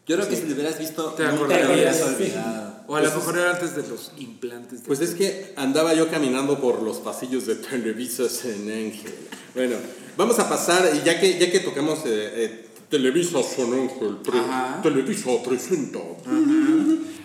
Yo 0.06 0.16
creo 0.16 0.28
que 0.28 0.34
si 0.36 0.46
lo 0.48 0.54
hubieras 0.54 0.78
visto, 0.80 1.10
Te 1.12 1.24
nunca 1.28 1.44
hubieras 1.72 1.96
sí. 1.98 2.02
olvidado. 2.02 2.72
O 2.88 2.96
a 2.96 3.00
lo 3.02 3.10
mejor 3.14 3.38
era 3.38 3.50
antes 3.52 3.76
de 3.76 3.86
los 3.86 4.10
implantes. 4.18 4.80
de- 4.80 4.86
Pues 4.88 4.98
es 5.00 5.14
que 5.14 5.52
andaba 5.56 5.94
yo 5.94 6.08
caminando 6.10 6.58
por 6.60 6.82
los 6.82 6.96
pasillos 6.96 7.46
de 7.46 7.54
Televisa 7.54 8.28
San 8.28 8.50
Ángel. 8.68 9.14
Bueno, 9.54 9.76
vamos 10.16 10.38
a 10.40 10.48
pasar, 10.48 10.90
y 11.00 11.04
ya 11.06 11.20
que, 11.20 11.38
ya 11.38 11.52
que 11.52 11.60
tocamos 11.60 12.00
eh, 12.00 12.32
eh, 12.34 12.66
Televisa 12.90 13.42
San 13.44 13.72
Ángel, 13.72 14.16
pre-. 14.24 14.40
Televisa 14.82 15.30
presenta. 15.44 16.00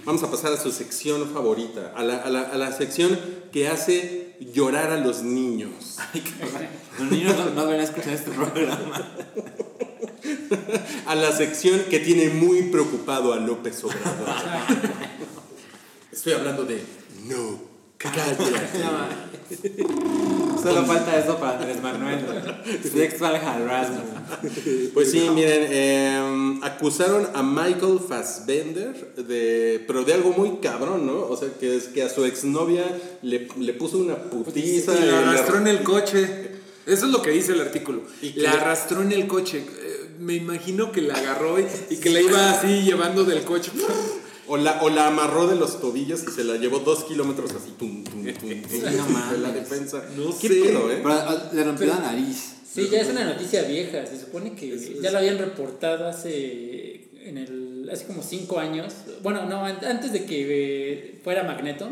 Vamos 0.05 0.23
a 0.23 0.29
pasar 0.31 0.53
a 0.53 0.57
su 0.61 0.71
sección 0.71 1.27
favorita, 1.33 1.93
a 1.95 2.03
la, 2.03 2.17
a 2.17 2.29
la- 2.29 2.41
a 2.43 2.57
la 2.57 2.71
sección 2.71 3.17
que 3.51 3.67
hace 3.67 4.26
llorar 4.39 4.91
a 4.91 4.97
los 4.97 5.23
niños. 5.23 5.97
Ay. 6.13 6.23
Los 6.99 7.11
niños 7.11 7.37
no, 7.37 7.49
no 7.51 7.65
van 7.65 7.79
a 7.79 7.83
escuchar 7.83 8.13
este 8.13 8.31
programa. 8.31 9.05
A 11.05 11.15
la 11.15 11.31
sección 11.31 11.81
que 11.89 11.99
tiene 11.99 12.29
muy 12.29 12.63
preocupado 12.63 13.33
a 13.33 13.37
López 13.37 13.83
Obrador. 13.83 14.27
Estoy 16.11 16.33
hablando 16.33 16.65
de 16.65 16.81
No, 17.25 17.59
cállate. 17.97 18.43
Solo 20.61 20.85
falta 20.85 21.17
eso 21.17 21.37
para 21.37 21.59
Andrés 21.59 21.81
Manuel. 21.81 22.19
Sexual 22.83 23.35
harassment. 23.35 24.03
Pues 24.93 25.11
sí, 25.11 25.29
miren, 25.33 25.67
eh, 25.69 26.59
acusaron 26.63 27.27
a 27.33 27.41
Michael 27.43 27.99
Fassbender 28.07 29.13
de, 29.15 29.83
pero 29.87 30.03
de 30.03 30.13
algo 30.13 30.31
muy 30.31 30.57
cabrón, 30.57 31.05
¿no? 31.05 31.27
O 31.27 31.37
sea, 31.37 31.49
que 31.59 31.77
es 31.77 31.85
que 31.85 32.03
a 32.03 32.09
su 32.09 32.25
exnovia 32.25 32.83
le, 33.21 33.47
le 33.57 33.73
puso 33.73 33.97
una 33.99 34.15
putiza. 34.15 34.93
Y 34.99 35.05
la 35.05 35.19
arrastró 35.19 35.57
en 35.59 35.67
el 35.67 35.83
coche. 35.83 36.51
Eso 36.85 37.05
es 37.05 37.11
lo 37.11 37.21
que 37.21 37.31
dice 37.31 37.53
el 37.53 37.61
artículo. 37.61 38.01
Y 38.21 38.33
La 38.33 38.51
arrastró 38.51 39.01
en 39.01 39.11
el 39.11 39.27
coche. 39.27 39.59
Eh, 39.59 40.09
Me 40.19 40.35
imagino 40.35 40.91
que 40.91 41.01
la 41.01 41.15
agarró 41.15 41.59
y, 41.59 41.65
y 41.89 41.97
que 41.97 42.09
la 42.09 42.21
iba 42.21 42.51
así 42.51 42.81
llevando 42.83 43.23
del 43.23 43.43
coche. 43.43 43.71
o, 44.47 44.57
la, 44.57 44.81
o 44.81 44.89
la 44.89 45.07
amarró 45.07 45.47
de 45.47 45.55
los 45.55 45.79
tobillos 45.81 46.23
y 46.27 46.31
se 46.31 46.43
la 46.43 46.55
llevó 46.55 46.79
dos 46.79 47.03
kilómetros 47.05 47.51
así. 47.51 47.71
Tum, 47.77 48.03
tum, 48.03 48.23
tum, 48.23 48.33
tum, 48.33 49.29
de 49.31 49.37
la 49.39 49.51
defensa. 49.51 50.03
No 50.15 50.37
¿Qué 50.39 50.47
sé. 50.47 50.61
pedo, 50.61 50.91
eh? 50.91 50.99
Pero 51.03 51.13
ah, 51.13 51.49
le 51.53 51.63
rompió 51.63 51.87
la 51.87 51.99
nariz. 51.99 52.53
Sí, 52.73 52.89
ya 52.91 53.01
es 53.01 53.09
una 53.09 53.23
noticia 53.25 53.63
vieja. 53.63 54.05
Se 54.05 54.19
supone 54.19 54.53
que 54.53 54.99
ya 55.01 55.11
lo 55.11 55.17
habían 55.17 55.37
reportado 55.37 56.07
hace, 56.07 57.09
en 57.23 57.37
el, 57.37 57.89
hace 57.91 58.05
como 58.05 58.21
cinco 58.21 58.59
años. 58.59 58.93
Bueno, 59.23 59.45
no, 59.45 59.65
an- 59.65 59.83
antes 59.83 60.11
de 60.13 60.25
que 60.25 60.45
eh, 60.93 61.19
fuera 61.23 61.43
Magneto. 61.43 61.89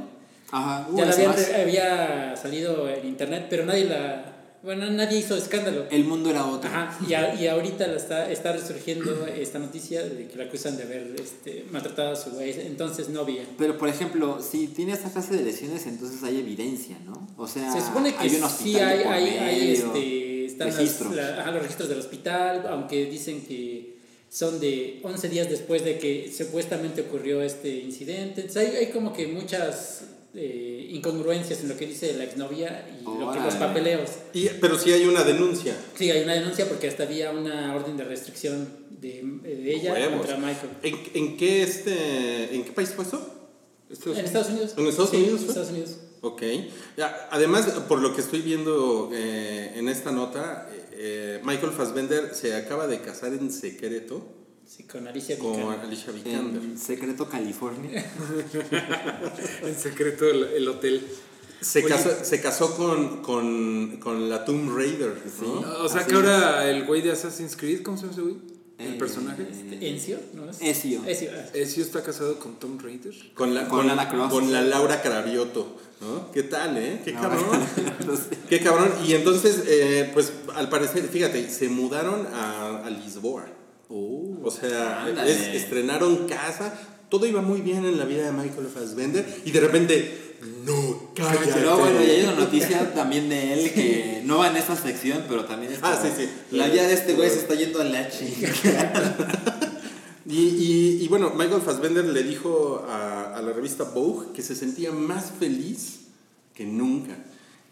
Ajá. 0.51 0.87
Uh, 0.91 0.97
ya 0.97 1.05
la 1.05 1.61
había 1.61 2.35
salido 2.35 2.87
en 2.87 3.07
internet, 3.07 3.47
pero 3.49 3.65
nadie 3.65 3.85
la... 3.85 4.31
Bueno, 4.65 4.89
nadie 4.89 5.19
hizo 5.19 5.37
escándalo. 5.37 5.85
el 5.91 6.03
mundo 6.05 6.31
era 6.31 6.45
otro. 6.45 6.67
Ajá, 6.69 6.97
y, 7.07 7.13
a- 7.13 7.35
y 7.39 7.47
ahorita 7.47 7.85
la 7.87 7.97
está, 7.97 8.31
está 8.31 8.51
resurgiendo 8.51 9.27
esta 9.27 9.59
noticia 9.59 10.03
de 10.03 10.27
que 10.27 10.35
la 10.37 10.45
acusan 10.45 10.75
de 10.75 10.83
haber 10.83 11.15
este, 11.21 11.65
maltratado 11.71 12.13
a 12.13 12.15
su 12.15 12.31
entonces 12.41 13.09
novia. 13.09 13.43
Pero 13.59 13.77
por 13.77 13.87
ejemplo, 13.89 14.41
si 14.41 14.67
tiene 14.67 14.93
esta 14.93 15.11
clase 15.11 15.35
de 15.37 15.43
lesiones, 15.43 15.85
entonces 15.85 16.23
hay 16.23 16.39
evidencia, 16.39 16.97
¿no? 17.05 17.27
O 17.37 17.47
sea, 17.47 17.71
Se 17.71 17.79
supone 17.79 18.11
que 18.13 18.17
hay 18.19 18.29
un 18.29 18.35
sí 18.37 18.41
hospital 18.43 18.89
hay, 18.89 19.03
por 19.03 19.13
hay, 19.13 19.23
hay, 19.29 19.59
medio, 19.69 19.85
este, 19.85 20.45
están 20.45 20.67
las- 20.69 20.77
registros. 20.77 21.15
la- 21.15 21.41
ajá, 21.41 21.51
los 21.51 21.61
registros 21.61 21.89
del 21.89 21.99
hospital, 21.99 22.65
aunque 22.67 23.05
dicen 23.05 23.45
que 23.45 23.95
son 24.29 24.59
de 24.59 24.99
11 25.03 25.29
días 25.29 25.47
después 25.49 25.85
de 25.85 25.99
que 25.99 26.33
supuestamente 26.35 27.01
ocurrió 27.01 27.41
este 27.43 27.69
incidente. 27.77 28.41
Entonces 28.41 28.69
hay, 28.69 28.75
hay 28.77 28.87
como 28.91 29.13
que 29.13 29.27
muchas 29.27 30.01
eh, 30.35 30.87
incongruencias 30.91 31.61
en 31.61 31.69
lo 31.69 31.77
que 31.77 31.85
dice 31.87 32.13
la 32.13 32.23
exnovia 32.25 32.87
y 32.99 33.03
lo 33.03 33.31
que, 33.31 33.39
los 33.39 33.55
papeleos. 33.55 34.09
Y- 34.33 34.49
pero 34.61 34.77
sí 34.77 34.91
hay 34.91 35.05
una 35.05 35.23
denuncia. 35.23 35.75
Sí, 35.95 36.11
hay 36.11 36.23
una 36.23 36.33
denuncia 36.33 36.67
porque 36.67 36.87
hasta 36.87 37.03
había 37.03 37.31
una 37.31 37.73
orden 37.75 37.95
de 37.97 38.03
restricción 38.03 38.67
de, 38.89 39.21
de 39.43 39.75
ella 39.75 40.09
contra 40.11 40.37
Michael. 40.37 40.69
¿En, 40.83 40.95
en 41.13 41.37
qué 41.37 41.63
este, 41.63 42.53
en 42.55 42.63
qué 42.63 42.71
país 42.71 42.89
fue 42.95 43.05
eso? 43.05 43.33
Esto 43.89 44.11
es- 44.11 44.19
En 44.19 44.25
Estados 44.25 44.49
Unidos. 44.49 44.73
¿En 44.77 44.87
Estados 44.87 45.09
Sí, 45.11 45.17
Unidos 45.17 45.41
en? 45.41 45.47
Estados 45.49 45.69
Unidos. 45.69 45.97
Ok. 46.21 46.41
Además, 47.31 47.65
por 47.87 47.99
lo 48.01 48.15
que 48.15 48.21
estoy 48.21 48.41
viendo 48.41 49.11
eh, 49.13 49.73
en 49.75 49.87
esta 49.89 50.11
nota, 50.11 50.67
eh, 50.93 51.39
Michael 51.43 51.71
Fassbender 51.71 52.33
se 52.33 52.55
acaba 52.55 52.87
de 52.87 52.99
casar 53.01 53.33
en 53.33 53.51
secreto 53.51 54.25
Sí, 54.67 54.83
con 54.83 55.07
Alicia 55.07 55.37
con 55.37 55.53
Vikander. 55.53 55.79
Alicia 55.81 56.11
Vikander. 56.11 56.61
En 56.61 56.77
Secreto 56.77 57.29
California. 57.29 58.03
en 59.63 59.75
secreto 59.75 60.29
el, 60.29 60.43
el 60.43 60.67
hotel. 60.67 61.05
Se 61.61 61.79
Oye, 61.79 61.89
casó, 61.89 62.09
se 62.23 62.41
casó 62.41 62.75
con, 62.75 63.21
con, 63.21 63.97
con 63.99 64.29
la 64.29 64.43
Tomb 64.45 64.75
Raider, 64.75 65.15
¿no? 65.41 65.83
O 65.83 65.89
sea 65.89 66.01
Así 66.01 66.09
que 66.09 66.15
ahora 66.15 66.69
el 66.69 66.85
güey 66.85 67.01
de 67.01 67.11
Assassin's 67.11 67.55
Creed, 67.55 67.81
¿cómo 67.81 67.97
se 67.97 68.03
llama 68.03 68.13
ese 68.13 68.21
güey? 68.21 68.35
El 68.77 68.93
Eh, 68.95 68.97
personaje. 68.99 69.47
Encio, 69.81 70.19
¿no 70.33 70.49
es? 70.49 70.57
Ezio. 70.61 71.01
Ezio, 71.07 71.29
ah. 71.33 71.45
¿Ezio 71.53 71.81
está 71.83 72.03
casado 72.03 72.37
con 72.39 72.59
Tom 72.59 72.77
Raider? 72.77 73.13
Con 73.33 73.53
la, 73.55 73.67
Con 73.69 73.79
con, 73.79 73.87
Lana 73.87 74.09
Croft. 74.09 74.31
con 74.31 74.51
la 74.51 74.61
Laura 74.61 75.01
Cravioto, 75.01 75.77
¿no? 76.01 76.29
¿Qué 76.33 76.43
tal, 76.43 76.77
eh? 76.77 77.01
Qué 77.05 77.13
No, 77.13 77.21
cabrón. 77.21 77.59
Qué 78.49 78.59
cabrón. 78.59 78.91
Y 79.07 79.13
entonces, 79.13 79.63
eh, 79.65 80.09
pues 80.13 80.33
al 80.55 80.67
parecer, 80.69 81.03
fíjate, 81.07 81.49
se 81.49 81.69
mudaron 81.69 82.27
a, 82.33 82.83
a 82.85 82.89
Lisboa. 82.89 83.45
O 83.89 84.51
sea, 84.51 85.07
es- 85.27 85.55
estrenaron 85.61 86.27
casa. 86.27 86.73
Todo 87.09 87.25
iba 87.27 87.41
muy 87.41 87.61
bien 87.61 87.85
en 87.85 87.97
la 87.99 88.05
vida 88.05 88.23
de 88.25 88.31
Michael 88.31 88.67
Fassbender. 88.67 89.25
Y 89.45 89.51
de 89.51 89.59
repente, 89.59 90.35
no, 90.65 91.11
cállate. 91.15 91.51
Pero 91.53 91.77
bueno, 91.77 92.01
y 92.03 92.09
hay 92.09 92.23
una 92.23 92.33
noticia 92.35 92.93
también 92.93 93.29
de 93.29 93.53
él 93.53 93.71
que 93.75 94.21
no 94.25 94.39
va 94.39 94.49
en 94.49 94.57
esta 94.57 94.75
sección, 94.75 95.23
pero 95.29 95.45
también 95.45 95.71
es 95.73 95.79
Ah, 95.83 95.97
sí, 96.01 96.09
sí. 96.17 96.27
La 96.51 96.67
vida 96.67 96.87
de 96.87 96.93
este 96.93 97.13
güey 97.13 97.29
se 97.29 97.37
está 97.39 97.53
yendo 97.55 97.79
a 97.81 97.83
la 97.83 98.09
chingada. 98.09 99.15
Y, 100.27 100.39
y- 100.39 101.03
y 101.03 101.07
bueno, 101.07 101.33
Michael 101.35 101.61
Fassbender 101.61 102.03
le 102.03 102.23
dijo 102.23 102.83
a, 102.89 103.35
a 103.37 103.41
la 103.43 103.53
revista 103.53 103.83
Vogue 103.83 104.29
que 104.33 104.41
se 104.41 104.55
sentía 104.55 104.91
más 104.91 105.31
feliz 105.39 105.99
que 106.55 106.65
nunca. 106.65 107.15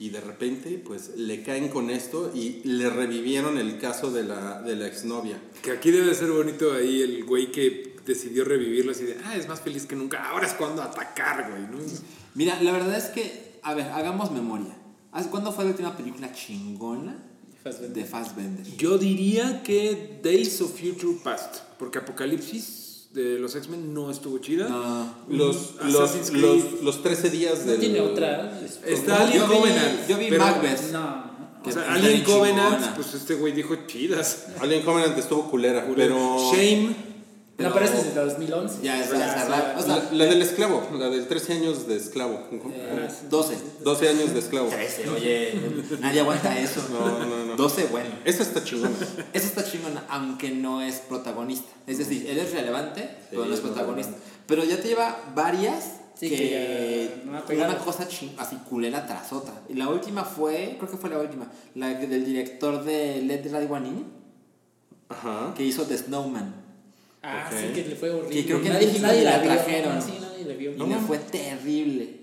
Y 0.04 0.10
de 0.10 0.20
repente, 0.20 0.82
pues 0.86 1.12
le 1.16 1.44
caen 1.44 1.70
con 1.70 1.90
esto 1.90 2.30
y 2.36 2.60
le 2.66 2.90
revivieron 2.90 3.58
el 3.58 3.80
caso 3.80 4.12
de 4.12 4.24
la, 4.24 4.62
de 4.62 4.76
la 4.76 4.86
exnovia. 4.86 5.40
Que 5.62 5.72
aquí 5.72 5.92
debe 5.92 6.14
ser 6.14 6.30
bonito 6.30 6.74
ahí 6.74 7.02
el 7.02 7.24
güey 7.24 7.54
que 7.54 7.96
decidió 8.06 8.44
revivirlo 8.44 8.92
así 8.92 9.06
de, 9.06 9.16
ah, 9.24 9.38
es 9.38 9.48
más 9.48 9.62
feliz 9.62 9.86
que 9.86 9.96
nunca, 9.96 10.30
ahora 10.30 10.46
es 10.46 10.52
cuando 10.56 10.82
atacar, 10.84 11.50
güey, 11.50 11.62
¿no? 11.72 11.78
Mira, 12.36 12.62
la 12.62 12.74
verdad 12.74 12.98
es 12.98 13.06
que, 13.06 13.60
a 13.62 13.74
ver, 13.76 13.86
hagamos 13.92 14.30
memoria. 14.32 14.76
¿Hace- 15.14 15.30
¿Cuándo 15.30 15.54
fue 15.54 15.64
la 15.64 15.70
última 15.72 15.96
película 15.96 16.34
chingona 16.34 17.24
Fassbender. 17.64 17.94
de 17.94 18.04
Fassbender? 18.04 18.76
Yo 18.76 18.98
diría 18.98 19.64
que 19.64 20.20
Days 20.22 20.60
of 20.60 20.78
Future 20.78 21.18
Past, 21.24 21.60
porque 21.80 22.00
Apocalipsis 22.00 22.83
de 23.14 23.38
los 23.40 23.56
X-Men 23.56 23.94
no 23.94 24.10
estuvo 24.10 24.38
chida. 24.40 24.68
No. 24.68 25.14
Los, 25.30 25.74
los, 25.86 26.32
los, 26.32 26.82
los 26.82 27.04
13 27.04 27.30
días 27.30 27.66
No 27.66 27.74
tiene 27.76 28.02
otra. 28.02 28.60
es- 28.64 28.80
Está 28.86 29.24
Alien 29.28 29.44
Covenant. 29.44 30.08
yo 30.10 30.18
vi 30.18 30.32
Macbeth. 30.32 30.92
No. 30.92 31.32
O 31.66 31.72
sea, 31.72 31.94
Alien 31.94 32.24
Covenant, 32.24 32.76
chingona. 32.78 32.96
pues 32.96 33.14
este 33.14 33.36
güey 33.36 33.54
dijo 33.54 33.76
chidas. 33.88 34.48
Alien 34.60 34.84
Covenant 34.84 35.18
estuvo 35.18 35.50
culera, 35.50 35.88
pero... 35.96 36.38
Shame. 36.52 37.13
No, 37.56 37.72
pero 37.72 37.86
ese 37.86 37.98
es 38.00 38.16
de 38.16 38.22
2011. 38.22 38.80
Ya, 38.82 39.00
es 39.00 39.12
la- 39.12 39.44
sí, 39.44 39.50
la- 39.50 39.76
o 39.78 39.82
sea, 39.84 39.96
La, 39.98 40.12
la 40.12 40.26
del 40.26 40.42
esclavo, 40.42 40.88
la 40.98 41.10
del 41.10 41.28
13 41.28 41.54
años 41.54 41.88
de 41.88 41.98
esclavo. 41.98 42.42
Eh, 42.52 43.08
12. 43.30 43.58
12 43.84 44.10
años 44.10 44.34
de 44.34 44.40
esclavo. 44.40 44.70
13, 44.70 45.10
oye, 45.10 45.54
nadie 46.00 46.22
aguanta 46.22 46.58
eso. 46.60 46.82
No, 46.92 47.20
no, 47.26 47.46
no. 47.46 47.56
12, 47.56 47.86
bueno. 47.92 48.10
Esa 48.26 48.42
está 48.42 48.64
chingona. 48.64 48.96
Eso 49.34 49.46
está 49.48 49.64
chingona, 49.64 50.04
aunque 50.10 50.50
no 50.50 50.82
es 50.82 50.96
protagonista. 50.96 51.72
Es 51.86 52.00
decir, 52.00 52.28
él 52.28 52.40
es 52.40 52.52
relevante, 52.54 53.08
pero 53.30 53.46
no 53.46 53.54
es 53.54 53.62
no, 53.64 53.68
protagonista. 53.72 54.14
Pero 54.48 54.64
ya 54.64 54.78
te 54.78 54.88
lleva 54.88 55.20
varias 55.36 55.98
Sí, 56.16 56.30
que, 56.30 56.38
que 57.48 57.58
ya 57.58 57.68
no 57.68 57.74
una 57.74 57.80
cosa 57.84 58.08
ching- 58.08 58.34
así 58.38 58.56
culera 58.70 59.06
tras 59.06 59.32
otra. 59.34 59.54
Y 59.70 59.74
la 59.74 59.90
última 59.90 60.24
fue, 60.24 60.76
creo 60.80 60.90
que 60.90 60.98
fue 60.98 61.10
la 61.10 61.20
última, 61.20 61.52
la 61.76 61.90
del 61.94 62.24
director 62.26 62.84
de 62.84 63.22
Let 63.24 63.44
Right 63.52 63.70
One 63.70 63.88
In, 63.90 64.06
Ajá. 65.10 65.54
que 65.56 65.64
hizo 65.64 65.84
The 65.84 65.98
Snowman. 65.98 66.63
Ah, 67.24 67.50
Ok. 67.50 67.58
sí, 67.58 67.74
que 67.82 67.90
le 67.90 67.96
fue 67.96 68.10
horrible. 68.10 68.36
Que 68.36 68.46
creo 68.46 68.62
que 68.62 68.70
nadie, 68.70 69.00
nadie 69.00 69.24
la 69.24 69.32
la 69.38 69.44
vio. 69.44 69.52
trajeron. 69.54 70.02
Sí, 70.02 70.14
nadie 70.20 70.46
la 70.46 70.54
vio. 70.56 70.72
Y 70.74 70.90
le 70.90 70.96
fue 70.98 71.18
terrible. 71.20 72.20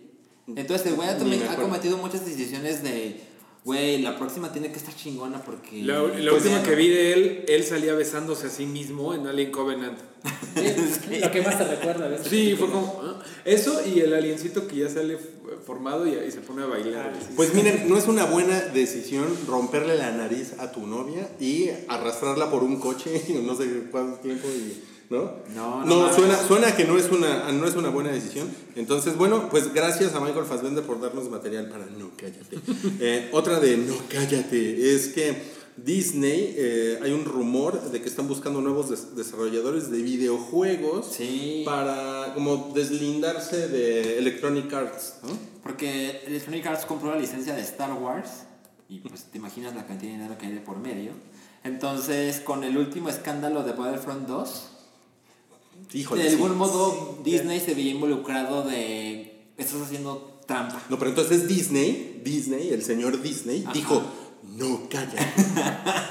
Entonces 0.55 0.87
el 0.89 0.95
güey 0.95 1.09
ha, 1.09 1.13
Ni 1.15 1.19
también 1.21 1.43
ha 1.49 1.57
cometido 1.57 1.97
muchas 1.97 2.27
decisiones 2.27 2.83
de, 2.83 3.21
güey, 3.65 4.03
la 4.03 4.19
próxima 4.19 4.53
tiene 4.53 4.71
que 4.73 4.79
estar 4.79 4.95
chingona 4.95 5.43
porque... 5.43 5.83
La, 5.83 6.03
la 6.03 6.09
Pues, 6.33 6.43
última 6.43 6.59
ya 6.59 6.63
que 6.65 6.71
no. 6.73 6.77
vi 6.77 6.89
de 6.89 7.13
él, 7.13 7.45
él 7.49 7.65
salía 7.65 7.95
besándose 7.95 8.49
a 8.49 8.51
sí 8.51 8.67
mismo 8.67 9.15
en 9.15 9.27
Alien 9.27 9.51
Covenant. 9.53 9.99
Es 10.57 11.07
lo 11.21 11.31
que 11.31 11.41
más 11.43 11.57
te 11.57 11.65
recuerda 11.65 12.09
de 12.09 12.17
esta 12.17 12.29
Sí, 12.29 12.55
fue 12.59 12.69
como. 12.69 13.01
ah, 13.05 13.23
Eso 13.45 13.81
y 13.87 14.01
el 14.01 14.13
aliencito 14.13 14.67
que 14.67 14.77
ya 14.79 14.89
sale 14.89 15.17
formado 15.65 16.07
y, 16.07 16.11
y 16.27 16.31
se 16.33 16.41
pone 16.41 16.63
a 16.65 16.67
bailar. 16.67 17.13
Ah, 17.15 17.19
Sí, 17.21 17.33
Pues 17.37 17.55
miren, 17.55 17.89
no 17.89 17.97
es 17.97 18.07
una 18.09 18.25
buena 18.27 18.59
decisión 18.61 19.27
romperle 19.47 19.97
la 19.97 20.11
nariz 20.11 20.55
a 20.59 20.73
tu 20.73 20.87
novia 20.87 21.29
y 21.39 21.71
arrastrarla 21.89 22.51
por 22.51 22.65
un 22.65 22.81
coche, 22.81 23.23
no 23.45 23.55
sé 23.55 23.85
cuánto 23.91 24.19
tiempo 24.21 24.49
y... 24.49 24.83
¿No? 25.11 25.33
No, 25.57 25.85
no 25.85 26.07
no 26.09 26.15
suena, 26.15 26.37
suena 26.39 26.77
que 26.77 26.85
no 26.85 26.97
es, 26.97 27.11
una, 27.11 27.51
no 27.51 27.67
es 27.67 27.75
una 27.75 27.89
buena 27.91 28.11
decisión. 28.13 28.49
Entonces, 28.77 29.17
bueno, 29.17 29.49
pues 29.51 29.75
gracias 29.75 30.15
a 30.15 30.21
Michael 30.21 30.45
Fassbender 30.47 30.85
por 30.85 31.01
darnos 31.01 31.29
material 31.29 31.69
para 31.69 31.85
No 31.87 32.11
Cállate. 32.17 32.59
Eh, 33.01 33.29
otra 33.33 33.59
de 33.59 33.77
No 33.77 33.95
Cállate 34.09 34.95
es 34.95 35.09
que 35.09 35.59
Disney, 35.77 36.55
eh, 36.57 37.01
hay 37.03 37.11
un 37.13 37.25
rumor 37.25 37.81
de 37.91 38.01
que 38.01 38.09
están 38.09 38.29
buscando 38.29 38.61
nuevos 38.61 38.91
des- 38.91 39.17
desarrolladores 39.17 39.91
de 39.91 40.01
videojuegos 40.03 41.07
Sí. 41.17 41.63
para 41.65 42.33
como 42.35 42.71
deslindarse 42.75 43.67
de 43.69 44.19
Electronic 44.19 44.73
Arts, 44.73 45.15
¿no? 45.25 45.31
Porque 45.63 46.21
Electronic 46.27 46.67
Arts 46.67 46.85
compró 46.85 47.11
la 47.13 47.19
licencia 47.21 47.55
de 47.55 47.63
Star 47.63 47.93
Wars 47.95 48.45
y 48.89 48.99
pues 49.01 49.25
te 49.25 49.39
imaginas 49.39 49.75
la 49.75 49.87
cantidad 49.87 50.13
de 50.13 50.19
dinero 50.19 50.39
que 50.39 50.47
hay 50.47 50.53
de 50.53 50.61
por 50.61 50.79
medio. 50.79 51.13
Entonces, 51.65 52.41
con 52.41 52.65
el 52.65 52.77
último 52.79 53.09
escándalo 53.09 53.63
de 53.65 53.73
Battlefront 53.73 54.27
2, 54.27 54.70
Híjole, 55.93 56.23
de 56.25 56.31
sí. 56.31 56.37
algún 56.37 56.57
modo 56.57 57.19
Disney 57.25 57.61
se 57.61 57.75
veía 57.75 57.93
involucrado 57.93 58.63
de 58.63 59.47
estás 59.57 59.81
haciendo 59.83 60.41
trampa. 60.47 60.81
No, 60.89 60.99
pero 60.99 61.11
entonces 61.11 61.47
Disney, 61.49 62.21
Disney, 62.25 62.71
el 62.71 62.83
señor 62.83 63.21
Disney, 63.23 63.63
Ajá. 63.65 63.73
dijo, 63.73 64.03
no, 64.57 64.89
calla. 64.89 65.13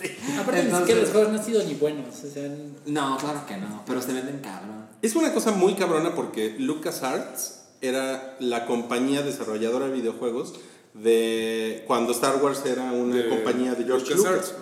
Aparte, 0.40 0.70
siquiera 0.70 1.00
los 1.02 1.10
juegos 1.10 1.32
no 1.32 1.38
han 1.38 1.44
sido 1.44 1.62
ni 1.64 1.74
buenos. 1.74 2.24
O 2.24 2.30
sea, 2.30 2.48
No, 2.86 3.16
claro 3.18 3.46
que 3.46 3.56
no, 3.56 3.82
pero 3.86 4.00
se 4.02 4.12
venden 4.12 4.38
cabrón. 4.40 4.86
es 5.02 5.14
una 5.14 5.32
cosa 5.32 5.52
muy 5.52 5.74
cabrona 5.74 6.14
porque 6.14 6.56
LucasArts 6.58 7.58
era 7.80 8.36
la 8.40 8.66
compañía 8.66 9.22
desarrolladora 9.22 9.86
de 9.86 9.92
videojuegos 9.92 10.54
de 10.94 11.84
cuando 11.86 12.12
Star 12.12 12.42
Wars 12.42 12.62
era 12.66 12.92
una 12.92 13.16
De 13.16 13.28
compañía 13.28 13.74
de 13.74 13.84
George 13.84 14.14
Lucas. 14.14 14.54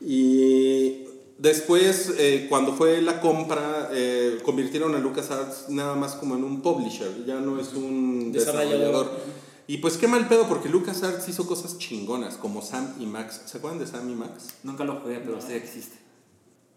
Y 0.00 1.04
después, 1.38 2.14
eh, 2.18 2.46
cuando 2.48 2.72
fue 2.74 3.00
la 3.02 3.20
compra, 3.20 3.90
eh, 3.92 4.38
convirtieron 4.44 4.94
a 4.94 4.98
LucasArts 4.98 5.68
nada 5.68 5.94
más 5.94 6.14
como 6.14 6.34
en 6.36 6.44
un 6.44 6.60
publisher, 6.62 7.24
ya 7.26 7.40
no 7.40 7.60
es 7.60 7.72
un 7.74 8.32
Desarrollador. 8.32 8.70
desarrollador. 8.78 9.10
Y 9.66 9.78
pues 9.78 9.96
qué 9.96 10.06
mal 10.06 10.28
pedo 10.28 10.46
porque 10.46 10.68
LucasArts 10.68 11.26
hizo 11.28 11.46
cosas 11.46 11.78
chingonas 11.78 12.34
como 12.36 12.60
Sam 12.60 12.94
y 13.00 13.06
Max. 13.06 13.40
¿Se 13.46 13.56
acuerdan 13.58 13.78
de 13.80 13.86
Sam 13.86 14.10
y 14.10 14.14
Max? 14.14 14.48
Nunca 14.62 14.84
lo 14.84 15.00
jugué, 15.00 15.20
pero 15.20 15.40
sé 15.40 15.48
que 15.48 15.56
existe. 15.56 15.96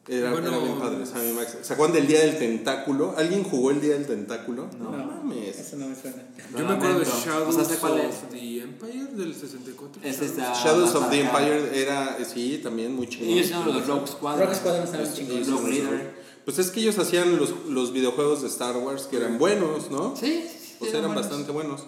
Era, 0.10 0.32
Bueno, 0.32 0.48
era 0.48 0.58
bien 0.60 0.80
padre, 0.80 1.06
Sam 1.06 1.28
y 1.30 1.34
Max. 1.34 1.58
¿Se 1.62 1.74
acuerdan 1.74 1.96
del 1.98 2.08
Día 2.08 2.22
del 2.22 2.38
Tentáculo? 2.38 3.14
¿Alguien 3.18 3.44
jugó 3.44 3.72
el 3.72 3.82
Día 3.82 3.94
del 3.96 4.06
Tentáculo? 4.08 4.68
No. 4.80 4.92
No, 4.92 5.06
mames. 5.06 5.60
eso 5.60 5.76
no 5.76 5.88
me 5.90 5.96
suena. 5.96 6.24
Yo 6.58 6.66
me 6.66 6.74
acuerdo 6.74 7.00
de. 7.00 7.06
Shadows 7.06 7.56
O 7.56 7.60
sea, 7.60 7.66
sé 7.66 7.78
cuál 7.78 8.00
es. 8.00 8.16
of 8.16 8.30
the 8.32 8.62
Empire 8.62 9.06
del 9.14 9.36
64. 9.36 10.02
Es 10.04 10.22
esta- 10.22 10.54
Shadows 10.54 10.96
of 10.96 11.10
the. 11.10 11.20
Empire 11.20 11.82
era, 11.82 12.18
eh, 12.20 12.26
sí, 12.26 12.60
también 12.64 12.96
muy 12.96 13.08
chingón. 13.08 13.30
Ellos 13.30 13.46
hicieron 13.48 13.74
los 13.74 13.86
Rogue 13.88 14.08
Squadron. 14.08 14.46
Rogue 14.46 14.56
Squadron 14.56 14.84
estaban 14.86 15.14
chingones. 15.14 15.48
Y 15.48 15.52
Rogue 15.52 15.70
Leader. 15.72 16.14
Pues 16.46 16.60
es 16.60 16.72
que 16.72 16.80
ellos 16.80 16.98
hacían 16.98 17.36
los, 17.38 17.54
los 17.68 17.92
videojuegos 17.92 18.42
de 18.42 18.48
Star 18.48 18.78
Wars 18.78 19.04
que 19.12 19.18
eran 19.18 19.38
buenos, 19.38 19.92
¿no? 19.92 20.16
Sí, 20.16 20.46
sí, 20.50 20.76
sea, 20.86 21.00
eran 21.00 21.08
buenos. 21.14 21.16
bastante 21.28 21.52
buenos. 21.52 21.82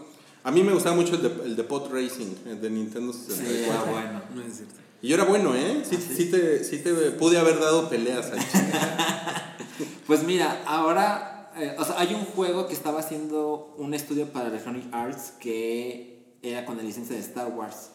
A 0.50 0.52
mí 0.52 0.64
me 0.64 0.74
gustaba 0.74 0.96
mucho 0.96 1.14
el 1.14 1.22
de, 1.22 1.28
el 1.46 1.56
de 1.56 1.64
Pod 1.64 1.94
Racing, 1.94 2.34
el 2.48 2.60
de 2.60 2.72
Nintendo 2.72 3.14
Sí, 3.14 3.20
64. 3.28 3.68
era 3.70 3.92
bueno. 3.92 4.22
No 4.34 4.42
es 4.42 4.56
cierto. 4.56 4.74
Y 5.00 5.10
yo 5.10 5.14
era 5.14 5.26
bueno, 5.26 5.54
¿eh? 5.54 5.84
Sí, 5.88 5.96
sí 5.98 6.32
te, 6.32 6.64
sí 6.64 6.80
te 6.80 6.92
pude 7.12 7.38
haber 7.38 7.60
dado 7.60 7.88
peleas. 7.88 8.32
Pues 10.08 10.24
mira, 10.24 10.64
ahora, 10.66 11.52
eh, 11.56 11.76
o 11.78 11.86
sea, 11.86 12.00
hay 12.00 12.16
un 12.16 12.26
juego 12.26 12.68
que 12.68 12.74
estaba 12.74 13.00
haciendo 13.00 13.76
un 13.78 13.94
estudio 13.94 14.34
para 14.34 14.48
Electronic 14.48 14.92
Arts 14.92 15.34
que 15.40 16.34
era 16.42 16.66
con 16.66 16.78
la 16.78 16.84
licencia 16.84 17.16
de 17.16 17.22
Star 17.22 17.50
Wars. 17.50 17.92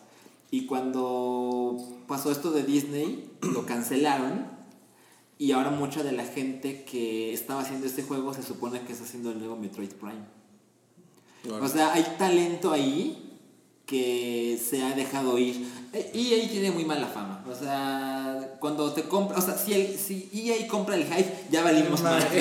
Y 0.53 0.67
cuando 0.67 1.77
pasó 2.07 2.31
esto 2.31 2.53
de 2.53 2.63
Disney, 2.63 3.33
lo 3.43 3.67
cancelaron. 3.67 4.47
Y 5.39 5.51
ahora 5.51 5.71
mucha 5.71 6.05
de 6.05 6.13
la 6.13 6.25
gente 6.25 6.85
que 6.85 7.33
estaba 7.33 7.63
haciendo 7.63 7.89
este 7.89 8.05
juego 8.05 8.33
se 8.33 8.45
supone 8.45 8.81
que 8.83 8.93
está 8.93 9.05
haciendo 9.05 9.33
el 9.33 9.41
nuevo 9.41 9.57
Metroid 9.57 9.91
Prime. 9.91 10.34
O 11.51 11.69
sea, 11.69 11.93
hay 11.93 12.05
talento 12.19 12.73
ahí 12.73 13.39
que 13.87 14.59
se 14.63 14.83
ha 14.83 14.95
dejado 14.95 15.39
ir. 15.39 15.67
Eh, 15.93 16.11
EA 16.15 16.49
tiene 16.49 16.71
muy 16.71 16.85
mala 16.85 17.07
fama. 17.07 17.45
O 17.49 17.55
sea, 17.55 18.57
cuando 18.59 18.93
te 18.93 19.03
compra, 19.05 19.39
o 19.39 19.41
sea, 19.41 19.57
si, 19.57 19.75
el, 19.75 19.99
si 19.99 20.31
EA 20.33 20.67
compra 20.67 20.97
el 20.97 21.05
hype, 21.05 21.33
ya 21.51 21.63
valimos 21.63 22.03
más. 22.03 22.25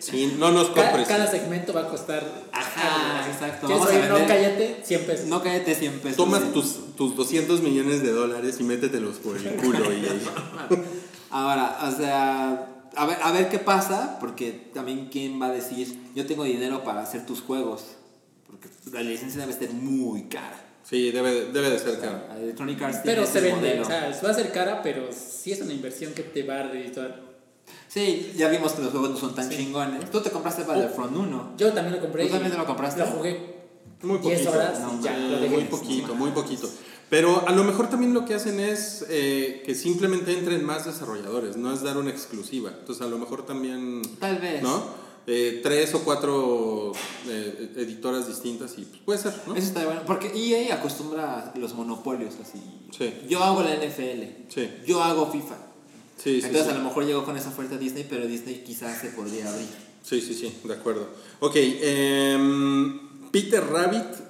Sí, 0.00 0.34
no 0.38 0.52
nos 0.52 0.68
compres. 0.68 1.08
Cada, 1.08 1.28
segmento 1.28 1.72
va 1.72 1.80
a 1.82 1.88
costar. 1.88 2.22
Ajá, 2.52 3.28
exacto. 3.28 3.68
No, 3.68 3.84
cállate, 4.28 4.80
100 4.84 5.06
pesos. 5.06 5.26
No 5.26 5.42
cállate 5.42 5.74
100 5.74 5.92
pesos. 6.00 6.16
Toma 6.16 6.38
sí. 6.38 6.46
tus, 6.52 6.94
tus 6.96 7.16
200 7.16 7.62
millones 7.62 8.02
de 8.02 8.12
dólares 8.12 8.58
y 8.60 8.62
métetelos 8.62 9.16
por 9.16 9.36
el 9.36 9.56
culo. 9.56 9.92
y 9.92 10.06
ahí. 10.06 10.22
Ahora, 11.30 11.78
o 11.82 11.96
sea, 11.96 12.77
a 12.96 13.06
ver, 13.06 13.18
a 13.22 13.32
ver 13.32 13.48
qué 13.48 13.58
pasa, 13.58 14.18
porque 14.20 14.52
también 14.74 15.08
quién 15.10 15.40
va 15.40 15.46
a 15.46 15.52
decir, 15.52 15.98
yo 16.14 16.26
tengo 16.26 16.44
dinero 16.44 16.84
para 16.84 17.02
hacer 17.02 17.26
tus 17.26 17.40
juegos. 17.40 17.84
Porque 18.46 18.68
la 18.92 19.02
licencia 19.02 19.40
debe 19.40 19.52
ser 19.52 19.70
muy 19.72 20.24
cara. 20.24 20.64
Sí, 20.82 21.10
debe, 21.10 21.46
debe 21.52 21.68
de 21.70 21.78
ser 21.78 22.00
caro. 22.00 22.22
Electronic 22.40 22.80
Arts 22.80 23.00
Pero 23.04 23.24
tiene 23.24 23.26
se 23.26 23.40
vende, 23.40 23.56
modelo. 23.60 23.82
o 23.82 23.84
sea, 23.84 24.20
va 24.24 24.30
a 24.30 24.34
ser 24.34 24.50
cara, 24.52 24.80
pero 24.82 25.10
sí 25.12 25.52
es 25.52 25.60
una 25.60 25.74
inversión 25.74 26.14
que 26.14 26.22
te 26.22 26.42
va 26.44 26.60
a 26.60 26.62
redituar. 26.62 27.20
Sí, 27.88 28.32
ya 28.36 28.48
vimos 28.48 28.72
que 28.72 28.82
los 28.82 28.90
juegos 28.90 29.10
no 29.10 29.16
son 29.16 29.34
tan 29.34 29.50
chingones. 29.50 30.10
Tú 30.10 30.20
te 30.22 30.30
compraste 30.30 30.62
Battlefront 30.64 31.14
1. 31.14 31.52
Yo 31.58 31.72
también 31.74 31.96
lo 31.96 32.00
compré. 32.00 32.24
¿Tú 32.24 32.30
también 32.32 32.52
te 32.52 32.58
lo 32.58 32.64
compraste? 32.66 33.00
Lo 33.00 33.06
jugué 33.06 33.56
Muy 34.02 34.18
10 34.18 34.40
poquito. 34.40 34.50
horas 34.52 34.80
No, 34.80 34.98
y 34.98 35.02
ya, 35.02 35.18
lo 35.18 35.40
dejé. 35.40 35.54
Muy 35.54 35.64
poquito, 35.64 36.14
muy 36.14 36.30
poquito. 36.30 36.70
Pero 37.10 37.48
a 37.48 37.52
lo 37.52 37.64
mejor 37.64 37.88
también 37.88 38.12
lo 38.12 38.24
que 38.24 38.34
hacen 38.34 38.60
es 38.60 39.06
eh, 39.08 39.62
que 39.64 39.74
simplemente 39.74 40.36
entren 40.36 40.64
más 40.64 40.84
desarrolladores, 40.84 41.56
no 41.56 41.72
es 41.72 41.82
dar 41.82 41.96
una 41.96 42.10
exclusiva. 42.10 42.70
Entonces 42.78 43.04
a 43.06 43.08
lo 43.08 43.18
mejor 43.18 43.46
también, 43.46 44.02
Tal 44.18 44.38
vez. 44.38 44.62
¿no? 44.62 45.08
Eh, 45.30 45.60
tres 45.62 45.94
o 45.94 46.00
cuatro 46.04 46.92
eh, 47.28 47.72
editoras 47.76 48.26
distintas 48.26 48.78
y 48.78 48.82
pues, 48.86 49.02
puede 49.04 49.18
ser, 49.18 49.34
¿no? 49.46 49.54
Eso 49.56 49.68
está 49.68 49.84
bueno. 49.84 50.02
Porque 50.06 50.32
EA 50.34 50.74
acostumbra 50.74 51.52
a 51.52 51.58
los 51.58 51.74
monopolios 51.74 52.34
así. 52.42 52.58
Sí. 52.96 53.12
Yo 53.28 53.42
hago 53.44 53.62
la 53.62 53.74
NFL. 53.76 54.22
Sí. 54.48 54.70
Yo 54.86 55.02
hago 55.02 55.30
FIFA. 55.30 55.56
Sí, 56.16 56.40
sí, 56.40 56.46
Entonces 56.46 56.64
sí. 56.64 56.70
a 56.70 56.78
lo 56.78 56.84
mejor 56.84 57.04
llegó 57.04 57.24
con 57.24 57.36
esa 57.36 57.50
oferta 57.50 57.74
a 57.74 57.78
Disney, 57.78 58.06
pero 58.08 58.26
Disney 58.26 58.64
quizás 58.64 59.00
se 59.00 59.08
podría 59.10 59.50
abrir. 59.50 59.68
Sí, 60.02 60.22
sí, 60.22 60.32
sí, 60.32 60.60
de 60.64 60.72
acuerdo. 60.72 61.06
Ok, 61.40 61.56
em, 61.56 63.30
Peter 63.30 63.62
Rabbit 63.62 64.27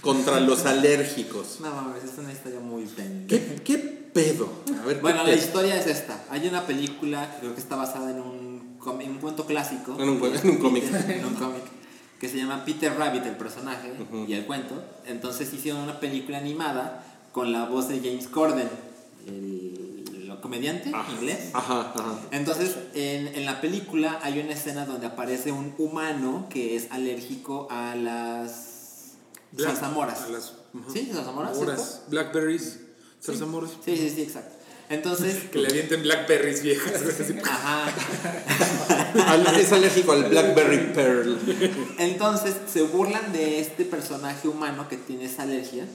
contra 0.00 0.40
los 0.40 0.64
alérgicos. 0.66 1.58
No 1.60 1.70
mames, 1.74 2.04
es 2.04 2.18
una 2.18 2.32
historia 2.32 2.60
muy 2.60 2.84
¿Qué, 2.84 2.94
pendeja. 3.38 3.62
qué 3.64 3.78
pedo? 4.12 4.48
A 4.82 4.84
ver, 4.86 4.96
¿qué 4.96 5.02
Bueno, 5.02 5.24
la 5.24 5.34
historia 5.34 5.76
es 5.78 5.86
esta. 5.86 6.24
Hay 6.30 6.46
una 6.48 6.66
película 6.66 7.30
que 7.34 7.40
creo 7.40 7.54
que 7.54 7.60
está 7.60 7.76
basada 7.76 8.10
en 8.10 8.20
un, 8.20 8.78
en 9.00 9.10
un 9.10 9.18
cuento 9.18 9.44
clásico. 9.46 9.96
En 9.98 10.08
un 10.08 10.24
en 10.24 10.50
un 10.50 10.56
cómic. 10.62 10.84
en 11.08 11.24
un 11.24 11.34
cómic. 11.34 11.62
Que 12.20 12.28
se 12.28 12.36
llama 12.36 12.64
Peter 12.64 12.92
Rabbit, 12.96 13.24
el 13.26 13.36
personaje, 13.36 13.92
y 14.26 14.32
el 14.32 14.44
cuento. 14.44 14.74
Entonces 15.06 15.52
hicieron 15.54 15.82
una 15.82 16.00
película 16.00 16.38
animada 16.38 17.04
con 17.32 17.52
la 17.52 17.66
voz 17.66 17.88
de 17.88 17.98
James 18.00 18.26
Corden, 18.26 18.68
el, 19.28 20.04
el 20.28 20.40
comediante 20.40 20.90
Ah. 20.94 21.06
inglés. 21.12 21.50
Ajá, 21.52 21.92
ajá. 21.94 22.18
Entonces, 22.32 22.76
en, 22.94 23.28
en 23.28 23.44
la 23.46 23.60
película 23.60 24.18
hay 24.22 24.40
una 24.40 24.52
escena 24.52 24.84
donde 24.86 25.06
aparece 25.06 25.52
un 25.52 25.74
humano 25.78 26.46
que 26.50 26.74
es 26.74 26.90
alérgico 26.90 27.68
a 27.70 27.94
las 27.94 28.67
Black- 29.52 29.70
zarzamoras. 29.70 30.20
a 30.22 30.28
las- 30.28 30.52
ujú. 30.74 30.92
¿Sí? 30.92 31.10
¿Zarzamoras? 31.12 32.02
Blackberries, 32.08 32.80
zarzamoras. 33.22 33.70
Sí, 33.84 33.96
sí, 33.96 34.10
sí, 34.10 34.22
exacto. 34.22 34.54
Entonces, 34.90 35.36
Que 35.52 35.58
le 35.58 35.68
avienten 35.68 36.02
blackberries 36.02 36.62
viejas. 36.62 36.92
ajá. 37.44 37.92
Es 39.58 39.72
alérgico 39.72 40.12
al 40.12 40.24
Blackberry 40.24 40.92
Pearl. 40.94 41.38
Entonces 41.98 42.54
se 42.72 42.82
burlan 42.82 43.32
de 43.32 43.60
este 43.60 43.84
personaje 43.84 44.48
humano 44.48 44.88
que 44.88 44.96
tiene 44.96 45.24
esa 45.24 45.42
alergia. 45.42 45.86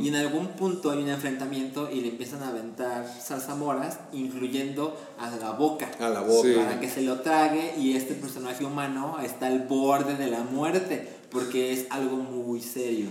Y 0.00 0.08
en 0.08 0.14
algún 0.14 0.48
punto 0.56 0.90
hay 0.90 1.02
un 1.02 1.10
enfrentamiento 1.10 1.90
y 1.90 2.00
le 2.00 2.08
empiezan 2.08 2.42
a 2.42 2.48
aventar 2.48 3.06
zarzamoras, 3.06 3.98
incluyendo 4.14 4.98
a 5.18 5.30
la 5.36 5.50
boca. 5.50 5.90
A 6.00 6.08
la 6.08 6.20
boca. 6.20 6.48
Sí. 6.48 6.54
Para 6.54 6.80
que 6.80 6.88
se 6.88 7.02
lo 7.02 7.20
trague 7.20 7.74
y 7.76 7.94
este 7.94 8.14
personaje 8.14 8.64
humano 8.64 9.18
está 9.22 9.48
al 9.48 9.66
borde 9.66 10.16
de 10.16 10.28
la 10.28 10.40
muerte, 10.44 11.06
porque 11.36 11.72
es 11.72 11.86
algo 11.90 12.16
muy 12.16 12.60
serio. 12.60 13.06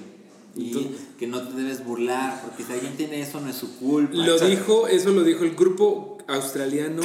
Y 0.56 0.68
Entonces- 0.68 1.02
que 1.20 1.28
no 1.28 1.42
te 1.42 1.54
debes 1.62 1.84
burlar, 1.84 2.42
porque 2.44 2.64
si 2.64 2.72
alguien 2.74 2.96
tiene 2.96 3.22
eso 3.22 3.42
no 3.42 3.50
es 3.50 3.56
su 3.58 3.76
culpa. 3.78 4.16
Lo 4.16 4.40
dijo, 4.40 4.88
eso 4.88 5.10
lo 5.12 5.24
dijo 5.24 5.44
el 5.44 5.54
grupo 5.56 6.18
australiano 6.28 7.04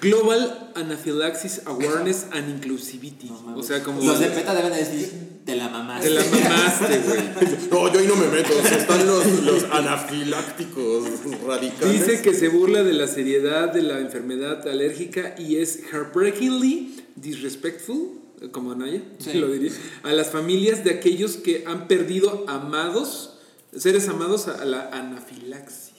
Global 0.00 0.72
Anaphylaxis 0.74 1.62
Awareness 1.66 2.26
and 2.30 2.48
Inclusivity. 2.48 3.28
No. 3.28 3.56
O 3.56 3.62
sea, 3.62 3.82
como. 3.82 4.02
Los 4.02 4.18
de 4.20 4.28
PETA 4.28 4.54
deben 4.54 4.72
de 4.72 4.78
decir, 4.78 5.10
te 5.44 5.56
la 5.56 5.68
mamaste. 5.68 6.08
Te 6.08 6.14
la 6.14 6.24
mamaste, 6.24 6.98
güey. 7.00 7.20
No, 7.70 7.92
yo 7.92 8.00
ahí 8.00 8.06
no 8.06 8.16
me 8.16 8.28
meto. 8.28 8.52
o 8.56 8.62
sea, 8.62 8.78
están 8.78 9.06
los, 9.06 9.26
los 9.42 9.64
anafilácticos 9.64 11.04
radicales. 11.46 12.06
Dice 12.06 12.22
que 12.22 12.34
se 12.34 12.48
burla 12.48 12.82
de 12.82 12.92
la 12.92 13.06
seriedad 13.06 13.72
de 13.72 13.82
la 13.82 13.98
enfermedad 13.98 14.66
alérgica 14.68 15.34
y 15.38 15.56
es 15.56 15.80
heartbreakingly 15.92 16.94
disrespectful, 17.16 18.20
como 18.52 18.72
Anaya 18.72 19.02
Sí. 19.18 19.34
lo 19.34 19.48
diría, 19.48 19.72
a 20.02 20.12
las 20.12 20.30
familias 20.30 20.84
de 20.84 20.90
aquellos 20.90 21.36
que 21.36 21.64
han 21.66 21.88
perdido 21.88 22.44
amados, 22.48 23.38
seres 23.76 24.08
amados 24.08 24.48
a 24.48 24.64
la 24.64 24.88
anafilaxis. 24.90 25.94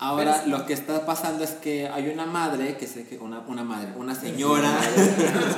Ahora 0.00 0.46
lo 0.46 0.64
que 0.64 0.74
está 0.74 1.04
pasando 1.06 1.42
es 1.42 1.50
que 1.50 1.88
hay 1.88 2.08
una 2.08 2.24
madre, 2.24 2.76
que 2.76 2.86
sé 2.86 3.04
que 3.08 3.18
una, 3.18 3.40
una 3.40 3.64
madre, 3.64 3.92
una 3.96 4.14
señora, 4.14 4.78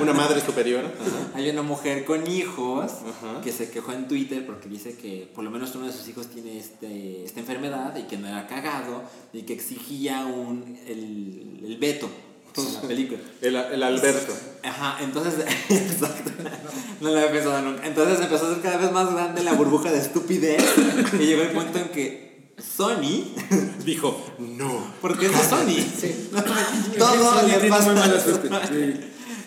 Una 0.01 0.13
madre 0.13 0.41
superior. 0.41 0.83
Ajá. 0.99 1.31
hay 1.37 1.47
una 1.51 1.61
mujer 1.61 2.05
con 2.05 2.25
hijos 2.25 2.91
Ajá. 2.91 3.41
que 3.43 3.51
se 3.51 3.69
quejó 3.69 3.91
en 3.93 4.07
Twitter 4.07 4.43
porque 4.43 4.67
dice 4.67 4.95
que 4.97 5.29
por 5.35 5.43
lo 5.43 5.51
menos 5.51 5.75
uno 5.75 5.85
de 5.85 5.93
sus 5.93 6.07
hijos 6.07 6.25
tiene 6.25 6.57
este, 6.57 7.23
esta 7.23 7.39
enfermedad 7.39 7.95
y 7.97 8.03
que 8.03 8.17
no 8.17 8.27
era 8.27 8.47
cagado 8.47 9.03
y 9.31 9.43
que 9.43 9.53
exigía 9.53 10.25
un, 10.25 10.75
el, 10.87 11.59
el 11.63 11.77
veto 11.77 12.09
en 12.57 12.73
la 12.73 12.81
película. 12.81 13.19
El, 13.41 13.55
el 13.55 13.83
Alberto. 13.83 14.33
Ajá, 14.63 14.97
entonces, 15.01 15.33
exacto, 15.69 16.31
no 16.99 17.09
lo 17.09 17.17
había 17.17 17.31
pensado 17.31 17.61
nunca. 17.61 17.87
Entonces 17.87 18.19
empezó 18.19 18.47
a 18.47 18.53
ser 18.53 18.61
cada 18.61 18.77
vez 18.77 18.91
más 18.91 19.11
grande 19.13 19.43
la 19.43 19.53
burbuja 19.53 19.91
de 19.91 19.99
estupidez 19.99 20.63
y 21.13 21.23
llegó 21.25 21.41
el 21.43 21.49
punto 21.51 21.79
en 21.79 21.89
que 21.89 22.31
Sony, 22.61 23.33
Dijo, 23.85 24.23
no. 24.39 24.93
porque 25.01 25.25
es 25.27 25.31
de 25.31 25.43
Sony, 25.43 25.83
Sí. 25.99 26.29
todo 26.99 27.47
le 27.47 27.69
pasa. 27.69 27.95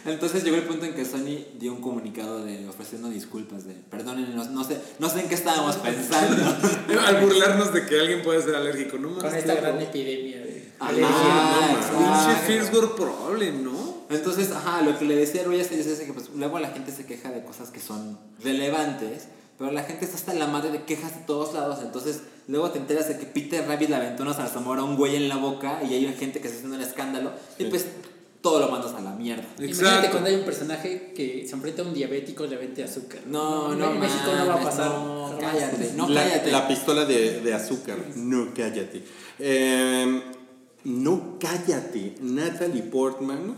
Entonces 0.07 0.45
llegó 0.45 0.57
el 0.57 0.65
punto 0.65 0.85
en 0.85 0.95
que 0.95 1.05
Sony 1.05 1.47
dio 1.59 1.73
un 1.73 1.81
comunicado 1.81 2.45
de 2.45 2.69
ofreciendo 2.69 3.09
disculpas 3.09 3.67
de 3.67 3.73
perdónenos, 3.75 4.51
no 4.51 4.63
sé, 4.63 4.79
no 4.99 5.09
sé 5.09 5.21
en 5.21 5.29
qué 5.29 5.35
estábamos 5.35 5.77
pensando. 5.77 6.57
Al 7.07 7.21
burlarnos 7.25 7.73
de 7.73 7.87
que 7.87 8.01
alguien 8.01 8.23
puede 8.23 8.43
ser 8.43 8.55
alérgico, 8.55 8.99
¿no? 8.99 9.17
Con 9.19 9.35
esta 9.35 9.55
gran 9.55 9.81
epidemia 9.81 10.43
alergia. 10.81 11.77
exacto. 11.77 11.99
Pinche 11.99 12.41
first 12.47 12.75
world 12.75 12.95
problem, 12.97 13.65
¿no? 13.65 14.05
Entonces, 14.11 14.53
ajá, 14.53 14.83
lo 14.83 14.99
que 14.99 15.05
le 15.05 15.17
decía 15.17 15.43
a 15.43 15.45
Roy 15.45 15.61
es 15.61 15.69
que 15.69 16.13
pues, 16.13 16.31
luego 16.35 16.59
la 16.59 16.69
gente 16.69 16.93
se 16.93 17.07
queja 17.07 17.31
de 17.31 17.43
cosas 17.43 17.71
que 17.71 17.81
son 17.81 18.19
relevantes, 18.43 19.29
pero 19.59 19.71
la 19.71 19.83
gente 19.83 20.05
está 20.05 20.17
hasta 20.17 20.35
la 20.35 20.47
madre 20.47 20.71
de 20.71 20.85
quejas 20.85 21.17
de 21.17 21.23
todos 21.23 21.55
lados. 21.55 21.79
Entonces, 21.83 22.23
luego 22.49 22.71
te 22.71 22.79
enteras 22.79 23.09
de 23.09 23.19
que 23.19 23.27
Peter 23.27 23.67
Rabbit 23.67 23.89
le 23.89 23.97
aventó 23.97 24.23
una 24.23 24.35
zarzamora 24.35 24.83
a 24.83 24.85
un 24.85 24.97
güey 24.97 25.17
en 25.17 25.29
la 25.29 25.37
boca 25.37 25.81
y 25.83 25.95
hay 25.95 26.05
gente 26.15 26.41
que 26.41 26.49
está 26.49 26.59
haciendo 26.59 26.77
un 26.77 26.83
escándalo 26.83 27.33
y 27.59 27.65
pues 27.67 27.87
todo 28.43 28.61
lo 28.61 28.69
mandas 28.69 28.93
a 28.93 29.01
la 29.01 29.13
mierda. 29.13 29.47
Imagínate 29.59 30.11
cuando 30.11 30.29
hay 30.29 30.35
un 30.35 30.45
personaje 30.45 31.15
que 31.17 31.47
se 31.49 31.55
enfrenta 31.55 31.81
a 31.81 31.87
un 31.87 31.95
diabético 31.95 32.45
y 32.45 32.49
le 32.49 32.57
vende 32.59 32.85
azúcar. 32.85 33.21
No, 33.27 33.73
En 33.73 33.79
no, 33.79 33.93
México 33.93 34.31
no 34.37 34.47
va 34.47 34.55
a 34.57 34.61
pasar. 34.63 34.91
No, 34.91 35.35
cállate, 35.41 35.93
no, 35.97 36.09
la, 36.11 36.23
cállate. 36.23 36.53
la 36.53 36.69
pistola 36.69 37.05
de, 37.07 37.41
de 37.41 37.55
azúcar. 37.55 37.97
No, 38.17 38.53
cállate. 38.55 39.03
Eh, 39.39 40.23
no, 40.85 41.39
cállate. 41.41 42.15
Natalie 42.21 42.83
Portman 42.83 43.57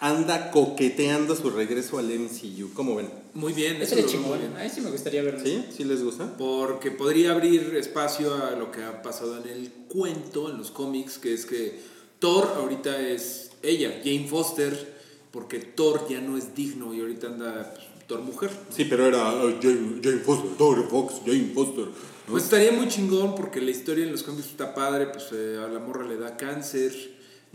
anda 0.00 0.50
coqueteando 0.50 1.34
su 1.34 1.50
regreso 1.50 1.98
al 1.98 2.06
MCU. 2.06 2.72
¿Cómo 2.74 2.96
ven? 2.96 3.08
Muy 3.34 3.52
bien, 3.52 3.80
Eso 3.80 3.96
es 3.96 4.06
chingón. 4.06 4.40
A 4.56 4.62
mí 4.62 4.70
sí 4.72 4.80
me 4.80 4.90
gustaría 4.90 5.22
verlo. 5.22 5.40
¿Sí? 5.42 5.64
¿Sí 5.74 5.84
les 5.84 6.02
gusta? 6.04 6.36
Porque 6.36 6.90
podría 6.90 7.32
abrir 7.32 7.74
espacio 7.76 8.34
a 8.34 8.52
lo 8.52 8.70
que 8.70 8.82
ha 8.82 9.02
pasado 9.02 9.42
en 9.42 9.48
el 9.48 9.70
cuento, 9.88 10.50
en 10.50 10.58
los 10.58 10.70
cómics, 10.70 11.18
que 11.18 11.32
es 11.32 11.46
que 11.46 11.78
Thor 12.18 12.46
ahorita 12.56 13.00
es 13.00 13.50
ella, 13.62 14.00
Jane 14.04 14.26
Foster, 14.28 14.96
porque 15.30 15.58
Thor 15.58 16.06
ya 16.08 16.20
no 16.20 16.36
es 16.36 16.54
digno 16.54 16.94
y 16.94 17.00
ahorita 17.00 17.28
anda 17.28 17.72
pues, 17.74 17.86
Thor 18.06 18.20
mujer. 18.20 18.50
Sí, 18.70 18.84
pero 18.84 19.06
era 19.06 19.34
uh, 19.34 19.54
Jane, 19.60 20.00
Jane 20.02 20.18
Foster, 20.18 20.50
Thor 20.58 20.88
Fox, 20.88 21.14
Jane 21.24 21.52
Foster. 21.54 21.86
¿No? 22.26 22.32
Pues 22.32 22.44
estaría 22.44 22.72
muy 22.72 22.88
chingón 22.88 23.34
porque 23.34 23.60
la 23.60 23.70
historia 23.70 24.04
en 24.04 24.12
los 24.12 24.22
cómics 24.22 24.46
está 24.48 24.74
padre, 24.74 25.06
pues 25.06 25.28
eh, 25.32 25.58
a 25.64 25.68
la 25.68 25.78
morra 25.78 26.04
le 26.06 26.16
da 26.16 26.36
cáncer. 26.36 26.92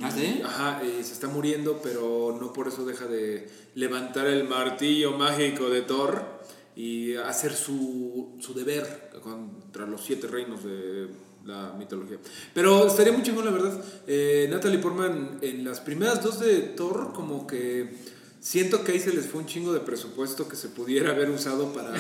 ¿Ah, 0.02 0.10
y- 0.16 0.20
sí? 0.20 0.42
Ajá, 0.44 0.82
eh, 0.84 1.04
se 1.04 1.14
está 1.14 1.28
muriendo, 1.28 1.80
pero 1.84 2.38
no 2.40 2.54
por 2.54 2.68
eso 2.68 2.86
deja 2.86 3.06
de 3.06 3.48
levantar 3.76 4.28
el 4.28 4.48
martillo 4.48 5.12
mágico 5.18 5.70
de 5.70 5.82
Thor 5.82 6.24
y 6.76 7.16
hacer 7.16 7.54
su, 7.54 8.38
su 8.40 8.54
deber 8.54 9.12
contra 9.22 9.86
los 9.86 10.02
siete 10.04 10.28
reinos 10.28 10.64
de 10.64 11.08
la 11.46 11.74
mitología. 11.78 12.18
Pero 12.54 12.88
estaría 12.88 13.12
muy 13.14 13.24
chingón, 13.24 13.46
la 13.46 13.52
verdad. 13.52 13.84
Eh, 14.08 14.48
Natalie 14.50 14.80
Portman 14.80 15.40
en 15.42 15.66
las 15.66 15.80
primeras 15.82 16.24
dos 16.24 16.40
de 16.40 16.60
Thor, 16.62 17.14
como 17.14 17.46
que 17.46 17.94
siento 18.42 18.84
que 18.84 18.92
ahí 18.94 19.00
se 19.00 19.14
les 19.14 19.28
fue 19.28 19.40
un 19.42 19.46
chingo 19.48 19.72
de 19.72 19.80
presupuesto 19.80 20.50
que 20.50 20.56
se 20.58 20.68
pudiera 20.68 21.12
haber 21.12 21.30
usado 21.30 21.72
para, 21.74 21.94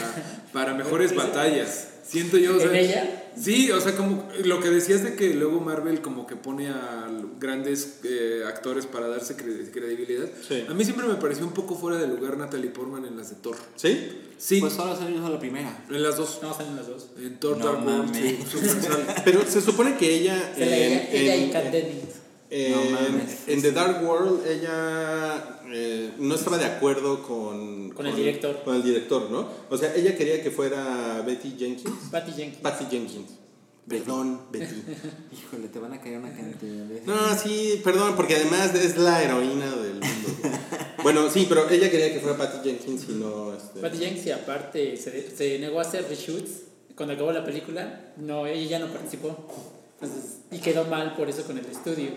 para 0.53 0.73
mejores 0.73 1.15
batallas. 1.15 1.87
Siento 2.03 2.37
yo. 2.37 2.57
o 2.57 2.59
sea, 2.59 2.69
¿En 2.69 2.75
ella? 2.75 3.17
Sí, 3.39 3.71
o 3.71 3.79
sea, 3.79 3.95
como 3.95 4.27
lo 4.43 4.59
que 4.59 4.69
decías 4.69 5.03
de 5.03 5.15
que 5.15 5.33
luego 5.35 5.61
Marvel 5.61 6.01
como 6.01 6.25
que 6.27 6.35
pone 6.35 6.67
a 6.69 7.07
grandes 7.39 7.99
eh, 8.03 8.41
actores 8.45 8.85
para 8.87 9.07
darse 9.07 9.37
cre- 9.37 9.71
credibilidad. 9.71 10.25
Sí. 10.45 10.65
A 10.67 10.73
mí 10.73 10.83
siempre 10.83 11.07
me 11.07 11.13
pareció 11.15 11.45
un 11.45 11.53
poco 11.53 11.75
fuera 11.77 11.97
de 11.99 12.07
lugar 12.07 12.37
Natalie 12.37 12.71
Portman 12.71 13.05
en 13.05 13.15
las 13.15 13.29
de 13.29 13.35
Thor. 13.37 13.55
¿Sí? 13.77 14.17
Sí, 14.37 14.59
Pues 14.59 14.73
solo 14.73 14.95
salió 14.97 15.29
la 15.29 15.39
primera. 15.39 15.85
en 15.89 16.01
las 16.03 16.17
dos. 16.17 16.39
No, 16.41 16.53
salen 16.53 16.75
las 16.75 16.87
dos. 16.87 17.07
En 17.17 17.39
Thor 17.39 17.57
No 17.59 17.65
Dark 17.65 17.85
World, 17.85 18.05
mames. 18.07 18.17
sí. 18.51 18.57
Pero 19.23 19.45
se 19.45 19.61
supone 19.61 19.95
que 19.95 20.09
ella... 20.13 20.51
Sale 20.53 20.87
en- 20.87 20.93
ella, 20.93 21.11
ella 21.11 21.35
en- 21.35 21.49
y 21.49 21.51
Kat 21.51 21.65
Dennings. 21.71 22.15
En, 22.49 22.71
No 22.73 22.83
mames. 22.99 23.37
en 23.47 23.61
The 23.61 23.71
Dark 23.71 24.03
World 24.03 24.45
ella 24.45 25.60
eh, 25.73 26.11
no 26.19 26.35
estaba 26.35 26.57
de 26.57 26.65
acuerdo 26.65 27.23
con, 27.23 27.89
Con 27.91 28.05
el 28.07 28.15
director. 28.15 28.61
Con 28.63 28.75
el 28.75 28.83
director, 28.83 29.29
¿no? 29.31 29.47
O 29.69 29.77
sea, 29.77 29.95
ella 29.95 30.15
quería 30.15 30.41
que 30.43 30.51
fuera 30.51 31.21
Betty 31.25 31.55
Jenkins. 31.57 31.89
Patty 32.11 32.31
Jenkins. 32.31 32.61
Patty 32.61 32.85
Jenkins. 32.89 33.31
Perdón, 33.87 34.41
Betty. 34.51 34.65
Híjole, 35.33 35.67
te 35.67 35.79
van 35.79 35.93
a 35.93 35.99
caer 36.01 36.19
una 36.19 36.31
cantidad 36.33 36.85
de... 36.85 37.01
No, 37.05 37.15
sí, 37.37 37.81
perdón, 37.83 38.15
porque 38.15 38.35
además 38.35 38.73
es 38.75 38.97
la 38.97 39.23
heroína 39.23 39.75
del 39.75 39.93
mundo. 39.95 40.57
bueno, 41.03 41.29
sí, 41.29 41.45
pero 41.49 41.69
ella 41.69 41.89
quería 41.89 42.13
que 42.13 42.19
fuera 42.19 42.37
Patty 42.37 42.69
Jenkins 42.69 43.05
y 43.09 43.13
no... 43.13 43.53
Este, 43.53 43.79
Patty 43.79 43.97
Jenkins 43.97 44.25
y 44.27 44.31
aparte 44.31 44.97
se, 44.97 45.35
se 45.35 45.59
negó 45.59 45.79
a 45.79 45.81
hacer 45.81 46.05
reshoots 46.07 46.61
cuando 46.95 47.15
acabó 47.15 47.31
la 47.31 47.43
película. 47.43 48.13
No, 48.17 48.45
ella 48.45 48.69
ya 48.69 48.79
no 48.79 48.87
participó. 48.87 49.35
Entonces, 49.99 50.37
y 50.51 50.59
quedó 50.59 50.85
mal 50.85 51.15
por 51.15 51.29
eso 51.29 51.43
con 51.43 51.57
el 51.57 51.65
estudio. 51.65 52.09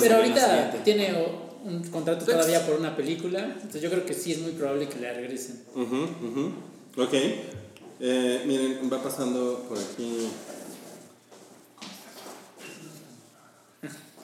Pero 0.00 0.16
ahorita 0.16 0.82
tiene 0.84 1.12
o- 1.14 1.53
un 1.64 1.82
contrato 1.90 2.24
todavía 2.24 2.64
por 2.66 2.78
una 2.78 2.94
película. 2.96 3.40
Entonces 3.44 3.80
yo 3.82 3.90
creo 3.90 4.04
que 4.06 4.14
sí 4.14 4.32
es 4.32 4.38
muy 4.40 4.52
probable 4.52 4.88
que 4.88 5.00
la 5.00 5.12
regresen. 5.12 5.64
Ujú, 5.74 5.96
ujú. 6.22 6.52
Ok. 7.02 7.14
Eh, 8.00 8.42
miren, 8.46 8.90
va 8.92 9.02
pasando 9.02 9.64
por 9.68 9.78
aquí. 9.78 10.28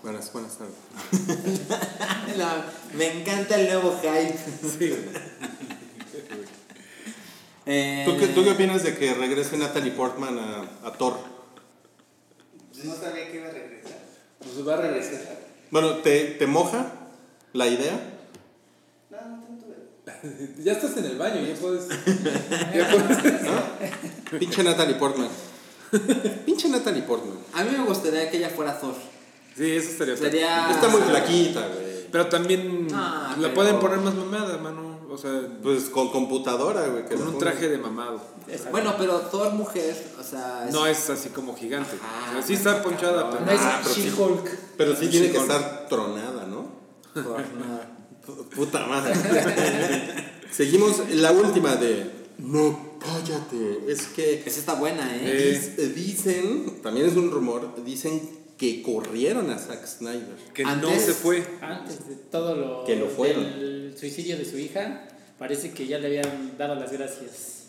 Buenas, 0.02 0.32
buenas 0.32 0.56
tardes. 0.56 0.74
La- 2.38 2.64
me 2.96 3.20
encanta 3.20 3.60
el 3.60 3.66
nuevo 3.66 3.98
hype. 4.00 4.34
Eh, 7.66 8.04
¿Tú 8.06 8.16
qué, 8.18 8.26
tú 8.28 8.42
qué 8.42 8.50
opinas 8.50 8.82
de 8.82 8.96
que 8.96 9.12
regrese 9.14 9.56
Natalie 9.58 9.92
Portman 9.92 10.38
a, 10.38 10.68
a 10.84 10.92
Thor? 10.94 11.18
No 12.82 12.94
sabía 12.94 13.30
que 13.30 13.36
iba 13.36 13.48
a 13.48 13.50
regresar. 13.52 13.98
Pues 14.38 14.66
va 14.66 14.74
a 14.74 14.76
regresar. 14.78 15.38
Bueno, 15.70 15.96
¿te, 15.98 16.24
te 16.38 16.46
moja 16.46 16.94
la 17.52 17.66
idea? 17.66 18.18
No, 19.10 19.16
no 19.28 19.42
tanto. 19.42 19.66
de- 19.66 20.54
Ya 20.64 20.72
estás 20.72 20.96
en 20.96 21.04
el 21.06 21.18
baño, 21.18 21.40
ya 21.46 21.54
puedes. 21.54 21.88
ya 22.74 22.88
puedes. 22.90 24.38
Pinche 24.38 24.62
Natalie 24.62 24.94
Portman. 24.96 25.28
Pinche 26.46 26.68
Natalie 26.68 27.02
Portman. 27.02 27.38
A 27.54 27.64
mí 27.64 27.70
me 27.76 27.84
gustaría 27.84 28.30
que 28.30 28.36
ella 28.36 28.50
fuera 28.50 28.78
Thor. 28.78 28.94
Sí, 29.56 29.72
eso 29.72 29.90
estaría. 29.90 30.16
Sería... 30.16 30.70
Está 30.70 30.88
muy 30.88 31.00
flaquita, 31.02 31.66
güey. 31.66 31.90
Pero 32.10 32.26
también 32.28 32.88
Ah, 32.92 33.30
la 33.36 33.42
pero- 33.42 33.54
pueden 33.54 33.78
poner 33.80 33.98
más 33.98 34.14
mamada, 34.14 34.56
mano. 34.58 35.00
O 35.10 35.18
sea, 35.18 35.40
Pues 35.60 35.84
con 35.90 36.10
computadora, 36.12 36.86
güey. 36.86 37.04
con 37.04 37.20
un 37.26 37.38
traje 37.38 37.68
de 37.68 37.78
mamado. 37.78 38.20
Exacto. 38.46 38.70
Bueno, 38.70 38.94
pero 38.96 39.18
Thor 39.22 39.52
mujer, 39.52 39.96
o 40.18 40.22
sea... 40.22 40.66
es- 40.68 40.72
No 40.72 40.86
es 40.86 41.10
así 41.10 41.30
como 41.30 41.56
gigante. 41.56 41.96
Ajá, 42.00 42.30
O 42.30 42.32
sea, 42.34 42.42
sí 42.46 42.54
está 42.54 42.80
ponchada, 42.82 43.28
pero. 43.30 43.44
no 43.44 43.50
es 43.50 43.60
Ah, 43.60 43.80
pero 43.82 43.94
sí. 43.94 44.02
She-Hulk. 44.02 44.58
Pero 44.76 44.94
sí 44.96 45.08
tiene 45.08 45.30
que 45.32 45.38
estar 45.38 45.86
tronada, 45.88 46.46
¿no? 46.46 46.46
Thor, 46.46 46.60
no. 46.60 46.60
P- 46.60 46.99
Puta 48.54 48.86
madre. 48.86 49.14
Seguimos 50.50 51.02
la 51.14 51.32
última 51.32 51.76
de. 51.76 52.10
No, 52.38 52.96
cállate. 53.00 53.80
Es 53.88 54.06
que. 54.08 54.42
Esa 54.46 54.60
está 54.60 54.74
buena, 54.74 55.08
¿eh? 55.16 55.92
Dicen, 55.94 56.82
también 56.82 57.06
es 57.06 57.16
un 57.16 57.30
rumor, 57.30 57.82
dicen 57.84 58.20
que 58.56 58.82
corrieron 58.82 59.50
a 59.50 59.58
Zack 59.58 59.86
Snyder. 59.86 60.36
Que 60.54 60.64
no 60.64 60.70
Antes- 60.70 61.02
se 61.06 61.12
fue. 61.14 61.44
Antes 61.62 62.08
de 62.08 62.14
todo 62.16 62.54
lo, 62.56 62.84
Que 62.84 62.96
lo 62.96 63.06
fueron. 63.08 63.42
del 63.44 63.94
suicidio 63.98 64.36
de 64.36 64.44
su 64.44 64.58
hija, 64.58 65.08
parece 65.38 65.72
que 65.72 65.86
ya 65.86 65.98
le 65.98 66.06
habían 66.08 66.56
dado 66.58 66.74
las 66.74 66.92
gracias. 66.92 67.64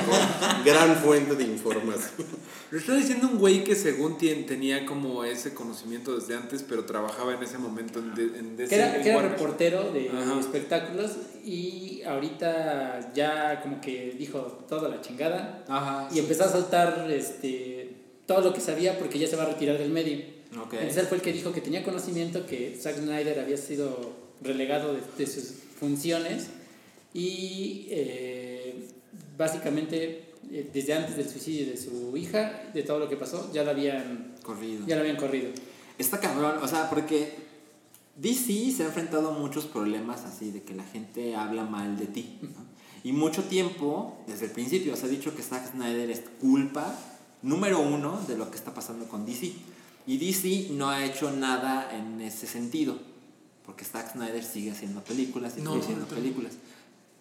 gran 0.64 0.96
fuente 0.96 1.34
de 1.34 1.44
información. 1.44 2.10
Lo 2.70 2.78
está 2.78 2.94
diciendo 2.94 3.28
un 3.28 3.38
güey 3.38 3.62
que 3.64 3.74
según 3.76 4.18
tien- 4.18 4.46
tenía 4.46 4.84
como 4.86 5.24
ese 5.24 5.54
conocimiento 5.54 6.18
desde 6.18 6.34
antes, 6.36 6.62
pero 6.68 6.84
trabajaba 6.84 7.34
en 7.34 7.42
ese 7.42 7.58
momento 7.58 7.98
en, 8.00 8.14
de- 8.14 8.38
en 8.38 8.56
DC, 8.56 8.68
Que 8.70 8.76
era, 8.76 9.00
que 9.02 9.20
reportero 9.22 9.92
de 9.92 10.10
Ajá. 10.10 10.40
espectáculos 10.40 11.12
y 11.44 12.02
ahorita 12.02 13.12
ya 13.14 13.60
como 13.62 13.80
que 13.80 14.14
dijo 14.18 14.40
toda 14.68 14.88
la 14.88 15.00
chingada 15.00 15.64
Ajá. 15.68 16.08
y 16.12 16.18
empezó 16.18 16.44
a 16.44 16.48
soltar 16.50 17.06
este, 17.10 17.94
todo 18.26 18.40
lo 18.40 18.52
que 18.52 18.60
sabía 18.60 18.98
porque 18.98 19.18
ya 19.18 19.28
se 19.28 19.36
va 19.36 19.44
a 19.44 19.46
retirar 19.46 19.78
del 19.78 19.90
medio. 19.90 20.24
Ok. 20.60 20.72
Entonces 20.74 20.96
él 20.98 21.06
fue 21.06 21.18
el 21.18 21.22
que 21.22 21.32
dijo 21.32 21.52
que 21.52 21.60
tenía 21.60 21.84
conocimiento 21.84 22.46
que 22.46 22.76
Zack 22.80 22.96
Snyder 22.96 23.38
había 23.40 23.56
sido 23.58 24.25
relegado 24.42 24.94
de, 24.94 25.00
de 25.18 25.26
sus 25.26 25.54
funciones 25.78 26.48
y 27.12 27.86
eh, 27.90 28.88
básicamente 29.36 30.32
eh, 30.50 30.70
desde 30.72 30.94
antes 30.94 31.16
del 31.16 31.28
suicidio 31.28 31.66
de 31.66 31.76
su 31.76 32.16
hija, 32.16 32.64
de 32.72 32.82
todo 32.82 32.98
lo 32.98 33.08
que 33.08 33.16
pasó, 33.16 33.50
ya 33.52 33.64
la 33.64 33.72
habían, 33.72 34.34
Corrido. 34.42 34.86
ya 34.86 34.96
la 34.96 35.00
habían 35.00 35.16
corrido. 35.16 35.50
Está 35.98 36.20
cabrón, 36.20 36.58
o 36.62 36.68
sea, 36.68 36.88
porque 36.90 37.34
DC 38.16 38.70
se 38.70 38.82
ha 38.82 38.86
enfrentado 38.86 39.30
a 39.30 39.38
muchos 39.38 39.64
problemas 39.64 40.24
así 40.24 40.50
de 40.50 40.62
que 40.62 40.74
la 40.74 40.84
gente 40.84 41.34
habla 41.34 41.64
mal 41.64 41.98
de 41.98 42.06
ti. 42.06 42.38
¿no? 42.42 42.48
Y 43.02 43.12
mucho 43.12 43.44
tiempo, 43.44 44.18
desde 44.26 44.46
el 44.46 44.52
principio, 44.52 44.96
se 44.96 45.06
ha 45.06 45.08
dicho 45.08 45.34
que 45.34 45.42
Zack 45.42 45.72
Snyder 45.72 46.10
es 46.10 46.22
culpa 46.40 46.98
número 47.42 47.80
uno 47.80 48.20
de 48.26 48.36
lo 48.36 48.50
que 48.50 48.56
está 48.56 48.74
pasando 48.74 49.06
con 49.06 49.24
DC. 49.24 49.52
Y 50.06 50.18
DC 50.18 50.68
no 50.72 50.90
ha 50.90 51.04
hecho 51.04 51.30
nada 51.30 51.90
en 51.96 52.20
ese 52.20 52.46
sentido, 52.46 52.98
porque 53.66 53.84
Zack 53.84 54.12
Snyder 54.12 54.42
sigue 54.44 54.70
haciendo 54.70 55.02
películas 55.02 55.54
y 55.58 55.62
No, 55.62 55.72
sigue 55.72 55.82
haciendo 55.82 56.06
no. 56.06 56.14
películas. 56.14 56.52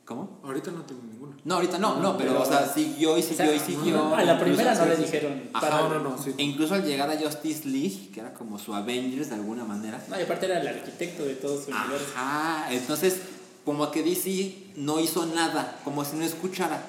¿Cómo? 0.06 0.40
Ahorita 0.44 0.70
no 0.70 0.82
tengo 0.84 1.02
ninguna. 1.02 1.36
No, 1.46 1.56
ahorita 1.56 1.80
no, 1.80 2.00
no, 2.00 2.16
pero, 2.16 2.34
pero- 2.34 2.44
o 2.44 2.46
sea, 2.46 2.72
siguió 2.72 3.18
y 3.18 3.22
O 3.22 3.24
siguió 3.24 3.36
sea, 3.38 3.56
y 3.56 3.60
siguió. 3.60 4.14
a 4.16 4.24
la 4.24 4.40
primera 4.40 4.76
no 4.76 4.86
le 4.86 4.98
dijeron. 4.98 5.50
Ajá, 5.52 5.68
para- 5.68 5.90
no, 5.90 6.00
no, 6.12 6.18
sí. 6.24 6.32
E 6.38 6.44
incluso 6.44 6.76
al 6.76 6.86
llegar 6.86 7.10
a 7.10 7.18
Justice 7.20 7.68
League, 7.68 8.12
que 8.14 8.20
era 8.20 8.32
como 8.36 8.60
su 8.60 8.76
Avengers 8.76 9.30
de 9.30 9.36
alguna 9.36 9.64
manera. 9.66 10.00
No, 10.08 10.20
y 10.20 10.22
aparte 10.22 10.46
era 10.46 10.62
el 10.62 10.68
arquitecto 10.68 11.26
de 11.26 11.34
todo 11.34 11.60
su 11.60 11.72
universo. 11.72 12.06
Ajá, 12.16 12.72
entonces 12.72 13.18
como 13.66 13.90
que 13.90 14.04
DC 14.04 14.74
no 14.76 15.00
hizo 15.00 15.26
nada, 15.26 15.80
como 15.84 16.06
si 16.06 16.16
no 16.18 16.24
escuchara. 16.24 16.84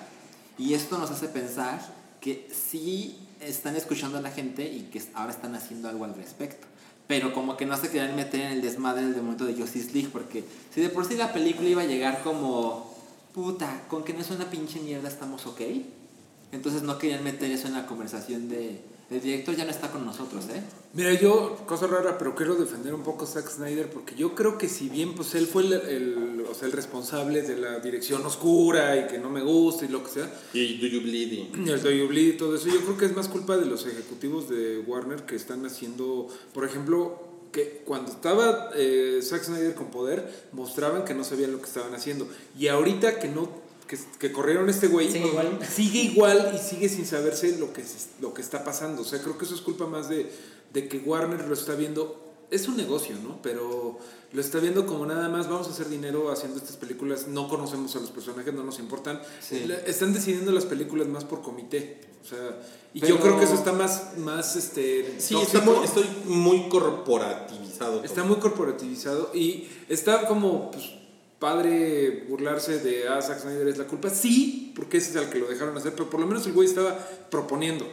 Y 0.59 0.75
esto 0.75 0.99
nos 0.99 1.11
hace 1.11 1.29
pensar 1.29 1.81
que 2.21 2.51
sí 2.53 3.17
están 3.41 3.77
escuchando 3.77 4.19
a 4.19 4.21
la 4.21 4.31
gente 4.31 4.65
y 4.71 4.91
que 4.93 5.03
ahora 5.15 5.33
están 5.33 5.55
haciendo 5.55 5.89
algo 5.89 6.05
al 6.05 6.15
respecto. 6.15 6.67
Pero 7.07 7.33
como 7.33 7.57
que 7.57 7.67
no 7.67 7.77
se 7.77 7.89
querían 7.89 8.17
meter 8.17 8.41
en 8.41 8.53
el 8.53 8.63
desmadre 8.63 9.07
del 9.07 9.23
momento 9.23 9.45
de 9.45 9.55
Justice 9.55 9.93
League, 9.93 10.09
porque 10.13 10.45
si 10.75 10.81
de 10.81 10.89
por 10.89 11.05
sí 11.05 11.15
la 11.15 11.33
película 11.33 11.69
iba 11.69 11.83
a 11.83 11.87
llegar 11.87 12.23
como, 12.23 12.95
puta, 13.35 13.85
con 13.89 14.03
que 14.03 14.13
no 14.13 14.21
es 14.21 14.31
una 14.31 14.51
pinche 14.51 14.81
mierda 14.81 15.09
estamos 15.09 15.47
ok. 15.47 15.61
Entonces 16.53 16.83
no 16.83 16.99
querían 16.99 17.23
meter 17.25 17.51
eso 17.51 17.69
en 17.69 17.75
la 17.75 17.87
conversación 17.87 18.49
de, 18.49 18.81
el 19.11 19.21
director 19.21 19.55
ya 19.55 19.65
no 19.65 19.71
está 19.71 19.91
con 19.93 20.05
nosotros, 20.05 20.45
¿eh? 20.53 20.63
Mira, 20.93 21.13
yo, 21.15 21.57
cosa 21.67 21.87
rara, 21.87 22.17
pero 22.19 22.35
quiero 22.35 22.55
defender 22.57 22.93
un 22.95 23.03
poco 23.03 23.25
a 23.25 23.29
Zack 23.29 23.49
Snyder 23.51 23.89
porque 23.91 24.15
yo 24.17 24.35
creo 24.35 24.59
que 24.59 24.69
si 24.69 24.89
bien 24.89 25.15
pues 25.15 25.35
él 25.35 25.47
fue 25.47 25.63
el, 25.65 25.73
el- 25.75 26.45
o 26.51 26.55
sea, 26.55 26.67
el 26.67 26.73
responsable 26.73 27.43
de 27.43 27.57
la 27.57 27.79
dirección 27.81 28.25
oscura 28.27 28.97
y 28.97 29.07
que 29.07 29.19
no 29.19 29.29
me 29.31 29.43
gusta 29.43 29.85
y 29.85 29.89
lo 29.89 30.03
que 30.03 30.11
sea, 30.11 30.33
Y 30.55 30.79
Do 30.79 30.87
You 30.87 31.01
Bleed? 31.03 31.33
y 31.67 31.71
el 31.71 31.83
Do 31.83 31.91
You 31.91 32.09
Bleed 32.09 32.35
y 32.35 32.37
todo 32.37 32.57
eso, 32.57 32.69
yo 32.69 32.81
creo 32.81 32.97
que 32.97 33.05
es 33.07 33.15
más 33.17 33.29
culpa 33.29 33.57
de 33.57 33.67
los 33.67 33.87
ejecutivos 33.87 34.49
de 34.49 34.79
Warner 34.81 35.25
que 35.25 35.37
están 35.37 35.65
haciendo, 35.67 36.29
por 36.55 36.65
ejemplo, 36.65 37.21
que 37.53 37.83
cuando 37.87 38.11
estaba 38.13 38.71
eh, 38.75 39.21
Zack 39.23 39.45
Snyder 39.45 39.75
con 39.75 39.91
poder, 39.91 40.47
mostraban 40.53 41.05
que 41.05 41.15
no 41.15 41.25
sabían 41.25 41.53
lo 41.53 41.59
que 41.59 41.67
estaban 41.67 41.95
haciendo. 41.95 42.29
Y 42.59 42.69
ahorita 42.69 43.19
que 43.19 43.29
no 43.29 43.49
que, 43.87 43.99
que 44.19 44.33
corrieron 44.33 44.69
este 44.69 44.89
güey, 44.89 45.11
Sigue 45.11 45.27
igual. 45.29 45.59
sigue 45.71 45.99
igual 46.03 46.53
y 46.55 46.59
sigue 46.59 46.89
sin 46.89 47.07
saberse 47.07 47.57
lo 47.59 47.73
que, 47.73 47.83
lo 48.21 48.35
que 48.35 48.43
está 48.43 48.65
pasando. 48.65 49.03
O 49.03 49.05
sea, 49.05 49.21
creo 49.23 49.37
que 49.39 49.45
eso 49.45 49.55
es 49.55 49.61
culpa 49.61 49.87
más 49.87 50.09
de, 50.09 50.31
de 50.73 50.89
que 50.89 50.99
Warner 50.99 51.47
lo 51.47 51.55
está 51.55 51.75
viendo. 51.75 52.23
Es 52.51 52.69
un 52.69 52.77
negocio, 52.77 53.17
¿no? 53.25 53.41
Pero 53.43 53.99
lo 54.33 54.41
está 54.41 54.59
viendo 54.61 54.87
como 54.87 55.05
nada 55.07 55.29
más, 55.29 55.49
vamos 55.49 55.67
a 55.67 55.71
hacer 55.71 55.89
dinero 55.89 56.31
haciendo 56.31 56.59
estas 56.59 56.77
películas, 56.77 57.27
no 57.27 57.49
conocemos 57.49 57.97
a 57.97 58.01
los 58.01 58.11
personajes, 58.11 58.55
no 58.55 58.63
nos 58.63 58.79
importan. 58.79 59.21
Sí. 59.41 59.67
Están 59.87 60.13
decidiendo 60.15 60.53
las 60.53 60.65
películas 60.65 61.09
más 61.09 61.25
por 61.25 61.43
comité. 61.43 62.01
O 62.25 62.29
sea, 62.29 62.61
y 62.95 63.01
Pero- 63.01 63.17
yo 63.17 63.21
creo 63.23 63.39
que 63.39 63.45
eso 63.45 63.55
está 63.55 63.73
más, 63.73 64.17
más 64.19 64.55
este, 64.57 65.17
Sí, 65.21 65.37
está 65.37 65.61
muy- 65.61 65.85
estoy 65.85 66.07
muy 66.27 66.69
corporativizado. 66.69 68.03
Está 68.05 68.25
muy 68.25 68.37
corporativizado 68.37 69.31
y 69.35 69.69
está 69.89 70.27
como 70.27 70.71
pues, 70.71 70.85
padre 71.47 72.25
burlarse 72.29 72.81
de 72.81 73.07
ah, 73.09 73.23
Zack 73.23 73.41
Snyder 73.43 73.69
es 73.69 73.79
la 73.79 73.87
culpa. 73.87 74.11
Sí, 74.11 74.73
porque 74.75 74.97
ese 74.97 75.11
es 75.11 75.17
el 75.17 75.31
que 75.31 75.39
lo 75.39 75.47
dejaron 75.47 75.77
hacer, 75.77 75.93
pero 75.93 76.11
por 76.11 76.19
lo 76.19 76.27
menos 76.27 76.45
el 76.47 76.53
güey 76.53 76.67
estaba 76.67 76.99
proponiendo. 77.31 77.87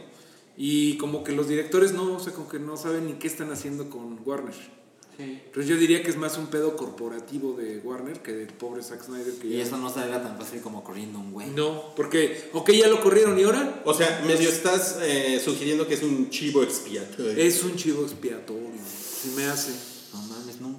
Y 0.58 0.98
como 0.98 1.24
que 1.24 1.34
los 1.34 1.48
directores 1.48 1.94
no, 1.94 2.16
o 2.16 2.20
sea, 2.20 2.34
como 2.34 2.50
que 2.50 2.58
no 2.58 2.78
saben 2.78 3.06
ni 3.06 3.14
qué 3.14 3.28
están 3.28 3.52
haciendo 3.52 3.92
con 3.92 4.18
Warner. 4.26 4.56
Entonces 5.20 5.68
yo 5.68 5.78
diría 5.78 6.02
que 6.02 6.10
es 6.10 6.18
más 6.18 6.40
un 6.40 6.48
pedo 6.48 6.76
corporativo 6.76 7.54
de 7.54 7.78
Warner 7.84 8.24
que 8.24 8.32
del 8.34 8.48
pobre 8.48 8.82
Zack 8.82 9.04
Snyder. 9.04 9.36
Que 9.36 9.48
Y 9.48 9.58
ya- 9.58 9.64
eso 9.64 9.78
no 9.78 9.88
saldrá 9.94 10.24
tan 10.24 10.36
fácil 10.40 10.60
como 10.62 10.84
corriendo 10.84 11.20
un 11.20 11.32
güey. 11.32 11.52
No, 11.52 11.94
porque, 11.96 12.50
ok, 12.54 12.72
ya 12.72 12.88
lo 12.88 13.02
corrieron 13.02 13.38
y 13.40 13.44
ahora 13.44 13.84
O 13.86 13.94
sea, 13.94 14.24
medio 14.26 14.50
estás 14.50 14.98
eh, 15.04 15.40
sugiriendo 15.46 15.88
que 15.88 15.94
es 15.94 16.02
un 16.02 16.32
chivo 16.32 16.64
expiatorio. 16.64 17.34
es 17.38 17.62
un 17.64 17.76
chivo 17.76 18.02
expiatorio. 18.02 18.82
Si 19.22 19.30
me 19.36 19.46
hace. 19.46 19.93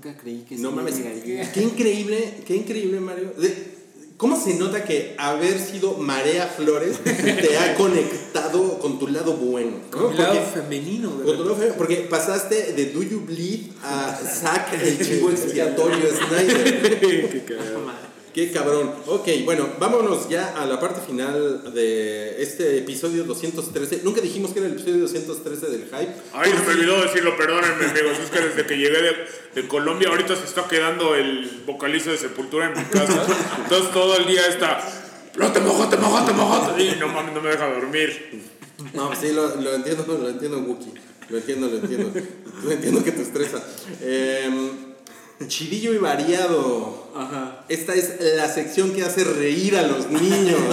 Nunca 0.04 0.20
creí 0.20 0.44
que 0.46 0.56
No 0.56 0.70
sí 0.70 0.76
mames, 0.76 0.96
llegaría. 0.98 1.50
qué 1.52 1.62
increíble, 1.62 2.34
qué 2.46 2.56
increíble, 2.56 3.00
Mario. 3.00 3.32
De- 3.38 3.72
¿Cómo 4.16 4.40
se 4.40 4.54
nota 4.54 4.84
que 4.84 5.16
haber 5.18 5.58
sido 5.58 5.94
Marea 5.96 6.46
Flores 6.46 6.98
te 7.02 7.58
ha 7.58 7.74
conectado 7.74 8.78
con 8.78 8.98
tu 8.98 9.08
lado 9.08 9.32
bueno? 9.34 9.72
¿no? 9.90 9.98
Con 9.98 10.12
el 10.12 10.18
lado 10.18 10.40
femenino. 10.54 11.16
de 11.16 11.24
con 11.24 11.36
tu 11.36 11.42
lado 11.44 11.56
feo, 11.56 11.74
porque 11.76 11.96
pasaste 12.08 12.74
de 12.74 12.86
Do 12.92 13.02
You 13.02 13.22
Bleed 13.26 13.70
a 13.82 14.14
Zack 14.16 14.72
el 14.80 14.98
chivo 15.04 15.30
expiatorio 15.30 16.06
Snyder. 16.14 17.00
Qué 17.00 17.44
cagado. 17.44 17.80
Qué 18.34 18.50
cabrón. 18.50 18.92
Ok, 19.06 19.28
bueno, 19.44 19.68
vámonos 19.78 20.28
ya 20.28 20.60
a 20.60 20.66
la 20.66 20.80
parte 20.80 21.00
final 21.00 21.72
de 21.72 22.42
este 22.42 22.78
episodio 22.78 23.22
213. 23.22 24.00
Nunca 24.02 24.20
dijimos 24.20 24.50
que 24.52 24.58
era 24.58 24.66
el 24.66 24.74
episodio 24.74 25.02
213 25.02 25.66
del 25.68 25.84
hype. 25.84 26.12
Ay, 26.32 26.50
se 26.50 26.66
me 26.66 26.72
olvidó 26.72 27.00
decirlo, 27.00 27.36
perdónenme, 27.36 27.84
amigos. 27.84 28.18
Es 28.18 28.30
que 28.30 28.40
desde 28.40 28.66
que 28.66 28.76
llegué 28.76 29.00
de, 29.02 29.12
de 29.54 29.68
Colombia, 29.68 30.08
ahorita 30.08 30.34
se 30.34 30.46
está 30.46 30.66
quedando 30.66 31.14
el 31.14 31.62
vocalista 31.64 32.10
de 32.10 32.18
Sepultura 32.18 32.72
en 32.72 32.76
mi 32.76 32.84
casa. 32.86 33.24
Entonces 33.62 33.92
todo 33.92 34.16
el 34.16 34.26
día 34.26 34.44
está. 34.48 34.80
No 35.36 35.52
te 35.52 35.60
mojo, 35.60 35.88
te 35.88 35.96
mojo, 35.96 36.24
te 36.24 36.32
mojo. 36.32 36.76
Y 36.76 36.96
no 36.98 37.06
mames, 37.06 37.34
no 37.34 37.40
me 37.40 37.50
deja 37.50 37.72
dormir. 37.72 38.42
No, 38.94 39.14
sí, 39.14 39.32
lo, 39.32 39.54
lo 39.54 39.74
entiendo, 39.76 40.04
lo 40.08 40.28
entiendo, 40.28 40.58
Wookie. 40.58 40.92
Lo 41.28 41.38
entiendo, 41.38 41.68
lo 41.68 41.76
entiendo. 41.76 42.12
Lo 42.64 42.70
entiendo 42.72 43.04
que 43.04 43.12
te 43.12 43.22
estresa. 43.22 43.62
Em, 44.02 44.93
chidillo 45.48 45.92
y 45.92 45.98
variado. 45.98 47.08
Ajá. 47.14 47.64
Esta 47.68 47.94
es 47.94 48.14
la 48.20 48.48
sección 48.52 48.92
que 48.92 49.02
hace 49.04 49.24
reír 49.24 49.76
a 49.76 49.82
los 49.86 50.10
niños. 50.10 50.60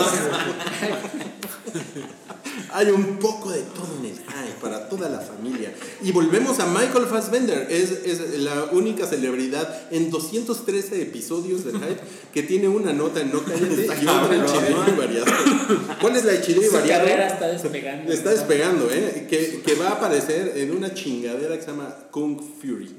Hay 2.73 2.87
un 2.89 3.17
poco 3.17 3.51
de 3.51 3.61
todo 3.61 3.97
en 3.99 4.05
el 4.05 4.15
hype 4.17 4.61
para 4.61 4.87
toda 4.87 5.09
la 5.09 5.19
familia. 5.19 5.73
Y 6.01 6.13
volvemos 6.13 6.59
a 6.59 6.67
Michael 6.67 7.05
Fassbender. 7.05 7.67
Es, 7.69 7.91
es 8.05 8.39
la 8.39 8.69
única 8.71 9.05
celebridad 9.05 9.87
en 9.91 10.09
213 10.09 11.01
episodios 11.01 11.65
del 11.65 11.75
hype 11.75 11.99
que 12.33 12.43
tiene 12.43 12.69
una 12.69 12.93
nota 12.93 13.19
en 13.19 13.31
No 13.31 13.43
Cállate 13.43 13.85
y 14.01 14.07
otra 14.07 14.35
en 14.35 14.45
Chidillo 14.45 14.87
y 14.87 14.97
variado. 14.97 15.25
¿Cuál 15.99 16.15
es 16.15 16.23
la 16.23 16.31
de 16.31 16.41
Chidillo 16.41 16.61
y 16.61 16.69
Su 16.69 16.73
variado? 16.73 17.03
carrera 17.03 17.27
está 17.27 17.47
despegando. 17.49 18.13
Está 18.13 18.29
despegando, 18.29 18.89
¿eh? 18.89 19.27
Que, 19.29 19.61
que 19.61 19.75
va 19.75 19.89
a 19.89 19.91
aparecer 19.91 20.53
en 20.55 20.71
una 20.71 20.93
chingadera 20.93 21.57
que 21.57 21.63
se 21.63 21.71
llama 21.71 21.93
Kung 22.09 22.39
Fury 22.61 22.95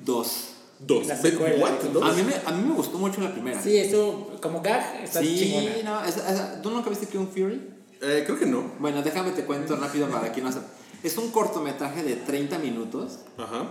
Dos. 0.86 0.98
2. 1.00 1.06
La 1.08 1.16
secuela 1.16 1.56
¿What? 1.64 2.02
A 2.08 2.12
mí, 2.12 2.22
me, 2.22 2.34
a 2.44 2.52
mí 2.52 2.68
me 2.68 2.74
gustó 2.74 2.98
mucho 2.98 3.20
la 3.20 3.32
primera. 3.32 3.60
Sí, 3.62 3.76
eso 3.76 4.30
como 4.40 4.60
gag 4.62 5.02
está 5.02 5.20
Sí, 5.20 5.38
chingona. 5.38 6.02
no, 6.06 6.62
¿tú 6.62 6.70
nunca 6.70 6.90
viste 6.90 7.06
Kung 7.06 7.28
Fury? 7.28 7.60
Eh, 8.00 8.22
creo 8.26 8.38
que 8.38 8.46
no. 8.46 8.72
Bueno, 8.80 9.02
déjame 9.02 9.30
te 9.30 9.44
cuento 9.44 9.76
rápido 9.76 10.08
para 10.08 10.32
quien 10.32 10.44
no 10.46 10.52
sepa. 10.52 10.66
Es 11.02 11.16
un 11.18 11.30
cortometraje 11.30 12.02
de 12.02 12.16
30 12.16 12.58
minutos, 12.58 13.20
Ajá. 13.38 13.66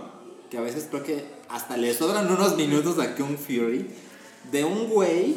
que 0.50 0.56
a 0.58 0.60
veces 0.62 0.86
creo 0.90 1.02
que 1.02 1.24
hasta 1.48 1.76
le 1.76 1.92
sobran 1.94 2.30
unos 2.30 2.56
minutos 2.56 2.98
a 2.98 3.14
Kung 3.14 3.36
Fury, 3.36 3.88
de 4.50 4.64
un 4.64 4.88
güey 4.88 5.34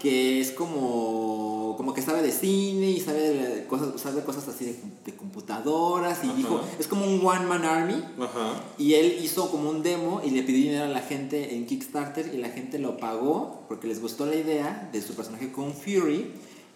que 0.00 0.40
es 0.40 0.50
como, 0.50 1.51
como 1.76 1.94
que 1.94 2.02
sabe 2.02 2.22
de 2.22 2.32
cine 2.32 2.90
y 2.90 3.00
sabe 3.00 3.20
de 3.20 3.66
cosas, 3.66 4.00
sabe 4.00 4.22
cosas 4.22 4.48
así 4.48 4.64
de, 4.64 4.76
de 5.04 5.14
computadoras 5.14 6.24
y 6.24 6.28
dijo, 6.28 6.60
es 6.78 6.86
como 6.86 7.06
un 7.06 7.24
one 7.24 7.46
man 7.46 7.64
army. 7.64 8.02
Ajá. 8.18 8.62
Y 8.78 8.94
él 8.94 9.18
hizo 9.22 9.50
como 9.50 9.70
un 9.70 9.82
demo 9.82 10.20
y 10.24 10.30
le 10.30 10.42
pidió 10.42 10.62
dinero 10.62 10.84
a 10.84 10.88
la 10.88 11.00
gente 11.00 11.54
en 11.54 11.66
Kickstarter 11.66 12.34
y 12.34 12.38
la 12.38 12.50
gente 12.50 12.78
lo 12.78 12.96
pagó 12.96 13.64
porque 13.68 13.86
les 13.86 14.00
gustó 14.00 14.26
la 14.26 14.36
idea 14.36 14.88
de 14.92 15.02
su 15.02 15.14
personaje 15.14 15.52
Kung 15.52 15.72
Fury 15.72 16.30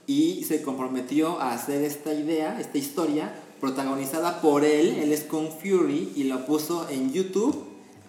y 0.07 0.45
se 0.45 0.63
comprometió 0.63 1.41
a 1.41 1.53
hacer 1.53 1.83
esta 1.83 2.15
idea, 2.15 2.61
esta 2.61 2.79
historia 2.79 3.35
protagonizada 3.61 4.41
por 4.41 4.65
él, 4.65 4.97
él 5.01 5.13
es 5.13 5.23
Kung 5.25 5.49
Fury 5.49 6.13
y 6.15 6.25
lo 6.25 6.47
puso 6.47 6.89
en 6.89 7.13
YouTube 7.13 7.65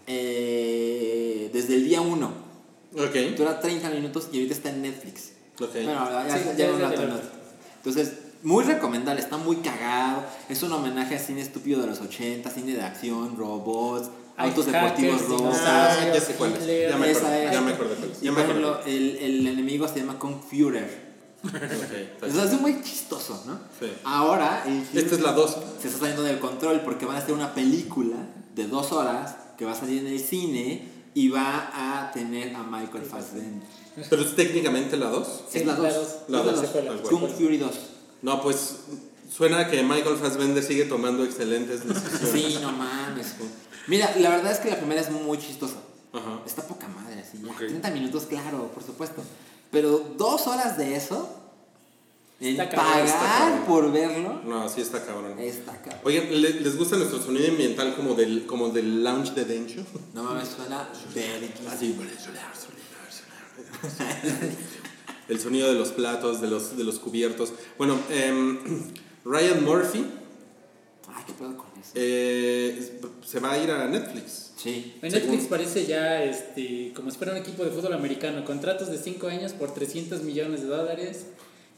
eh, 0.06 1.50
desde 1.54 1.76
el 1.76 1.86
día 1.86 2.02
1. 2.02 2.48
Ok. 2.94 3.16
Dura 3.38 3.60
30 3.60 3.90
minutos 3.92 4.30
y 4.32 4.38
ahorita 4.38 4.54
está 4.54 4.70
en 4.70 4.82
Netflix. 4.82 5.34
Ok. 5.60 5.74
Bueno, 5.74 6.10
ya, 6.28 6.38
Sí, 6.38 6.44
ya 6.58 6.66
ya- 6.68 6.72
un 6.74 6.80
ya- 6.80 6.86
rato 6.90 6.98
ya- 6.98 7.04
en 7.04 7.10
Netflix. 7.10 7.34
Entonces, 7.78 8.14
muy 8.44 8.64
recomendable, 8.64 9.22
está 9.22 9.38
muy 9.38 9.58
cagado. 9.58 10.24
Es 10.50 10.62
un 10.64 10.72
homenaje 10.72 11.16
a 11.16 11.20
cine 11.20 11.42
estúpido 11.42 11.82
de 11.82 11.88
los 11.88 12.00
80, 12.02 12.50
cine 12.52 12.74
de 12.74 12.82
acción, 12.84 13.36
robots, 13.38 14.10
Hay 14.40 14.50
autos 14.50 14.68
deportivos 14.68 15.28
rojos. 15.28 15.58
Ah, 15.62 15.96
ya 16.14 16.22
sé 16.22 16.34
cuál 16.36 16.54
es. 16.54 16.90
Ya 16.90 16.98
me 16.98 17.10
acordé. 17.12 17.50
Ya 17.52 17.62
me 17.62 17.72
acordé 17.72 17.96
por 17.96 18.40
ejemplo, 18.44 18.80
el, 18.86 19.16
el 19.18 19.48
enemigo 19.48 19.88
se 19.88 20.00
llama 20.02 20.20
Kung 20.20 20.36
Führer. 20.48 21.08
Ok. 21.44 21.52
O 22.28 22.32
sea, 22.32 22.44
es 22.44 22.62
muy 22.62 22.82
chistoso, 22.84 23.44
¿no? 23.48 23.60
Sí. 23.80 23.92
Ahora, 24.04 24.64
el 24.68 24.84
Esta 24.98 25.16
es 25.16 25.22
la 25.22 25.32
2. 25.32 25.58
se 25.82 25.88
está 25.88 26.00
saliendo 26.00 26.24
del 26.24 26.40
control 26.40 26.82
porque 26.82 27.06
van 27.06 27.16
a 27.16 27.20
hacer 27.20 27.34
una 27.34 27.54
película 27.54 28.18
de 28.54 28.68
dos 28.68 28.92
horas 28.92 29.36
que 29.58 29.66
va 29.66 29.72
a 29.72 29.76
salir 29.76 30.00
en 30.06 30.08
el 30.14 30.20
cine 30.20 30.88
y 31.14 31.30
va 31.30 31.72
a 31.74 32.12
tener 32.12 32.56
a 32.56 32.62
Michael 32.64 33.06
Fassbender. 33.06 33.68
Pero 34.10 34.22
es 34.22 34.36
técnicamente 34.36 34.96
la 34.98 35.08
2. 35.10 35.28
Sí, 35.52 35.60
es 35.60 35.66
la 35.66 35.78
la 35.78 35.94
2. 35.94 35.96
dos. 35.96 36.16
La 36.28 36.40
Es 36.40 36.46
la 36.46 36.52
dos, 36.52 36.62
dos. 36.62 36.74
tal 36.74 36.86
cual. 36.86 37.02
Kung 37.02 37.30
Fury 37.30 37.58
2. 37.58 37.72
No, 38.22 38.42
pues 38.42 38.76
suena 39.36 39.70
que 39.70 39.82
Michael 39.84 40.18
Fassbender 40.18 40.64
sigue 40.64 40.86
tomando 40.86 41.24
excelentes 41.24 41.88
decisiones. 41.88 42.32
Sí, 42.54 42.60
no 42.62 42.72
mames. 42.72 43.28
Mira, 43.88 44.14
la 44.20 44.30
verdad 44.30 44.52
es 44.52 44.60
que 44.60 44.70
la 44.70 44.78
primera 44.78 45.02
es 45.02 45.10
muy 45.12 45.38
chistosa. 45.38 45.76
Ajá. 46.14 46.42
Está 46.46 46.62
poca 46.64 46.88
madre, 46.88 47.22
así 47.22 47.40
ya. 47.44 47.52
Ok. 47.52 47.58
30 47.58 47.90
minutos, 47.92 48.24
claro, 48.30 48.72
por 48.74 48.84
supuesto. 48.84 49.22
Pero 49.72 50.00
dos 50.18 50.48
horas 50.48 50.78
de 50.78 50.96
eso, 50.96 51.30
en 52.40 52.52
Está 52.60 52.70
cabrón, 52.70 53.06
está 53.06 53.20
pagar 53.20 53.66
por 53.66 53.92
verlo, 53.92 54.42
No, 54.46 54.70
sí 54.70 54.82
está 54.82 55.04
cabrón. 55.06 55.38
está 55.40 55.74
cabrón. 55.82 56.02
Oigan, 56.04 56.42
¿le- 56.42 56.62
¿les 56.62 56.78
gusta 56.78 56.96
nuestro 56.98 57.22
sonido 57.22 57.48
ambiental 57.50 57.96
como 57.96 58.14
del, 58.14 58.46
como 58.46 58.70
del 58.70 59.04
lounge 59.04 59.32
de 59.34 59.46
Dencho? 59.46 59.82
No 60.14 60.24
mames, 60.24 60.48
suena. 60.50 60.88
Así, 61.72 61.96
El 65.30 65.40
sonido 65.40 65.68
de 65.68 65.78
los 65.78 65.90
platos, 65.90 66.40
de 66.42 66.48
los, 66.48 66.78
de 66.78 66.84
los 66.86 67.00
cubiertos. 67.00 67.52
Bueno, 67.78 68.00
em, 68.10 68.60
Ryan 69.26 69.64
Murphy 69.64 70.06
Ay, 71.10 71.24
qué 71.26 71.34
pedo 71.34 71.58
con 71.58 71.68
eso. 71.80 71.92
eh, 71.96 73.00
se 73.26 73.40
va 73.40 73.54
a 73.54 73.58
ir 73.64 73.70
a 73.72 73.88
Netflix. 73.88 74.52
Sí. 74.56 74.96
En 75.02 75.12
Netflix 75.12 75.46
parece 75.46 75.86
ya 75.86 76.24
este, 76.24 76.92
como 76.96 77.12
si 77.12 77.18
fuera 77.18 77.34
un 77.34 77.40
equipo 77.40 77.64
de 77.64 77.72
fútbol 77.72 77.94
americano, 77.94 78.44
contratos 78.46 78.90
de 78.90 78.98
5 78.98 79.28
años 79.28 79.52
por 79.54 79.74
300 79.74 80.24
millones 80.24 80.62
de 80.62 80.68
dólares 80.68 81.28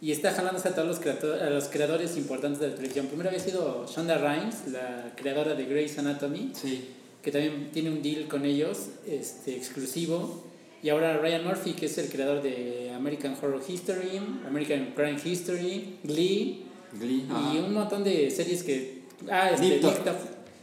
y 0.02 0.12
está 0.12 0.32
jalándose 0.32 0.70
a 0.70 0.76
todos 0.76 0.88
los, 0.88 1.42
a 1.42 1.50
los 1.50 1.66
creadores 1.66 2.18
importantes 2.18 2.60
de 2.62 2.70
la 2.70 2.76
televisión. 2.76 3.08
Primero 3.08 3.30
había 3.30 3.42
sido 3.42 3.86
Shonda 3.88 4.18
Rhimes, 4.18 4.68
la 4.72 5.14
creadora 5.16 5.56
de 5.56 5.66
Grey's 5.66 5.98
Anatomy, 5.98 6.52
Sí. 6.54 6.90
que 7.22 7.32
también 7.32 7.72
tiene 7.72 7.90
un 7.90 8.02
deal 8.02 8.28
con 8.28 8.46
ellos 8.46 8.78
este, 9.08 9.56
exclusivo. 9.56 10.46
Y 10.82 10.90
ahora 10.90 11.18
Ryan 11.18 11.46
Murphy, 11.46 11.74
que 11.74 11.88
es 11.88 11.98
el 11.98 12.10
creador 12.10 12.42
de 12.42 12.92
American 12.96 13.36
Horror 13.42 13.62
History, 13.68 14.22
American 14.48 14.94
Crime 14.96 15.20
History, 15.24 15.98
Glee, 16.04 16.64
Glee. 16.94 17.26
y 17.54 17.58
un 17.58 17.74
montón 17.74 18.04
de 18.04 18.32
series 18.32 18.64
que 18.64 19.00
ah 19.30 19.52
este, 19.52 19.82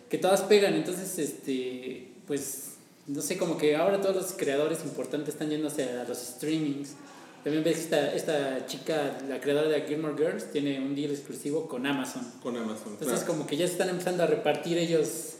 que 0.08 0.18
todas 0.18 0.42
pegan 0.42 0.74
entonces 0.74 1.18
este 1.18 2.08
pues 2.26 2.74
no 3.06 3.20
sé 3.20 3.36
como 3.36 3.56
que 3.56 3.76
ahora 3.76 4.00
todos 4.00 4.16
los 4.16 4.32
creadores 4.32 4.82
importantes 4.84 5.34
están 5.34 5.50
yéndose 5.50 5.84
a 5.84 6.04
los 6.04 6.18
streamings 6.18 6.94
también 7.44 7.62
ves 7.62 7.76
que 7.76 7.82
esta, 7.82 8.14
esta 8.14 8.66
chica 8.66 9.18
la 9.28 9.40
creadora 9.40 9.68
de 9.68 9.82
Gilmore 9.82 10.14
Girls 10.16 10.50
tiene 10.50 10.80
un 10.80 10.94
deal 10.96 11.12
exclusivo 11.12 11.68
con 11.68 11.86
Amazon 11.86 12.22
Con 12.42 12.56
Amazon. 12.56 12.92
entonces 12.92 13.20
claro. 13.20 13.26
como 13.26 13.46
que 13.46 13.56
ya 13.56 13.66
se 13.66 13.72
están 13.72 13.88
empezando 13.88 14.22
a 14.22 14.26
repartir 14.26 14.78
ellos 14.78 15.35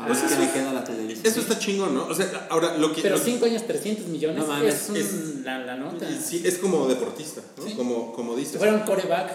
A 0.00 0.08
ver 0.08 0.16
qué 0.16 0.36
le 0.36 0.50
queda 0.52 0.70
a 0.70 0.72
la 0.74 0.84
televisión. 0.84 1.26
Eso 1.26 1.40
está 1.40 1.58
chingón, 1.58 1.94
¿no? 1.94 2.06
O 2.06 2.14
sea, 2.14 2.46
ahora 2.50 2.76
lo 2.78 2.92
que. 2.92 3.02
pero 3.02 3.16
lo- 3.18 3.22
5 3.22 3.44
años 3.44 3.66
300 3.66 4.06
millones 4.06 4.38
No 4.38 4.46
mames, 4.46 4.74
es, 4.74 4.88
un- 4.90 4.96
es- 4.96 5.44
la, 5.44 5.58
la 5.58 5.76
nota 5.76 6.06
Sí, 6.20 6.42
es 6.44 6.58
como 6.58 6.86
deportista, 6.88 7.42
¿no? 7.58 7.64
Sí. 7.64 7.74
Como, 7.74 8.12
como 8.12 8.34
dices. 8.36 8.56
fuera 8.58 8.72
un 8.74 8.80
coreback 8.80 9.30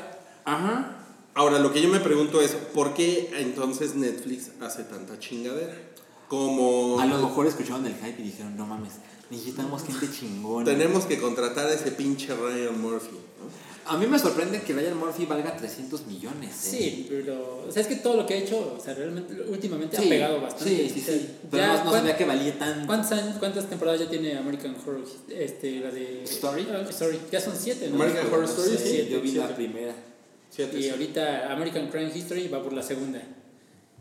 Ajá. 0.46 0.98
Ahora, 1.34 1.60
lo 1.60 1.74
que 1.74 1.82
yo 1.82 1.90
me 1.90 2.00
pregunto 2.00 2.40
es, 2.42 2.52
¿por 2.52 2.94
qué 2.94 3.30
entonces 3.40 3.96
Netflix 3.96 4.52
hace 4.62 4.84
tanta 4.84 5.20
chingadera? 5.20 5.74
Como 6.30 7.00
A 7.00 7.06
lo 7.06 7.18
mejor 7.20 7.46
escucharon 7.48 7.86
el 7.86 7.94
hype 7.96 8.22
y 8.22 8.24
dijeron, 8.24 8.56
no 8.58 8.66
mames, 8.66 8.94
necesitamos 9.30 9.84
gente 9.84 10.08
chingona. 10.12 10.66
tenemos 10.66 11.06
que 11.06 11.20
contratar 11.20 11.68
a 11.68 11.74
ese 11.74 11.92
pinche 11.92 12.34
Ryan 12.34 12.80
Murphy. 12.82 13.18
A 13.88 13.98
mí 13.98 14.08
me 14.08 14.18
sorprende 14.18 14.62
que 14.62 14.74
Ryan 14.74 14.98
Murphy 14.98 15.26
valga 15.26 15.56
300 15.56 16.08
millones. 16.08 16.50
¿eh? 16.52 16.70
Sí, 16.72 17.06
pero 17.10 17.66
o 17.68 17.72
sea, 17.72 17.82
es 17.84 17.88
que 17.88 17.98
todo 17.98 18.18
lo 18.18 18.26
que 18.26 18.34
ha 18.34 18.38
hecho, 18.38 18.76
o 18.78 18.84
sea, 18.84 18.94
realmente 18.96 19.34
últimamente 19.48 19.96
Sí, 19.98 20.06
ha 20.06 20.10
pegado 20.10 20.42
bastante. 20.42 20.90
Sí, 20.90 20.90
sí, 20.90 21.02
sí. 21.02 21.28
Pero 21.52 21.64
ya, 21.64 21.68
no, 21.74 21.78
no 21.84 21.90
¿cuán- 21.92 22.02
sabía 22.02 22.18
que 22.18 22.26
valía 22.26 22.58
tan. 22.58 22.86
¿cuántos 22.88 23.12
años- 23.12 23.36
¿Cuántas 23.38 23.70
temporadas 23.70 24.00
ya 24.02 24.10
tiene 24.10 24.38
American 24.38 24.76
Horror? 24.76 25.04
Este, 25.30 25.80
la 25.82 25.92
de 25.92 26.24
Story? 26.24 26.68
Ah, 26.72 26.86
Story. 26.90 27.20
Ya 27.32 27.40
son 27.40 27.54
siete, 27.56 27.88
¿no? 27.90 27.96
American 27.96 28.26
Horror 28.28 28.40
No 28.42 28.46
Story, 28.46 28.78
sé, 28.78 29.04
sí, 29.04 29.08
yo 29.10 29.22
vi 29.22 29.30
siete. 29.32 29.48
la 29.48 29.56
primera. 29.56 29.96
Siete, 30.50 30.80
Y 30.80 30.90
ahorita 30.90 31.52
American 31.52 31.90
Crime 31.90 32.12
History 32.16 32.48
va 32.48 32.64
por 32.64 32.74
la 32.74 32.82
segunda. 32.82 33.22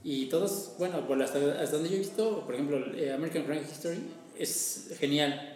Y 0.03 0.26
todos, 0.26 0.72
bueno, 0.78 1.07
por 1.07 1.20
hasta, 1.22 1.39
hasta 1.61 1.76
donde 1.76 1.89
yo 1.91 1.97
he 1.97 1.99
visto, 1.99 2.45
por 2.45 2.55
ejemplo, 2.55 2.78
eh, 2.95 3.12
American 3.12 3.43
Crime 3.45 3.62
History 3.70 3.99
es 4.39 4.89
genial. 5.01 5.55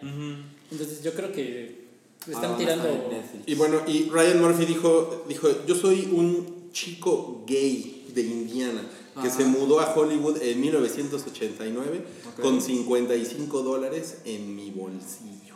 Entonces 0.71 1.01
yo 1.03 1.13
creo 1.13 1.31
que 1.31 1.78
le 2.27 2.35
Ahora 2.35 2.47
están 2.49 2.57
tirando... 2.57 3.11
Y 3.45 3.55
bueno, 3.55 3.81
y 3.87 4.09
Ryan 4.09 4.41
Murphy 4.41 4.65
dijo, 4.65 5.25
dijo, 5.27 5.47
yo 5.65 5.75
soy 5.75 6.09
un 6.11 6.69
chico 6.71 7.43
gay 7.47 8.05
de 8.13 8.21
Indiana 8.21 8.81
que 9.13 9.27
Ajá. 9.27 9.37
se 9.37 9.45
mudó 9.45 9.79
a 9.79 9.93
Hollywood 9.93 10.41
en 10.41 10.61
1989 10.61 12.05
Ok. 12.35 12.41
con 12.41 12.61
55 12.61 13.61
dólares 13.63 14.19
en 14.25 14.55
mi 14.55 14.71
bolsillo. 14.71 15.55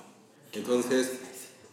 Entonces, 0.51 1.11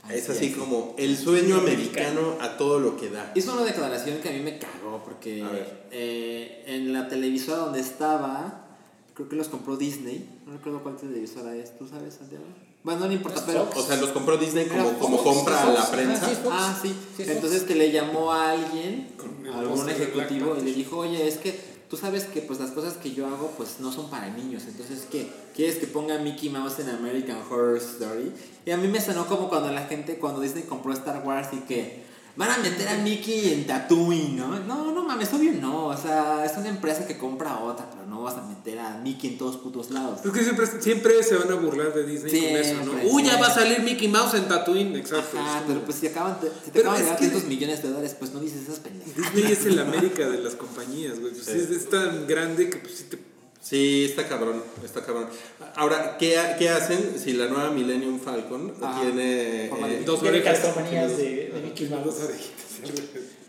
Es 0.09 0.31
Así 0.31 0.53
como 0.53 0.95
el 0.97 1.17
sueño 1.17 1.57
americano 1.59 2.37
a 2.41 2.57
todo 2.57 2.81
lo 2.81 2.97
que 2.97 3.11
da. 3.11 3.33
Hizo 3.35 3.53
una 3.53 3.65
declaración 3.65 4.19
que 4.21 4.31
a 4.31 4.33
mí 4.33 4.41
me 4.41 4.59
cagó 4.59 5.03
porque 5.05 5.45
eh, 5.91 6.65
en 6.67 6.93
la 6.95 7.07
televisora 7.09 7.59
donde 7.59 7.81
estaba, 7.81 8.67
creo 9.15 9.29
que 9.29 9.37
los 9.37 9.49
compró 9.49 9.77
Disney. 9.77 10.27
No 10.47 10.55
recuerdo 10.55 10.83
cuál 10.83 10.97
televisora 10.97 11.55
es. 11.55 11.77
¿Tú 11.79 11.87
sabes, 11.87 12.15
Santiago? 12.15 12.45
Bueno, 12.83 13.07
no 13.07 13.13
importa, 13.13 13.43
pero. 13.47 13.69
O 13.75 13.83
sea, 13.83 13.97
los 13.97 14.11
compró 14.11 14.39
Disney 14.39 14.67
como, 14.67 14.93
como 14.99 15.23
compra 15.23 15.63
a 15.63 15.73
la 15.73 15.91
prensa. 15.91 16.31
Ah, 16.51 16.79
sí. 16.81 16.95
Ah, 17.19 17.23
Entonces 17.27 17.65
que 17.65 17.75
le 17.75 17.93
llamó 17.93 18.33
a 18.33 18.53
alguien, 18.53 19.09
a 19.53 19.59
algún 19.59 19.89
ejecutivo, 19.89 20.57
y 20.59 20.65
le 20.65 20.73
dijo, 20.73 20.99
oye, 20.99 21.29
es 21.29 21.37
que 21.37 21.61
tú 21.91 21.97
sabes 21.97 22.25
que 22.25 22.41
pues 22.41 22.61
las 22.61 22.71
cosas 22.71 22.95
que 22.95 23.13
yo 23.13 23.27
hago 23.27 23.53
pues 23.57 23.81
no 23.81 23.93
son 23.93 24.09
para 24.09 24.29
niños. 24.31 24.63
Entonces, 24.67 25.07
¿qué? 25.11 25.29
¿Quieres 25.55 25.77
que 25.77 25.89
ponga 25.89 26.19
Mickey 26.19 26.49
Mouse 26.49 26.79
en 26.79 26.89
American 26.89 27.39
Horror 27.51 27.77
Story? 27.79 28.33
Y 28.65 28.71
a 28.71 28.77
mí 28.77 28.89
me 28.89 29.01
sonó 29.01 29.27
como 29.27 29.49
cuando 29.49 29.71
la 29.73 29.87
gente, 29.87 30.17
cuando 30.17 30.41
Disney 30.41 30.63
compró 30.63 30.93
Star 30.93 31.23
Wars 31.27 31.49
y 31.53 31.59
que 31.61 32.05
van 32.41 32.53
a 32.53 32.57
meter 32.57 32.89
a 32.89 32.97
Mickey 32.97 33.53
en 33.53 33.67
Tatooine, 33.67 34.35
¿no? 34.35 34.59
No, 34.61 34.93
no 34.93 35.05
mames, 35.05 35.31
obvio 35.35 35.53
no. 35.53 35.89
O 35.89 35.97
sea, 35.97 36.43
es 36.47 36.57
una 36.57 36.71
empresa 36.71 37.07
que 37.07 37.19
compra 37.19 37.51
a 37.51 37.61
otra, 37.63 37.91
pero 37.91 38.07
no 38.07 38.23
vas 38.23 38.37
a 38.37 38.43
meter 38.43 38.79
a 38.79 38.97
Mickey 38.97 39.33
en 39.33 39.39
todos 39.39 39.59
putos 39.59 39.91
lados. 39.91 40.21
Es 40.25 40.33
que 40.33 40.43
siempre, 40.43 40.67
siempre 40.67 41.23
se 41.23 41.37
van 41.37 41.53
a 41.53 41.57
burlar 41.57 41.93
de 41.93 42.07
Disney 42.07 42.33
con 42.33 42.57
eso, 42.57 42.85
¿no? 42.87 43.11
Uy, 43.11 43.25
ya 43.25 43.39
va 43.39 43.49
a 43.49 43.55
salir 43.55 43.83
Mickey 43.83 44.09
Mouse 44.09 44.33
en 44.35 44.49
Tatooine, 44.49 44.97
exacto. 44.97 45.39
Ajá, 45.39 45.59
Es 45.59 45.65
pero 45.67 45.85
pues 45.85 45.99
si 45.99 46.07
acaban 46.07 46.41
de, 46.41 46.49
si 46.49 46.71
te 46.71 46.71
Pero 46.71 46.91
acaban 46.93 47.03
de 47.03 47.09
dar 47.11 47.19
500 47.19 47.45
millones 47.45 47.83
de 47.83 47.89
dólares, 47.91 48.17
pues 48.19 48.33
no 48.33 48.41
dices 48.41 48.63
esas 48.63 48.79
pendejas. 48.79 49.15
Disney 49.15 49.53
es 49.53 49.67
el 49.67 49.79
América 49.79 50.27
de 50.27 50.39
las 50.39 50.55
compañías, 50.55 51.21
güey. 51.21 51.35
Pues 51.35 51.47
es, 51.47 51.69
es 51.69 51.91
tan 51.91 52.27
grande 52.27 52.71
que 52.71 52.79
pues 52.79 52.95
sí 52.95 53.05
te... 53.11 53.30
Sí, 53.61 54.07
está 54.09 54.27
cabrón, 54.27 54.63
está 54.85 55.05
cabrón. 55.05 55.29
Ahora, 55.77 56.17
¿qué, 56.19 56.39
ha- 56.39 56.57
qué 56.57 56.71
hacen 56.71 57.17
si 57.23 57.35
la 57.35 57.47
nueva 57.47 57.71
Millennium 57.71 58.19
Falcon 58.19 58.73
Ah, 58.81 59.01
tiene... 59.03 59.67
eh, 59.67 60.03
Dos 60.07 60.23
orejas. 60.23 60.59
calcomanías 60.61 61.17
de, 61.19 61.51
de 61.53 61.61
Mickey 61.63 61.87
Dos 61.87 62.05
Mouse. 62.07 62.21
orejitas. 62.25 62.65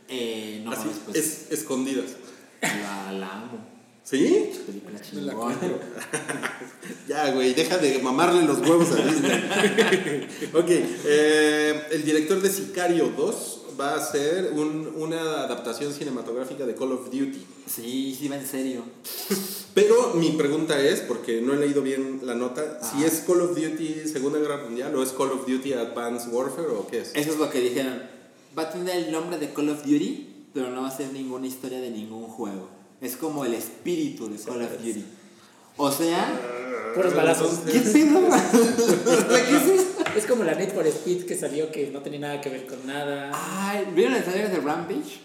Eh, 0.09 0.61
no 0.65 0.71
así, 0.73 0.89
pues 1.05 1.17
es, 1.17 1.51
escondidas? 1.51 2.05
la, 2.61 3.13
la 3.13 3.31
amo. 3.33 3.67
¿Sí? 4.03 4.51
Película 4.65 4.99
Me 5.13 5.21
la. 5.21 5.33
Ya, 7.07 7.31
güey, 7.31 7.53
deja 7.53 7.77
de 7.77 7.99
mamarle 7.99 8.43
los 8.43 8.59
huevos 8.59 8.91
a 8.91 8.95
Disney. 8.97 9.31
ok, 10.53 10.69
eh, 11.05 11.83
el 11.91 12.03
director 12.03 12.41
de 12.41 12.49
Sicario 12.49 13.13
2 13.15 13.60
va 13.79 13.95
a 13.95 13.99
un- 14.53 14.93
una 14.97 15.43
adaptación 15.43 15.93
cinematográfica 15.93 16.65
de 16.65 16.75
Call 16.75 16.91
of 16.93 17.05
Duty. 17.05 17.45
Sí, 17.67 18.15
sí 18.19 18.27
va 18.27 18.35
en 18.37 18.45
serio. 18.47 18.83
Pero 19.73 20.13
mi 20.15 20.31
pregunta 20.31 20.79
es, 20.81 20.99
porque 21.01 21.41
no 21.41 21.53
he 21.53 21.57
leído 21.57 21.81
bien 21.81 22.19
la 22.23 22.35
nota, 22.35 22.79
si 22.81 23.03
Ah. 23.03 23.07
es 23.07 23.21
Call 23.25 23.41
of 23.41 23.55
Duty 23.55 24.07
Segunda 24.11 24.39
Guerra 24.39 24.57
Mundial 24.63 24.95
o 24.95 25.03
es 25.03 25.09
Call 25.11 25.31
of 25.31 25.47
Duty 25.47 25.73
Advanced 25.73 26.31
Warfare 26.31 26.67
o 26.67 26.87
qué 26.87 26.99
es. 27.01 27.11
Eso 27.15 27.31
es 27.31 27.37
lo 27.37 27.49
que 27.49 27.59
dijeron. 27.61 28.01
Va 28.57 28.63
a 28.63 28.69
tener 28.71 28.95
el 29.05 29.11
nombre 29.11 29.37
de 29.37 29.53
Call 29.53 29.69
of 29.69 29.83
Duty, 29.83 30.27
pero 30.53 30.69
no 30.71 30.81
va 30.81 30.89
a 30.89 30.97
ser 30.97 31.13
ninguna 31.13 31.47
historia 31.47 31.79
de 31.79 31.89
ningún 31.89 32.23
juego. 32.23 32.67
Es 32.99 33.15
como 33.15 33.45
el 33.45 33.53
espíritu 33.53 34.29
de 34.29 34.37
Call 34.37 34.61
of 34.63 34.71
Duty. 34.83 35.05
O 35.77 35.89
sea, 35.91 36.39
Puros 36.93 37.15
balazos. 37.15 37.59
¿qué 37.65 37.79
pedo? 37.79 38.19
¿Qué 39.29 39.55
es 39.55 39.79
esto? 39.79 39.90
Es 40.15 40.25
como 40.25 40.43
la 40.43 40.53
Need 40.55 40.69
for 40.73 40.85
Speed 40.87 41.25
que 41.25 41.35
salió 41.37 41.71
que 41.71 41.89
no 41.91 42.01
tenía 42.01 42.19
nada 42.19 42.41
que 42.41 42.49
ver 42.49 42.65
con 42.65 42.85
nada. 42.85 43.31
Ay, 43.33 43.87
¿vieron 43.95 44.15
el 44.15 44.23
trailer 44.23 44.49
de 44.51 44.57
Rampage? 44.59 45.19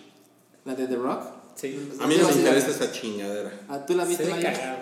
La 0.64 0.74
de 0.74 0.86
The 0.86 0.96
Rock. 0.96 1.22
Sí. 1.56 1.90
A 2.00 2.06
mí 2.06 2.16
no 2.20 2.28
me 2.28 2.34
interesa 2.34 2.68
esa 2.68 2.92
chingadera. 2.92 3.50
Ah, 3.68 3.84
¿Tú 3.86 3.94
la 3.94 4.04
viste. 4.04 4.28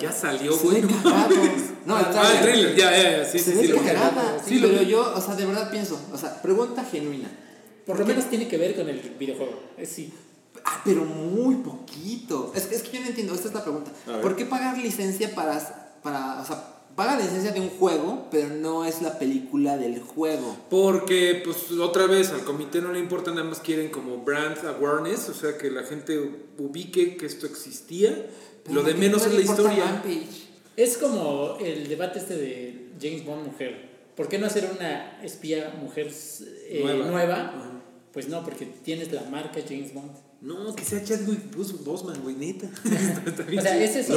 Ya 0.00 0.10
salió, 0.12 0.56
güey. 0.58 0.82
no 0.82 0.88
cagado. 1.02 1.36
mames. 1.36 1.62
No, 1.86 1.98
el 1.98 2.04
Ah, 2.06 2.32
el 2.34 2.40
trailer. 2.42 2.76
ya, 2.76 2.90
ya, 2.90 3.16
ya. 3.18 3.24
Sí, 3.24 3.38
se 3.38 3.52
sí, 3.52 3.60
sí. 3.68 3.72
Sí, 4.46 4.58
pero 4.60 4.82
yo, 4.82 5.14
o 5.14 5.20
sea, 5.20 5.36
de 5.36 5.46
verdad 5.46 5.70
pienso, 5.70 5.98
o 6.12 6.18
sea, 6.18 6.42
pregunta 6.42 6.84
genuina. 6.84 7.30
Por 7.86 7.98
lo 7.98 8.04
menos 8.06 8.24
tiene 8.28 8.48
que 8.48 8.56
ver 8.58 8.74
con 8.74 8.88
el 8.88 8.98
videojuego. 9.18 9.60
Es 9.76 9.88
sí. 9.90 10.12
Ah, 10.64 10.80
pero 10.84 11.04
muy 11.04 11.56
poquito. 11.56 12.52
Es, 12.56 12.64
que- 12.66 12.74
es 12.74 12.82
que 12.82 12.96
yo 12.96 13.00
no 13.02 13.06
entiendo, 13.08 13.34
esta 13.34 13.48
es 13.48 13.54
la 13.54 13.62
pregunta. 13.62 13.90
A. 14.08 14.20
¿Por 14.20 14.34
qué 14.34 14.44
pagar 14.46 14.76
licencia 14.78 15.34
para, 15.34 15.98
para, 16.02 16.40
o 16.40 16.44
sea, 16.44 16.73
paga 16.94 17.16
la 17.16 17.24
licencia 17.24 17.52
de 17.52 17.60
un 17.60 17.70
juego, 17.70 18.28
pero 18.30 18.48
no 18.48 18.84
es 18.84 19.02
la 19.02 19.18
película 19.18 19.76
del 19.76 20.00
juego? 20.00 20.56
Porque, 20.70 21.40
pues, 21.44 21.70
otra 21.72 22.06
vez, 22.06 22.30
al 22.30 22.44
comité 22.44 22.80
no 22.80 22.92
le 22.92 22.98
importa, 22.98 23.30
nada 23.30 23.44
más 23.44 23.60
quieren 23.60 23.90
como 23.90 24.18
brand 24.18 24.58
awareness, 24.66 25.28
o 25.28 25.34
sea, 25.34 25.58
que 25.58 25.70
la 25.70 25.82
gente 25.82 26.18
ubique 26.58 27.16
que 27.16 27.26
esto 27.26 27.46
existía. 27.46 28.26
Pero 28.64 28.76
Lo 28.76 28.82
de 28.82 28.92
¿por 28.92 29.00
qué 29.00 29.06
menos 29.06 29.22
no 29.22 29.28
es 29.28 29.34
la 29.34 29.40
historia. 29.40 30.02
Es 30.76 30.98
como 30.98 31.58
el 31.60 31.88
debate 31.88 32.18
este 32.18 32.36
de 32.36 32.90
James 33.00 33.24
Bond 33.24 33.46
mujer. 33.46 33.94
¿Por 34.16 34.28
qué 34.28 34.38
no 34.38 34.46
hacer 34.46 34.70
una 34.76 35.20
espía 35.22 35.74
mujer 35.80 36.10
eh, 36.68 37.04
Nueva. 37.10 37.82
Pues 38.12 38.28
no, 38.28 38.44
porque 38.44 38.66
tienes 38.66 39.12
la 39.12 39.22
marca 39.22 39.60
James 39.66 39.92
Bond. 39.92 40.12
No, 40.44 40.74
que 40.76 40.84
sea 40.84 41.02
Chadwick 41.02 41.56
Bos- 41.56 41.82
Boseman, 41.84 42.20
güey, 42.22 42.36
neta. 42.36 42.68
O 42.84 43.62
sea, 43.62 43.72
chido. 43.72 43.98
es. 44.00 44.08
No 44.10 44.16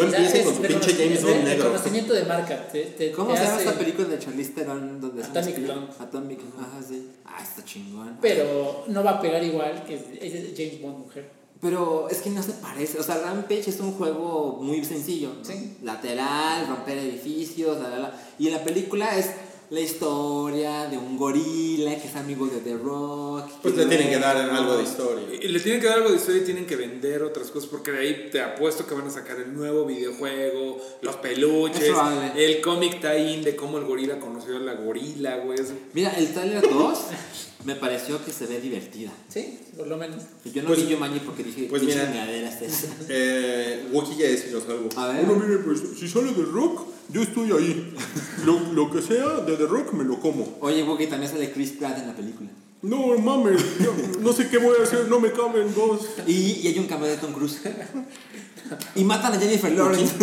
con 0.53 0.61
pinche 0.61 0.93
James 0.93 1.23
Bond 1.23 1.43
negro. 1.45 1.63
Reconocimiento 1.63 2.13
de 2.13 2.23
marca. 2.25 2.67
Te, 2.67 2.81
te- 2.85 3.11
¿Cómo 3.13 3.31
te 3.31 3.37
se 3.37 3.43
llama 3.45 3.59
esta 3.59 3.73
película 3.79 4.07
de 4.09 4.19
Charlize 4.19 4.51
Theron 4.51 4.99
donde 4.99 5.23
se 5.23 5.29
Atomic? 5.29 5.63
Blonde. 5.63 5.87
Atomic, 5.99 6.39
ajá, 6.59 6.79
sí. 6.87 7.07
Ah, 7.25 7.41
está 7.41 7.63
chingón. 7.63 8.17
Pero 8.21 8.83
no 8.87 9.03
va 9.03 9.11
a 9.11 9.21
pegar 9.21 9.41
igual 9.43 9.83
que 9.85 9.95
es 9.95 10.01
es 10.21 10.53
James 10.57 10.81
Bond 10.81 10.97
mujer. 10.99 11.31
Pero 11.61 12.07
es 12.09 12.17
que 12.21 12.29
no 12.29 12.43
se 12.43 12.51
parece. 12.51 12.99
O 12.99 13.03
sea, 13.03 13.17
Rampage 13.19 13.69
es 13.69 13.79
un 13.79 13.93
juego 13.93 14.59
muy 14.61 14.83
sencillo. 14.85 15.29
¿no? 15.39 15.45
Sí. 15.45 15.77
Lateral, 15.81 16.67
romper 16.67 16.97
edificios, 16.99 17.79
la, 17.81 17.89
la, 17.89 17.99
la. 17.99 18.13
Y 18.37 18.49
la 18.51 18.63
película 18.63 19.17
es 19.17 19.27
la 19.69 19.79
historia 19.81 20.85
de 20.87 20.97
un 20.97 21.17
gorila 21.17 21.95
que 22.01 22.07
es 22.07 22.15
amigo 22.15 22.47
de 22.47 22.59
The 22.59 22.77
Rock. 22.77 23.49
Pues 23.61 23.75
le 23.75 23.85
tienen 23.85 24.09
que 24.09 24.17
dar 24.19 24.37
algo 24.37 24.77
de 24.77 24.83
historia. 24.83 25.25
Y 25.41 25.47
le 25.49 25.59
tienen 25.59 25.81
que 25.81 25.87
dar 25.87 25.97
algo 25.97 26.09
de 26.11 26.15
historia 26.15 26.41
y 26.41 26.45
tienen 26.45 26.65
que 26.65 26.75
vender 26.77 27.21
otras 27.23 27.51
cosas 27.51 27.69
porque 27.69 27.91
de 27.91 27.99
ahí 27.99 28.29
te 28.31 28.41
apuesto 28.41 28.87
que 28.87 28.95
van 28.95 29.07
a 29.07 29.09
sacar 29.11 29.37
el 29.39 29.53
nuevo 29.53 29.85
videojuego, 29.85 30.77
los 31.01 31.15
peluches, 31.17 31.83
Es 31.83 32.35
el 32.35 32.61
cómic 32.61 33.01
tie-in 33.01 33.43
de 33.43 33.55
cómo 33.55 33.77
el 33.77 33.85
gorila 33.85 34.19
conoció 34.19 34.55
a 34.57 34.59
la 34.59 34.73
gorila, 34.75 35.37
güey. 35.37 35.59
es- 35.59 35.73
Mira, 35.93 36.11
el 36.17 36.33
trailer 36.33 36.61
2 36.61 36.99
me 37.65 37.75
pareció 37.75 38.23
que 38.23 38.31
se 38.31 38.45
ve 38.45 38.61
divertida. 38.61 39.11
Sí, 39.27 39.59
por 39.75 39.87
lo 39.87 39.97
menos. 39.97 40.23
Yo 40.45 40.61
no 40.61 40.69
Pues- 40.69 40.85
vi 40.85 40.93
Yumanji 40.93 41.19
porque 41.19 41.43
dije, 41.43 41.67
pues 41.69 41.81
¿qué 41.81 41.87
mira. 41.89 42.05
chingadera 42.05 42.49
es 42.49 42.61
esa? 42.61 42.87
Eh, 43.09 43.87
Wookie 43.91 44.15
ya 44.15 44.27
algo. 44.27 44.87
A 44.95 45.07
ver. 45.09 45.25
Bueno, 45.25 45.43
mire, 45.45 45.57
pues 45.59 45.81
si 45.99 46.07
sale 46.07 46.31
de 46.31 46.43
Rock, 46.43 46.87
yo 47.09 47.21
estoy 47.21 47.51
ahí. 47.51 47.93
Lo, 48.45 48.59
lo 48.73 48.91
que 48.91 49.01
sea 49.01 49.39
de 49.45 49.55
The 49.57 49.65
Rock 49.65 49.93
me 49.93 50.03
lo 50.03 50.19
como. 50.19 50.57
Oye, 50.61 50.83
Wookie, 50.83 51.07
también 51.07 51.31
sale 51.31 51.51
Chris 51.51 51.71
Pratt 51.71 51.97
en 51.97 52.07
la 52.07 52.15
película. 52.15 52.49
No 52.81 53.17
mames, 53.17 53.61
yo 53.79 53.93
no 54.21 54.33
sé 54.33 54.49
qué 54.49 54.59
voy 54.59 54.75
a 54.79 54.83
hacer, 54.83 55.07
no 55.09 55.19
me 55.19 55.31
caben 55.31 55.73
dos. 55.73 56.01
Y, 56.27 56.61
y 56.61 56.67
hay 56.67 56.77
un 56.77 56.85
cambio 56.85 57.09
de 57.09 57.17
Tom 57.17 57.33
Cruise. 57.33 57.59
y 58.95 59.03
matan 59.03 59.33
a 59.33 59.39
Jennifer 59.39 59.71
Lawrence. 59.71 60.13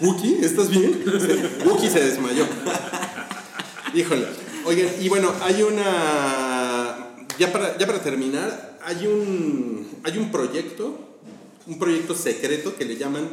Wookie, 0.00 0.38
¿estás 0.42 0.70
bien? 0.70 1.02
Wookie 1.64 1.90
se 1.90 2.04
desmayó. 2.04 2.44
Híjole. 3.94 4.26
Oigan, 4.64 4.88
y 5.00 5.08
bueno, 5.08 5.32
hay 5.42 5.62
una. 5.62 7.14
Ya 7.38 7.52
para, 7.52 7.76
ya 7.78 7.86
para 7.86 8.02
terminar, 8.02 8.78
hay 8.84 9.06
un, 9.06 9.88
hay 10.04 10.18
un 10.18 10.30
proyecto, 10.30 10.98
un 11.66 11.78
proyecto 11.78 12.14
secreto 12.14 12.76
que 12.76 12.84
le 12.84 12.96
llaman 12.96 13.28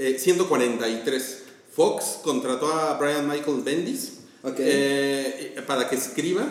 eh, 0.00 0.18
143. 0.18 1.42
Fox 1.76 2.18
contrató 2.24 2.66
a 2.72 2.98
Brian 2.98 3.28
Michael 3.28 3.60
Bendis 3.62 4.14
eh, 4.58 5.62
para 5.66 5.88
que 5.88 5.94
escriba 5.96 6.44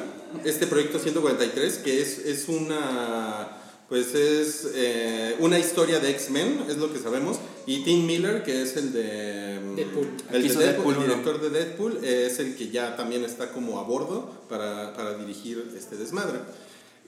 este 0.45 0.65
proyecto 0.67 0.99
143, 0.99 1.77
que 1.79 2.01
es, 2.01 2.19
es 2.19 2.47
una. 2.47 3.55
Pues 3.89 4.13
es 4.13 4.67
eh, 4.75 5.35
una 5.39 5.57
historia 5.57 5.99
de 5.99 6.11
X-Men, 6.11 6.65
es 6.69 6.77
lo 6.77 6.93
que 6.93 6.99
sabemos. 6.99 7.37
Y 7.65 7.83
Tim 7.83 8.05
Miller, 8.05 8.43
que 8.43 8.61
es 8.61 8.77
el 8.77 8.93
de. 8.93 9.59
Deadpool. 9.75 10.07
El, 10.31 10.47
de 10.47 10.53
Deadpool, 10.53 10.93
Deadpool 10.93 10.99
director 11.07 11.41
de 11.41 11.49
Deadpool 11.49 11.99
eh, 12.03 12.27
es 12.31 12.37
el 12.39 12.55
que 12.55 12.69
ya 12.69 12.95
también 12.95 13.23
está 13.25 13.51
como 13.51 13.79
a 13.79 13.83
bordo 13.83 14.31
para, 14.47 14.93
para 14.93 15.15
dirigir 15.17 15.73
este 15.75 15.95
desmadre. 15.95 16.37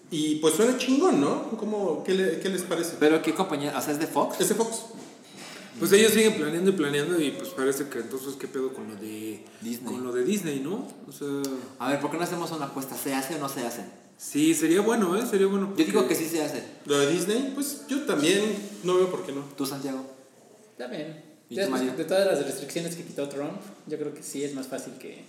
Y 0.10 0.36
pues 0.38 0.56
suena 0.56 0.78
chingón, 0.78 1.22
¿no? 1.22 1.52
¿Cómo, 1.58 2.04
qué, 2.04 2.14
le- 2.16 2.40
¿Qué 2.40 2.50
les 2.50 2.64
parece? 2.64 2.96
Pero 3.00 3.22
qué 3.22 3.34
compañía, 3.36 3.78
o 3.78 3.82
sea, 3.82 3.94
es 3.94 4.00
de 4.00 4.08
Fox. 4.08 4.42
Ese 4.42 4.56
Fox. 4.56 4.78
Pues 5.80 5.92
ellos 5.94 6.12
siguen 6.12 6.34
planeando 6.36 6.70
y 6.72 6.74
planeando 6.74 7.20
y 7.22 7.32
pues 7.32 7.50
parece 7.50 7.88
que 7.88 8.00
entonces 8.00 8.36
qué 8.36 8.48
pedo 8.48 8.74
con 8.74 8.88
lo 8.88 8.96
de 8.96 9.44
Disney. 9.62 9.94
con 9.94 10.04
lo 10.04 10.12
de 10.12 10.24
Disney, 10.26 10.60
¿no? 10.60 10.88
O 11.08 11.12
sea, 11.12 11.28
A 11.80 11.90
ver, 11.92 12.00
¿por 12.02 12.12
qué 12.12 12.18
no 12.18 12.24
hacemos 12.24 12.52
una 12.52 12.66
apuesta? 12.66 12.96
¿Se 12.96 13.14
hace 13.14 13.36
o 13.36 13.40
no 13.40 13.50
se 13.50 13.66
hace? 13.66 13.86
sí, 14.18 14.54
sería 14.54 14.82
bueno, 14.82 15.16
¿eh? 15.18 15.24
Sería 15.28 15.48
bueno. 15.48 15.74
Yo 15.76 15.84
digo 15.86 16.08
que 16.08 16.14
sí 16.16 16.28
se 16.28 16.44
hace. 16.44 16.64
Lo 16.86 17.00
de 17.00 17.12
Disney, 17.12 17.52
pues 17.56 17.84
yo 17.88 18.02
también 18.04 18.44
no 18.84 18.96
veo 18.98 19.10
por 19.10 19.26
qué 19.26 19.32
no. 19.32 19.42
¿Tú, 19.58 19.66
Santiago? 19.66 20.06
Bien. 20.90 21.24
¿Y 21.50 21.56
Ya 21.56 21.66
tú, 21.66 21.72
Mario? 21.72 21.94
de 21.96 22.06
todas 22.06 22.26
las 22.28 22.46
restricciones 22.46 22.96
que 22.96 23.04
quitó 23.04 23.28
Trump, 23.30 23.60
yo 23.88 23.98
creo 23.98 24.14
que 24.14 24.24
sí 24.24 24.44
es 24.44 24.54
más 24.54 24.68
fácil 24.68 24.94
que, 25.00 25.24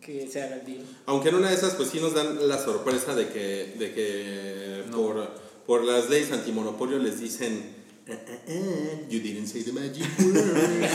que 0.00 0.26
se 0.28 0.42
haga 0.42 0.56
el 0.56 0.64
deal. 0.66 0.84
Aunque 1.06 1.28
en 1.30 1.34
una 1.36 1.48
de 1.50 1.54
esas, 1.56 1.74
pues 1.74 1.90
sí 1.90 2.00
nos 2.00 2.14
dan 2.14 2.48
la 2.48 2.58
sorpresa 2.58 3.14
de 3.14 3.28
que, 3.28 3.74
de 3.78 3.92
que 3.94 4.84
por, 4.92 5.28
por 5.66 5.84
las 5.84 6.08
leyes 6.10 6.32
antimonopolio 6.32 6.98
les 6.98 7.20
dicen, 7.20 7.62
"Eh, 8.06 8.12
eh, 8.12 8.38
eh, 8.48 9.06
you 9.08 9.20
didn't 9.20 9.46
say 9.46 9.62
the 9.62 9.72
magic 9.72 10.04
word". 10.18 10.88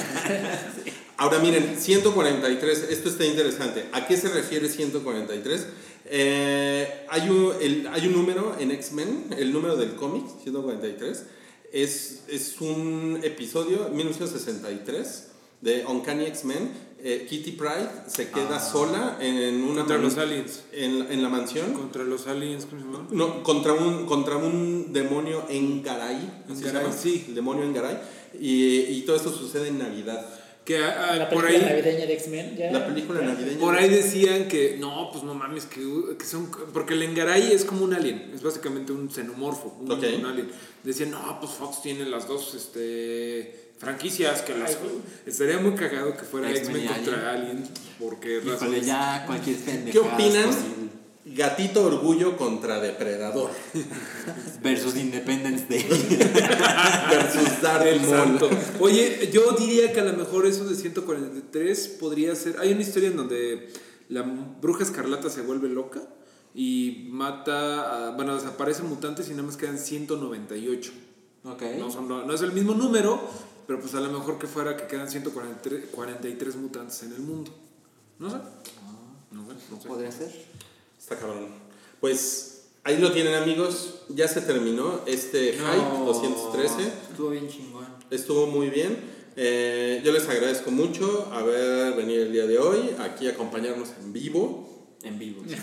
Ahora 1.18 1.40
miren, 1.40 1.78
143, 1.80 2.88
esto 2.90 3.10
está 3.10 3.26
interesante. 3.26 3.86
¿A 3.94 4.06
qué 4.06 4.18
se 4.18 4.28
refiere 4.30 4.68
143? 4.68 5.66
Eh, 6.08 7.06
hay, 7.10 7.30
un, 7.30 7.54
el- 7.62 7.88
hay 7.88 8.08
un 8.08 8.14
número 8.14 8.56
en 8.60 8.72
X-Men, 8.72 9.28
el 9.38 9.54
número 9.54 9.78
del 9.78 9.96
cómic, 9.96 10.26
143. 10.44 11.24
Es, 11.72 12.24
es 12.28 12.60
un 12.62 13.20
episodio, 13.24 13.90
1963, 13.94 15.28
de 15.62 15.86
Uncanny 15.86 16.26
X-Men. 16.26 16.70
Eh, 17.04 17.28
Kitty 17.30 17.52
Pride 17.52 17.90
se 18.08 18.30
queda 18.32 18.60
sola 18.60 19.18
en 19.22 19.64
una 19.64 19.82
Contra 19.82 19.98
los 20.00 20.18
aliens. 20.18 20.64
En, 20.72 21.06
en 21.12 21.22
la 21.22 21.30
mansión. 21.30 21.74
Contra 21.74 22.04
los 22.04 22.26
aliens, 22.26 22.66
¿cómo 22.66 22.82
se 22.82 22.88
llama? 22.88 23.08
No, 23.12 23.44
contra 23.44 23.74
un, 23.74 24.06
contra 24.06 24.38
un 24.38 24.92
demonio 24.92 25.46
en 25.50 25.84
Garay. 25.84 26.44
así 26.46 26.62
se 26.62 26.68
Engaray, 26.70 26.84
llama, 26.88 26.96
sí. 26.98 27.26
El 27.28 27.36
demonio 27.36 27.64
en 27.64 27.74
Garay. 27.74 27.98
Y, 28.40 28.78
y 28.80 29.02
todo 29.06 29.16
esto 29.18 29.32
sucede 29.32 29.68
en 29.68 29.78
Navidad. 29.78 30.26
Que 30.64 30.80
ah, 30.80 31.16
La 31.16 31.30
por 31.30 31.46
película 31.46 31.68
ahí. 31.70 31.76
navideña 31.80 32.06
de 32.08 32.14
X-Men. 32.14 32.58
ya. 32.58 32.72
La 32.72 32.88
película 32.88 33.22
navideña. 33.22 33.60
Por 33.60 33.76
ahí 33.76 33.88
decían 33.88 34.48
que 34.48 34.78
no, 34.80 35.12
pues 35.12 35.24
no 35.24 35.36
mames, 35.36 35.66
que, 35.68 35.82
que 36.18 36.26
son. 36.26 36.50
Porque 36.74 36.96
el 36.96 37.04
Engaray 37.04 37.52
es 37.52 37.66
como 37.66 37.84
un 37.84 37.94
alien, 37.94 38.32
es 38.34 38.42
básicamente 38.42 38.92
un 38.92 39.12
xenomorfo, 39.12 39.78
un, 39.80 39.92
Ok. 39.92 40.04
un 40.18 40.26
alien. 40.26 40.50
Decían, 40.84 41.12
no, 41.12 41.40
pues 41.40 41.52
Fox 41.52 41.84
tiene 41.84 42.06
las 42.06 42.28
dos 42.28 42.56
este, 42.56 43.65
franquicias 43.78 44.42
que 44.42 44.58
las. 44.58 44.78
Estaría 45.26 45.58
muy 45.60 45.74
cagado 45.76 46.16
que 46.16 46.24
fuera 46.24 46.50
X-Men 46.52 46.88
contra 46.88 47.32
Alien, 47.34 47.64
porque 48.00 48.42
Híjole, 48.46 48.82
ya 48.82 49.24
cualquier 49.26 49.58
¿Qué 49.92 50.00
opinan? 50.00 50.46
posible. 50.46 50.86
Gatito 51.28 51.84
Orgullo 51.84 52.38
contra 52.38 52.80
Depredador 52.80 53.50
Versus 54.62 54.96
Independence 54.96 55.66
Day. 55.68 55.84
versus 57.10 57.50
santo. 58.08 58.48
Oye, 58.80 59.30
yo 59.34 59.52
diría 59.54 59.92
que 59.92 60.02
a 60.02 60.04
lo 60.06 60.14
mejor 60.14 60.46
eso 60.46 60.66
de 60.66 60.76
143 60.76 61.88
podría 62.00 62.36
ser. 62.36 62.58
Hay 62.60 62.72
una 62.74 62.82
historia 62.82 63.10
en 63.10 63.18
donde 63.18 63.74
la 64.10 64.22
bruja 64.22 64.84
escarlata 64.84 65.32
se 65.32 65.42
vuelve 65.42 65.68
loca 65.68 66.02
y 66.54 67.08
mata. 67.10 68.10
A, 68.10 68.12
bueno, 68.12 68.36
desaparecen 68.36 68.88
mutantes 68.88 69.28
y 69.28 69.32
nada 69.32 69.44
más 69.44 69.58
quedan 69.58 69.80
198. 69.80 70.92
ok. 71.44 71.62
No, 71.80 71.90
son- 71.92 72.08
no- 72.08 72.24
no 72.24 72.34
es 72.36 72.42
el 72.44 72.52
mismo 72.52 72.76
número, 72.76 73.20
pero 73.68 73.80
pues 73.80 73.94
a 73.96 74.00
lo 74.00 74.12
mejor 74.12 74.38
que 74.38 74.48
fuera 74.48 74.78
que 74.78 74.88
quedan 74.88 75.10
143 75.10 75.86
43 75.92 76.56
mutantes 76.56 77.04
en 77.04 77.14
el 77.14 77.20
mundo. 77.20 77.52
No 78.20 78.30
sé. 78.30 78.38
No 79.32 79.46
sé, 79.48 79.54
no 79.72 79.82
sé. 79.82 79.88
Podría 79.88 80.12
ser. 80.12 80.32
Está 81.00 81.18
cabrón. 81.18 81.48
Pues 82.00 82.64
ahí 82.84 82.98
lo 82.98 83.12
tienen 83.12 83.36
amigos. 83.36 84.02
Ya 84.10 84.28
se 84.28 84.42
terminó 84.42 85.02
este 85.06 85.54
Hype 85.54 86.06
213. 86.06 86.88
Estuvo 87.12 87.30
bien 87.30 87.48
chingón. 87.48 87.86
Estuvo 88.10 88.48
muy 88.48 88.70
bien. 88.70 89.16
Eh, 89.38 90.02
yo 90.06 90.14
les 90.14 90.28
agradezco 90.30 90.72
mucho 90.72 91.30
haber 91.34 91.94
venido 91.96 92.24
el 92.24 92.32
día 92.32 92.46
de 92.46 92.58
hoy 92.58 92.96
aquí 93.00 93.28
a 93.28 93.32
acompañarnos 93.32 93.90
en 94.02 94.14
vivo. 94.14 94.96
En 95.04 95.20
vivo. 95.20 95.44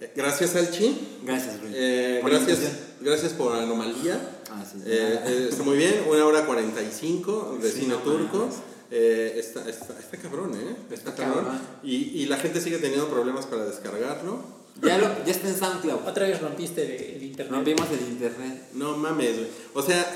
Eh, 0.00 0.12
Gracias, 0.16 0.56
Alchi. 0.56 0.98
Gracias, 1.22 1.60
Rui. 1.60 1.70
Eh, 1.72 2.18
Por 2.20 2.32
la 2.32 2.40
gracias, 2.40 2.72
gracias 3.00 3.32
por 3.32 3.54
Anomalía. 3.54 4.37
Ah, 4.50 4.64
sí. 4.70 4.78
Eh, 4.86 5.20
eh, 5.26 5.46
está 5.50 5.62
muy 5.62 5.76
bien, 5.76 6.04
una 6.08 6.24
hora 6.24 6.46
45 6.46 7.58
de 7.62 7.70
Sí, 7.70 7.86
no 7.86 7.96
turco. 7.96 8.48
Eh, 8.90 9.34
está, 9.36 9.68
está, 9.68 9.98
está 9.98 10.16
cabrón, 10.16 10.54
¿eh? 10.54 10.76
Está, 10.90 11.10
Está 11.10 11.14
cabrón. 11.24 11.44
cabrón. 11.44 11.60
Y, 11.82 11.94
y 12.22 12.26
la 12.26 12.38
gente 12.38 12.60
sigue 12.60 12.78
teniendo 12.78 13.08
problemas 13.08 13.46
para 13.46 13.64
descargarlo. 13.66 14.40
Ya, 14.82 14.96
lo, 14.96 15.24
ya 15.24 15.32
está 15.32 15.48
en 15.48 15.58
SoundCloud. 15.58 16.06
Otra 16.06 16.26
vez 16.28 16.40
rompiste 16.40 17.16
el 17.16 17.22
internet. 17.22 17.52
Rompimos 17.54 17.86
el 17.90 18.00
internet. 18.08 18.68
No 18.74 18.96
mames, 18.96 19.36
güey. 19.36 19.48
O 19.74 19.82
sea, 19.82 20.06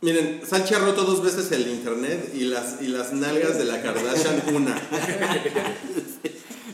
miren, 0.00 0.40
Salchi 0.46 0.74
ha 0.74 0.78
roto 0.78 1.02
dos 1.04 1.22
veces 1.22 1.50
el 1.52 1.66
internet 1.68 2.32
y 2.34 2.44
las, 2.44 2.80
y 2.80 2.86
las 2.86 3.12
nalgas 3.12 3.58
de 3.58 3.64
la 3.64 3.82
Kardashian 3.82 4.42
una. 4.54 4.80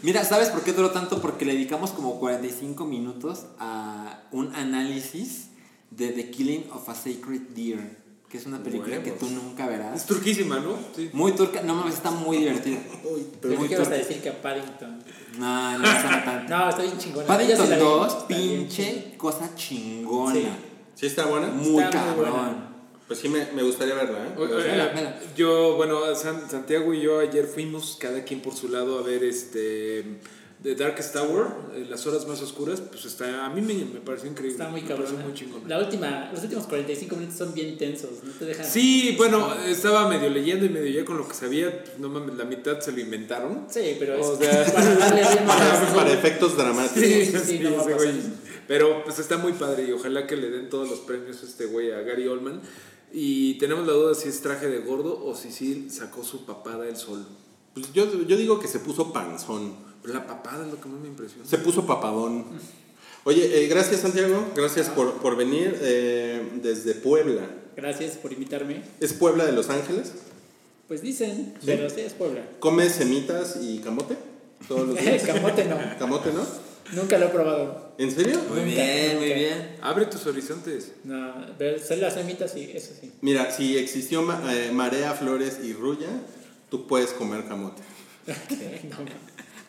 Mira, 0.03 0.23
¿sabes 0.25 0.51
por 0.51 0.63
qué 0.63 0.73
duró 0.75 0.91
tanto? 0.91 1.21
Porque 1.23 1.47
le 1.47 1.55
dedicamos 1.55 1.91
como 1.91 2.21
45 2.21 2.85
minutos 2.85 3.47
a 3.59 4.23
un 4.33 4.55
análisis 4.55 5.47
de 5.91 6.09
The 6.09 6.31
Killing 6.31 6.71
of 6.73 6.89
a 6.89 6.95
Sacred 6.95 7.41
Deer, 7.55 8.03
que 8.29 8.39
es 8.39 8.47
una 8.47 8.63
película 8.63 9.03
que 9.03 9.13
tú 9.13 9.27
nunca 9.31 9.65
Es 9.65 9.71
verás. 9.71 10.07
turquísima, 10.07 10.59
¿no? 10.61 10.77
Sí. 10.97 11.11
Muy 11.13 11.33
turca, 11.33 11.63
no 11.63 11.75
mames, 11.75 11.95
está 11.95 12.11
muy 12.11 12.39
divertida. 12.39 12.79
Uy, 13.05 13.27
Pensé 13.41 13.57
Muy 13.59 13.69
que 13.69 13.75
ibas 13.75 13.87
a 13.87 13.91
turca. 13.91 14.07
decir 14.07 14.23
que 14.23 14.29
a 14.31 14.43
Paddington. 14.43 14.99
No, 15.39 15.79
no 15.79 15.85
está 15.85 16.25
tanto. 16.25 16.49
No, 16.57 16.69
está 16.71 16.83
bien 16.83 16.99
chingona. 16.99 17.27
Sí 17.27 17.29
Paddington 17.33 17.71
la 17.71 17.77
vi. 17.77 17.83
2, 17.83 18.07
Está 18.13 18.27
bien 18.29 18.59
pinche 18.61 19.15
cosa 19.17 19.55
chingona. 19.55 20.35
Sí. 20.35 20.47
¿Sí 20.97 21.07
está 21.07 21.27
buena? 21.27 21.49
Muy 21.49 21.83
Está 21.83 22.05
muy 22.15 22.25
cabrón. 22.25 22.75
Pues 23.07 23.19
sí, 23.19 23.29
me, 23.29 23.45
me 23.53 23.63
gustaría 23.63 23.95
verla, 23.95 24.19
¿eh? 24.19 24.31
O- 24.37 24.41
Me 24.41 24.47
gustaría- 24.47 24.67
eh, 24.67 24.71
Vela, 24.79 24.93
vela. 24.95 25.21
Yo, 25.37 25.77
bueno, 25.77 26.15
San- 26.15 26.49
Santiago 26.51 26.95
y 26.95 27.03
yo 27.03 27.21
ayer 27.21 27.47
fuimos 27.47 27.99
cada 28.01 28.25
quien 28.25 28.41
por 28.41 28.55
su 28.55 28.69
lado 28.69 28.99
a 28.99 29.03
ver 29.03 29.23
este 29.25 30.21
The 30.65 30.75
Darkest 30.75 31.13
Tower, 31.13 31.47
eh, 31.75 31.87
las 31.91 32.07
horas 32.07 32.27
más 32.27 32.41
oscuras, 32.41 32.81
pues 32.81 33.05
está 33.05 33.45
a 33.45 33.51
mí 33.51 33.61
me, 33.61 33.75
me 33.85 34.01
pareció 34.01 34.31
increíble. 34.31 34.55
Está 34.57 34.71
muy 34.71 34.81
cabrón. 34.81 35.23
muy 35.23 35.35
chingón. 35.35 35.61
La 35.69 35.79
última, 35.79 36.31
los 36.33 36.43
últimos 36.43 36.67
45 36.67 37.17
minutos 37.17 37.37
son 37.37 37.53
bien 37.53 37.77
tensos, 37.77 38.25
no 38.25 38.33
te 38.33 38.47
dejan. 38.47 38.65
Sí, 38.65 39.15
bueno, 39.19 39.55
estaba 39.67 40.09
medio 40.09 40.31
leyendo 40.31 40.65
y 40.65 40.71
medio 40.71 40.91
ya 40.91 41.05
con 41.05 41.19
lo 41.19 41.29
que 41.29 41.35
sabía, 41.35 41.85
pues, 41.85 41.99
no 41.99 42.09
mames, 42.09 42.37
la 42.37 42.47
mitad 42.47 42.81
se 42.81 42.93
lo 42.93 43.01
inventaron. 43.01 43.67
Sí, 43.69 43.97
pero 43.99 44.15
es 44.17 44.27
O 44.27 44.39
sea- 44.39 44.65
para 44.75 44.95
darle 44.97 45.23
Para, 45.47 45.95
para 45.95 46.13
efectos 46.13 46.57
dramáticos. 46.57 47.03
Sí, 47.03 47.27
sí, 47.27 47.39
sí, 47.45 47.59
no 47.59 47.69
ese 47.69 47.77
pasar. 47.79 47.95
güey. 47.97 48.13
Pero 48.67 49.05
pues 49.05 49.19
está 49.19 49.37
muy 49.37 49.53
padre 49.53 49.85
y 49.87 49.93
ojalá 49.93 50.27
que 50.27 50.37
le 50.37 50.49
den 50.49 50.71
todos 50.71 50.89
los 50.89 51.01
premios 51.01 51.43
a 51.43 51.47
este 51.47 51.67
güey 51.67 51.93
a 51.93 52.01
Gary 52.01 52.27
Oldman. 52.27 52.63
Y 53.13 53.59
tenemos 53.59 53.87
la 53.87 53.93
duda 53.93 54.15
si 54.15 54.31
es 54.31 54.41
traje 54.41 54.69
de 54.69 54.79
gordo 54.79 55.23
o 55.23 55.35
si 55.37 55.53
sí 55.53 55.89
sacó 55.91 56.25
su 56.25 56.47
papada 56.47 56.89
él 56.89 56.97
solo. 56.97 57.27
Pues 57.75 57.93
yo, 57.93 58.11
yo 58.27 58.37
digo 58.39 58.59
que 58.59 58.67
se 58.67 58.79
puso 58.79 59.13
panzón. 59.13 59.93
La 60.05 60.27
papada 60.27 60.65
es 60.67 60.71
lo 60.73 60.81
que 60.81 60.89
más 60.89 61.01
me 61.01 61.09
impresiona. 61.09 61.47
Se 61.47 61.59
puso 61.59 61.87
papadón. 61.87 62.45
Oye, 63.25 63.65
eh, 63.65 63.69
gracias 63.69 64.03
Santiago, 64.03 64.49
gracias 64.55 64.89
por, 64.91 65.15
por 65.15 65.37
venir 65.37 65.79
eh, 65.81 66.47
desde 66.63 66.95
Puebla. 66.95 67.43
Gracias 67.77 68.17
por 68.19 68.33
invitarme. 68.33 68.83
¿Es 69.01 69.15
Puebla 69.15 69.47
de 69.47 69.53
Los 69.53 69.71
Ángeles? 69.71 70.13
Pues 70.89 71.01
dicen, 71.01 71.55
pero 71.65 71.89
sí 71.89 72.03
es 72.03 72.13
Puebla. 72.13 72.43
¿Comes 72.61 72.93
semitas 72.93 73.59
y 73.63 73.79
camote? 73.79 74.17
Todos 74.69 74.89
los 74.89 75.01
días. 75.01 75.23
Camote 75.27 75.65
no, 75.65 75.79
¿Camote 75.99 76.33
no? 76.33 76.47
nunca 76.93 77.17
lo 77.19 77.27
he 77.27 77.29
probado. 77.31 77.95
¿En 77.99 78.11
serio? 78.11 78.39
Muy 78.51 78.65
bien, 78.65 79.17
muy 79.19 79.33
bien. 79.33 79.77
Abre 79.81 80.05
tus 80.07 80.27
horizontes. 80.27 80.93
No, 81.05 81.35
pero 81.59 81.79
son 81.83 82.01
las 82.03 82.15
semitas 82.15 82.53
sí, 82.53 82.71
eso 82.75 82.93
sí. 83.01 83.11
Mira, 83.23 83.51
si 83.51 83.77
existió 83.79 84.21
ma- 84.23 84.43
eh, 84.55 84.71
Marea, 84.73 85.15
Flores 85.15 85.59
y 85.63 85.73
Rulla, 85.73 86.09
tú 86.71 86.87
puedes 86.87 87.11
comer 87.13 87.47
camote. 87.47 87.83
No, 88.91 88.97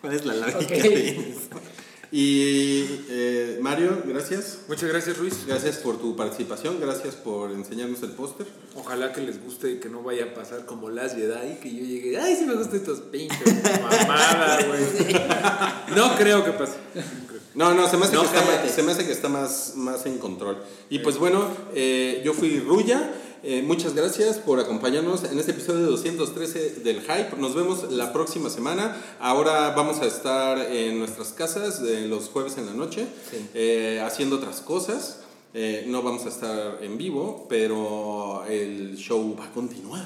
¿Cuál 0.06 0.16
es 0.16 0.26
la 0.26 0.34
lógica 0.48 0.60
Ok. 0.76 0.82
de 0.84 1.10
eso? 1.10 1.40
Y 2.12 2.86
eh, 3.10 3.58
Mario, 3.62 4.02
gracias. 4.06 4.60
Muchas 4.70 4.88
gracias, 4.90 5.18
Ruiz. 5.18 5.46
Gracias 5.48 5.78
por 5.78 6.00
tu 6.00 6.16
participación, 6.16 6.80
gracias 6.80 7.16
por 7.16 7.52
enseñarnos 7.52 8.02
el 8.04 8.12
póster. 8.12 8.46
Ojalá 8.76 9.12
que 9.12 9.22
les 9.22 9.44
guste 9.44 9.72
y 9.72 9.80
que 9.80 9.90
no 9.90 10.02
vaya 10.04 10.26
a 10.26 10.34
pasar 10.34 10.66
como 10.66 10.90
las 10.90 11.14
Jedi, 11.16 11.56
que 11.62 11.74
yo 11.76 11.84
llegue, 11.84 12.18
ay, 12.18 12.36
sí 12.38 12.46
me 12.46 12.54
gustan 12.54 12.78
estos 12.78 13.00
pinches 13.02 13.64
mamadas, 13.64 14.66
güey. 14.68 15.16
No 15.96 16.16
creo 16.16 16.46
que 16.46 16.52
pase. 16.52 16.74
No, 17.56 17.74
no, 17.74 17.90
se 17.90 17.98
me 17.98 18.06
hace, 18.06 18.16
No, 18.16 18.22
que, 18.22 18.28
está, 18.28 18.40
cállate. 18.46 18.66
más- 18.68 18.76
se 18.76 18.84
me 18.84 18.92
hace 18.92 19.06
que 19.06 19.12
está 19.12 19.28
más, 19.30 19.74
más 19.76 20.06
en 20.06 20.18
control. 20.20 20.58
Y 20.90 21.00
pues 21.00 21.18
bueno, 21.18 21.50
eh, 21.74 22.22
yo 22.24 22.34
fui 22.34 22.60
Rulla. 22.60 23.12
Eh, 23.44 23.62
muchas 23.62 23.94
gracias 23.94 24.38
por 24.38 24.60
acompañarnos 24.60 25.24
en 25.24 25.38
este 25.38 25.52
episodio 25.52 25.86
213 25.88 26.82
del 26.84 27.02
Hype. 27.02 27.38
Nos 27.38 27.54
vemos 27.54 27.92
la 27.92 28.12
próxima 28.12 28.50
semana. 28.50 28.96
Ahora 29.20 29.72
vamos 29.76 30.00
a 30.00 30.06
estar 30.06 30.60
en 30.72 30.98
nuestras 31.00 31.34
casas 31.34 31.82
eh, 31.82 32.08
los 32.08 32.30
jueves 32.30 32.58
en 32.58 32.66
la 32.66 32.74
noche 32.74 33.06
eh, 33.54 34.02
haciendo 34.04 34.38
otras 34.38 34.62
cosas. 34.62 35.20
Eh, 35.58 35.86
no 35.88 36.02
vamos 36.02 36.26
a 36.26 36.30
estar 36.30 36.80
en 36.82 36.98
vivo, 36.98 37.46
pero 37.48 38.44
el 38.46 38.98
show 38.98 39.38
va 39.40 39.46
a 39.46 39.52
continuar. 39.52 40.06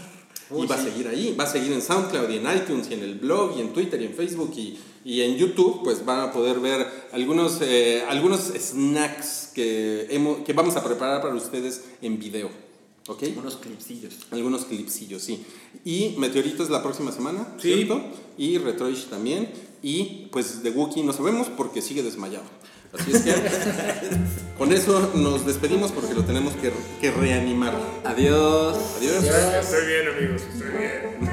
y 0.56 0.68
va 0.68 0.76
a 0.76 0.84
seguir 0.84 1.08
ahí, 1.08 1.36
va 1.36 1.46
a 1.46 1.48
seguir 1.48 1.72
en 1.74 1.82
SoundCloud 1.82 2.30
y 2.30 2.38
en 2.38 2.56
iTunes 2.56 2.88
y 2.92 2.94
en 2.94 3.02
el 3.02 3.16
blog 3.16 3.58
y 3.58 3.62
en 3.62 3.74
Twitter 3.74 4.00
y 4.00 4.06
en 4.06 4.14
Facebook 4.14 4.54
y, 4.56 4.78
y 5.04 5.22
en 5.22 5.38
YouTube, 5.38 5.82
pues 5.84 6.06
van 6.06 6.20
a 6.20 6.32
poder 6.32 6.60
ver 6.60 6.86
algunos, 7.12 7.60
eh, 7.62 8.04
algunos 8.08 8.42
snacks 8.42 9.52
que, 9.56 10.06
hemos, 10.12 10.40
que 10.46 10.54
vamos 10.54 10.76
a 10.76 10.84
preparar 10.84 11.20
para 11.22 11.34
ustedes 11.34 11.84
en 12.04 12.20
video. 12.20 12.69
¿Ok? 13.08 13.24
Unos 13.38 13.58
clipsillos. 13.58 14.14
Algunos 14.32 14.66
clipsillos, 14.66 15.22
sí. 15.24 15.46
Y 15.84 16.16
Meteoritos 16.18 16.70
la 16.70 16.84
próxima 16.84 17.12
semana, 17.12 17.48
Sí. 17.60 17.74
¿cierto? 17.74 18.02
Y 18.38 18.58
Retroish 18.58 19.06
también. 19.10 19.50
Y 19.82 20.28
pues 20.32 20.62
de 20.62 20.72
Wookiee 20.72 21.04
no 21.04 21.14
sabemos 21.14 21.48
porque 21.50 21.82
sigue 21.82 22.04
desmayado. 22.04 22.44
Así 22.92 23.12
es 23.12 23.22
que 23.22 23.34
con 24.58 24.74
eso 24.74 25.12
nos 25.16 25.46
despedimos 25.46 25.92
porque 25.92 26.14
lo 26.16 26.24
tenemos 26.26 26.54
que, 26.56 26.72
que 27.00 27.12
reanimar. 27.12 27.74
Adiós. 28.04 28.78
Adiós. 28.98 29.24
Estoy 29.24 29.86
bien, 29.88 30.08
amigos, 30.16 30.42
estoy 30.54 30.70
bien. 30.72 31.30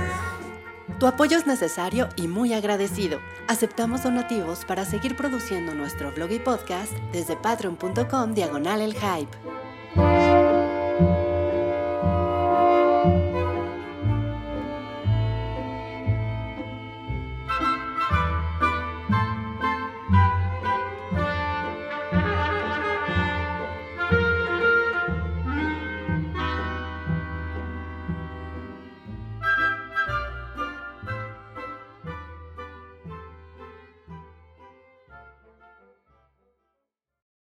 Tu 0.99 1.07
apoyo 1.07 1.37
es 1.37 1.47
necesario 1.47 2.09
y 2.17 2.27
muy 2.27 2.55
agradecido. 2.55 3.19
Aceptamos 3.49 4.03
donativos 4.03 4.65
para 4.65 4.87
seguir 4.87 5.15
produciendo 5.15 5.75
nuestro 5.75 6.11
blog 6.13 6.31
y 6.33 6.39
podcast 6.39 6.93
desde 7.13 7.37
patreon.com 7.37 8.33
diagonal 8.33 8.81
el 8.81 8.95
hype. 8.95 9.37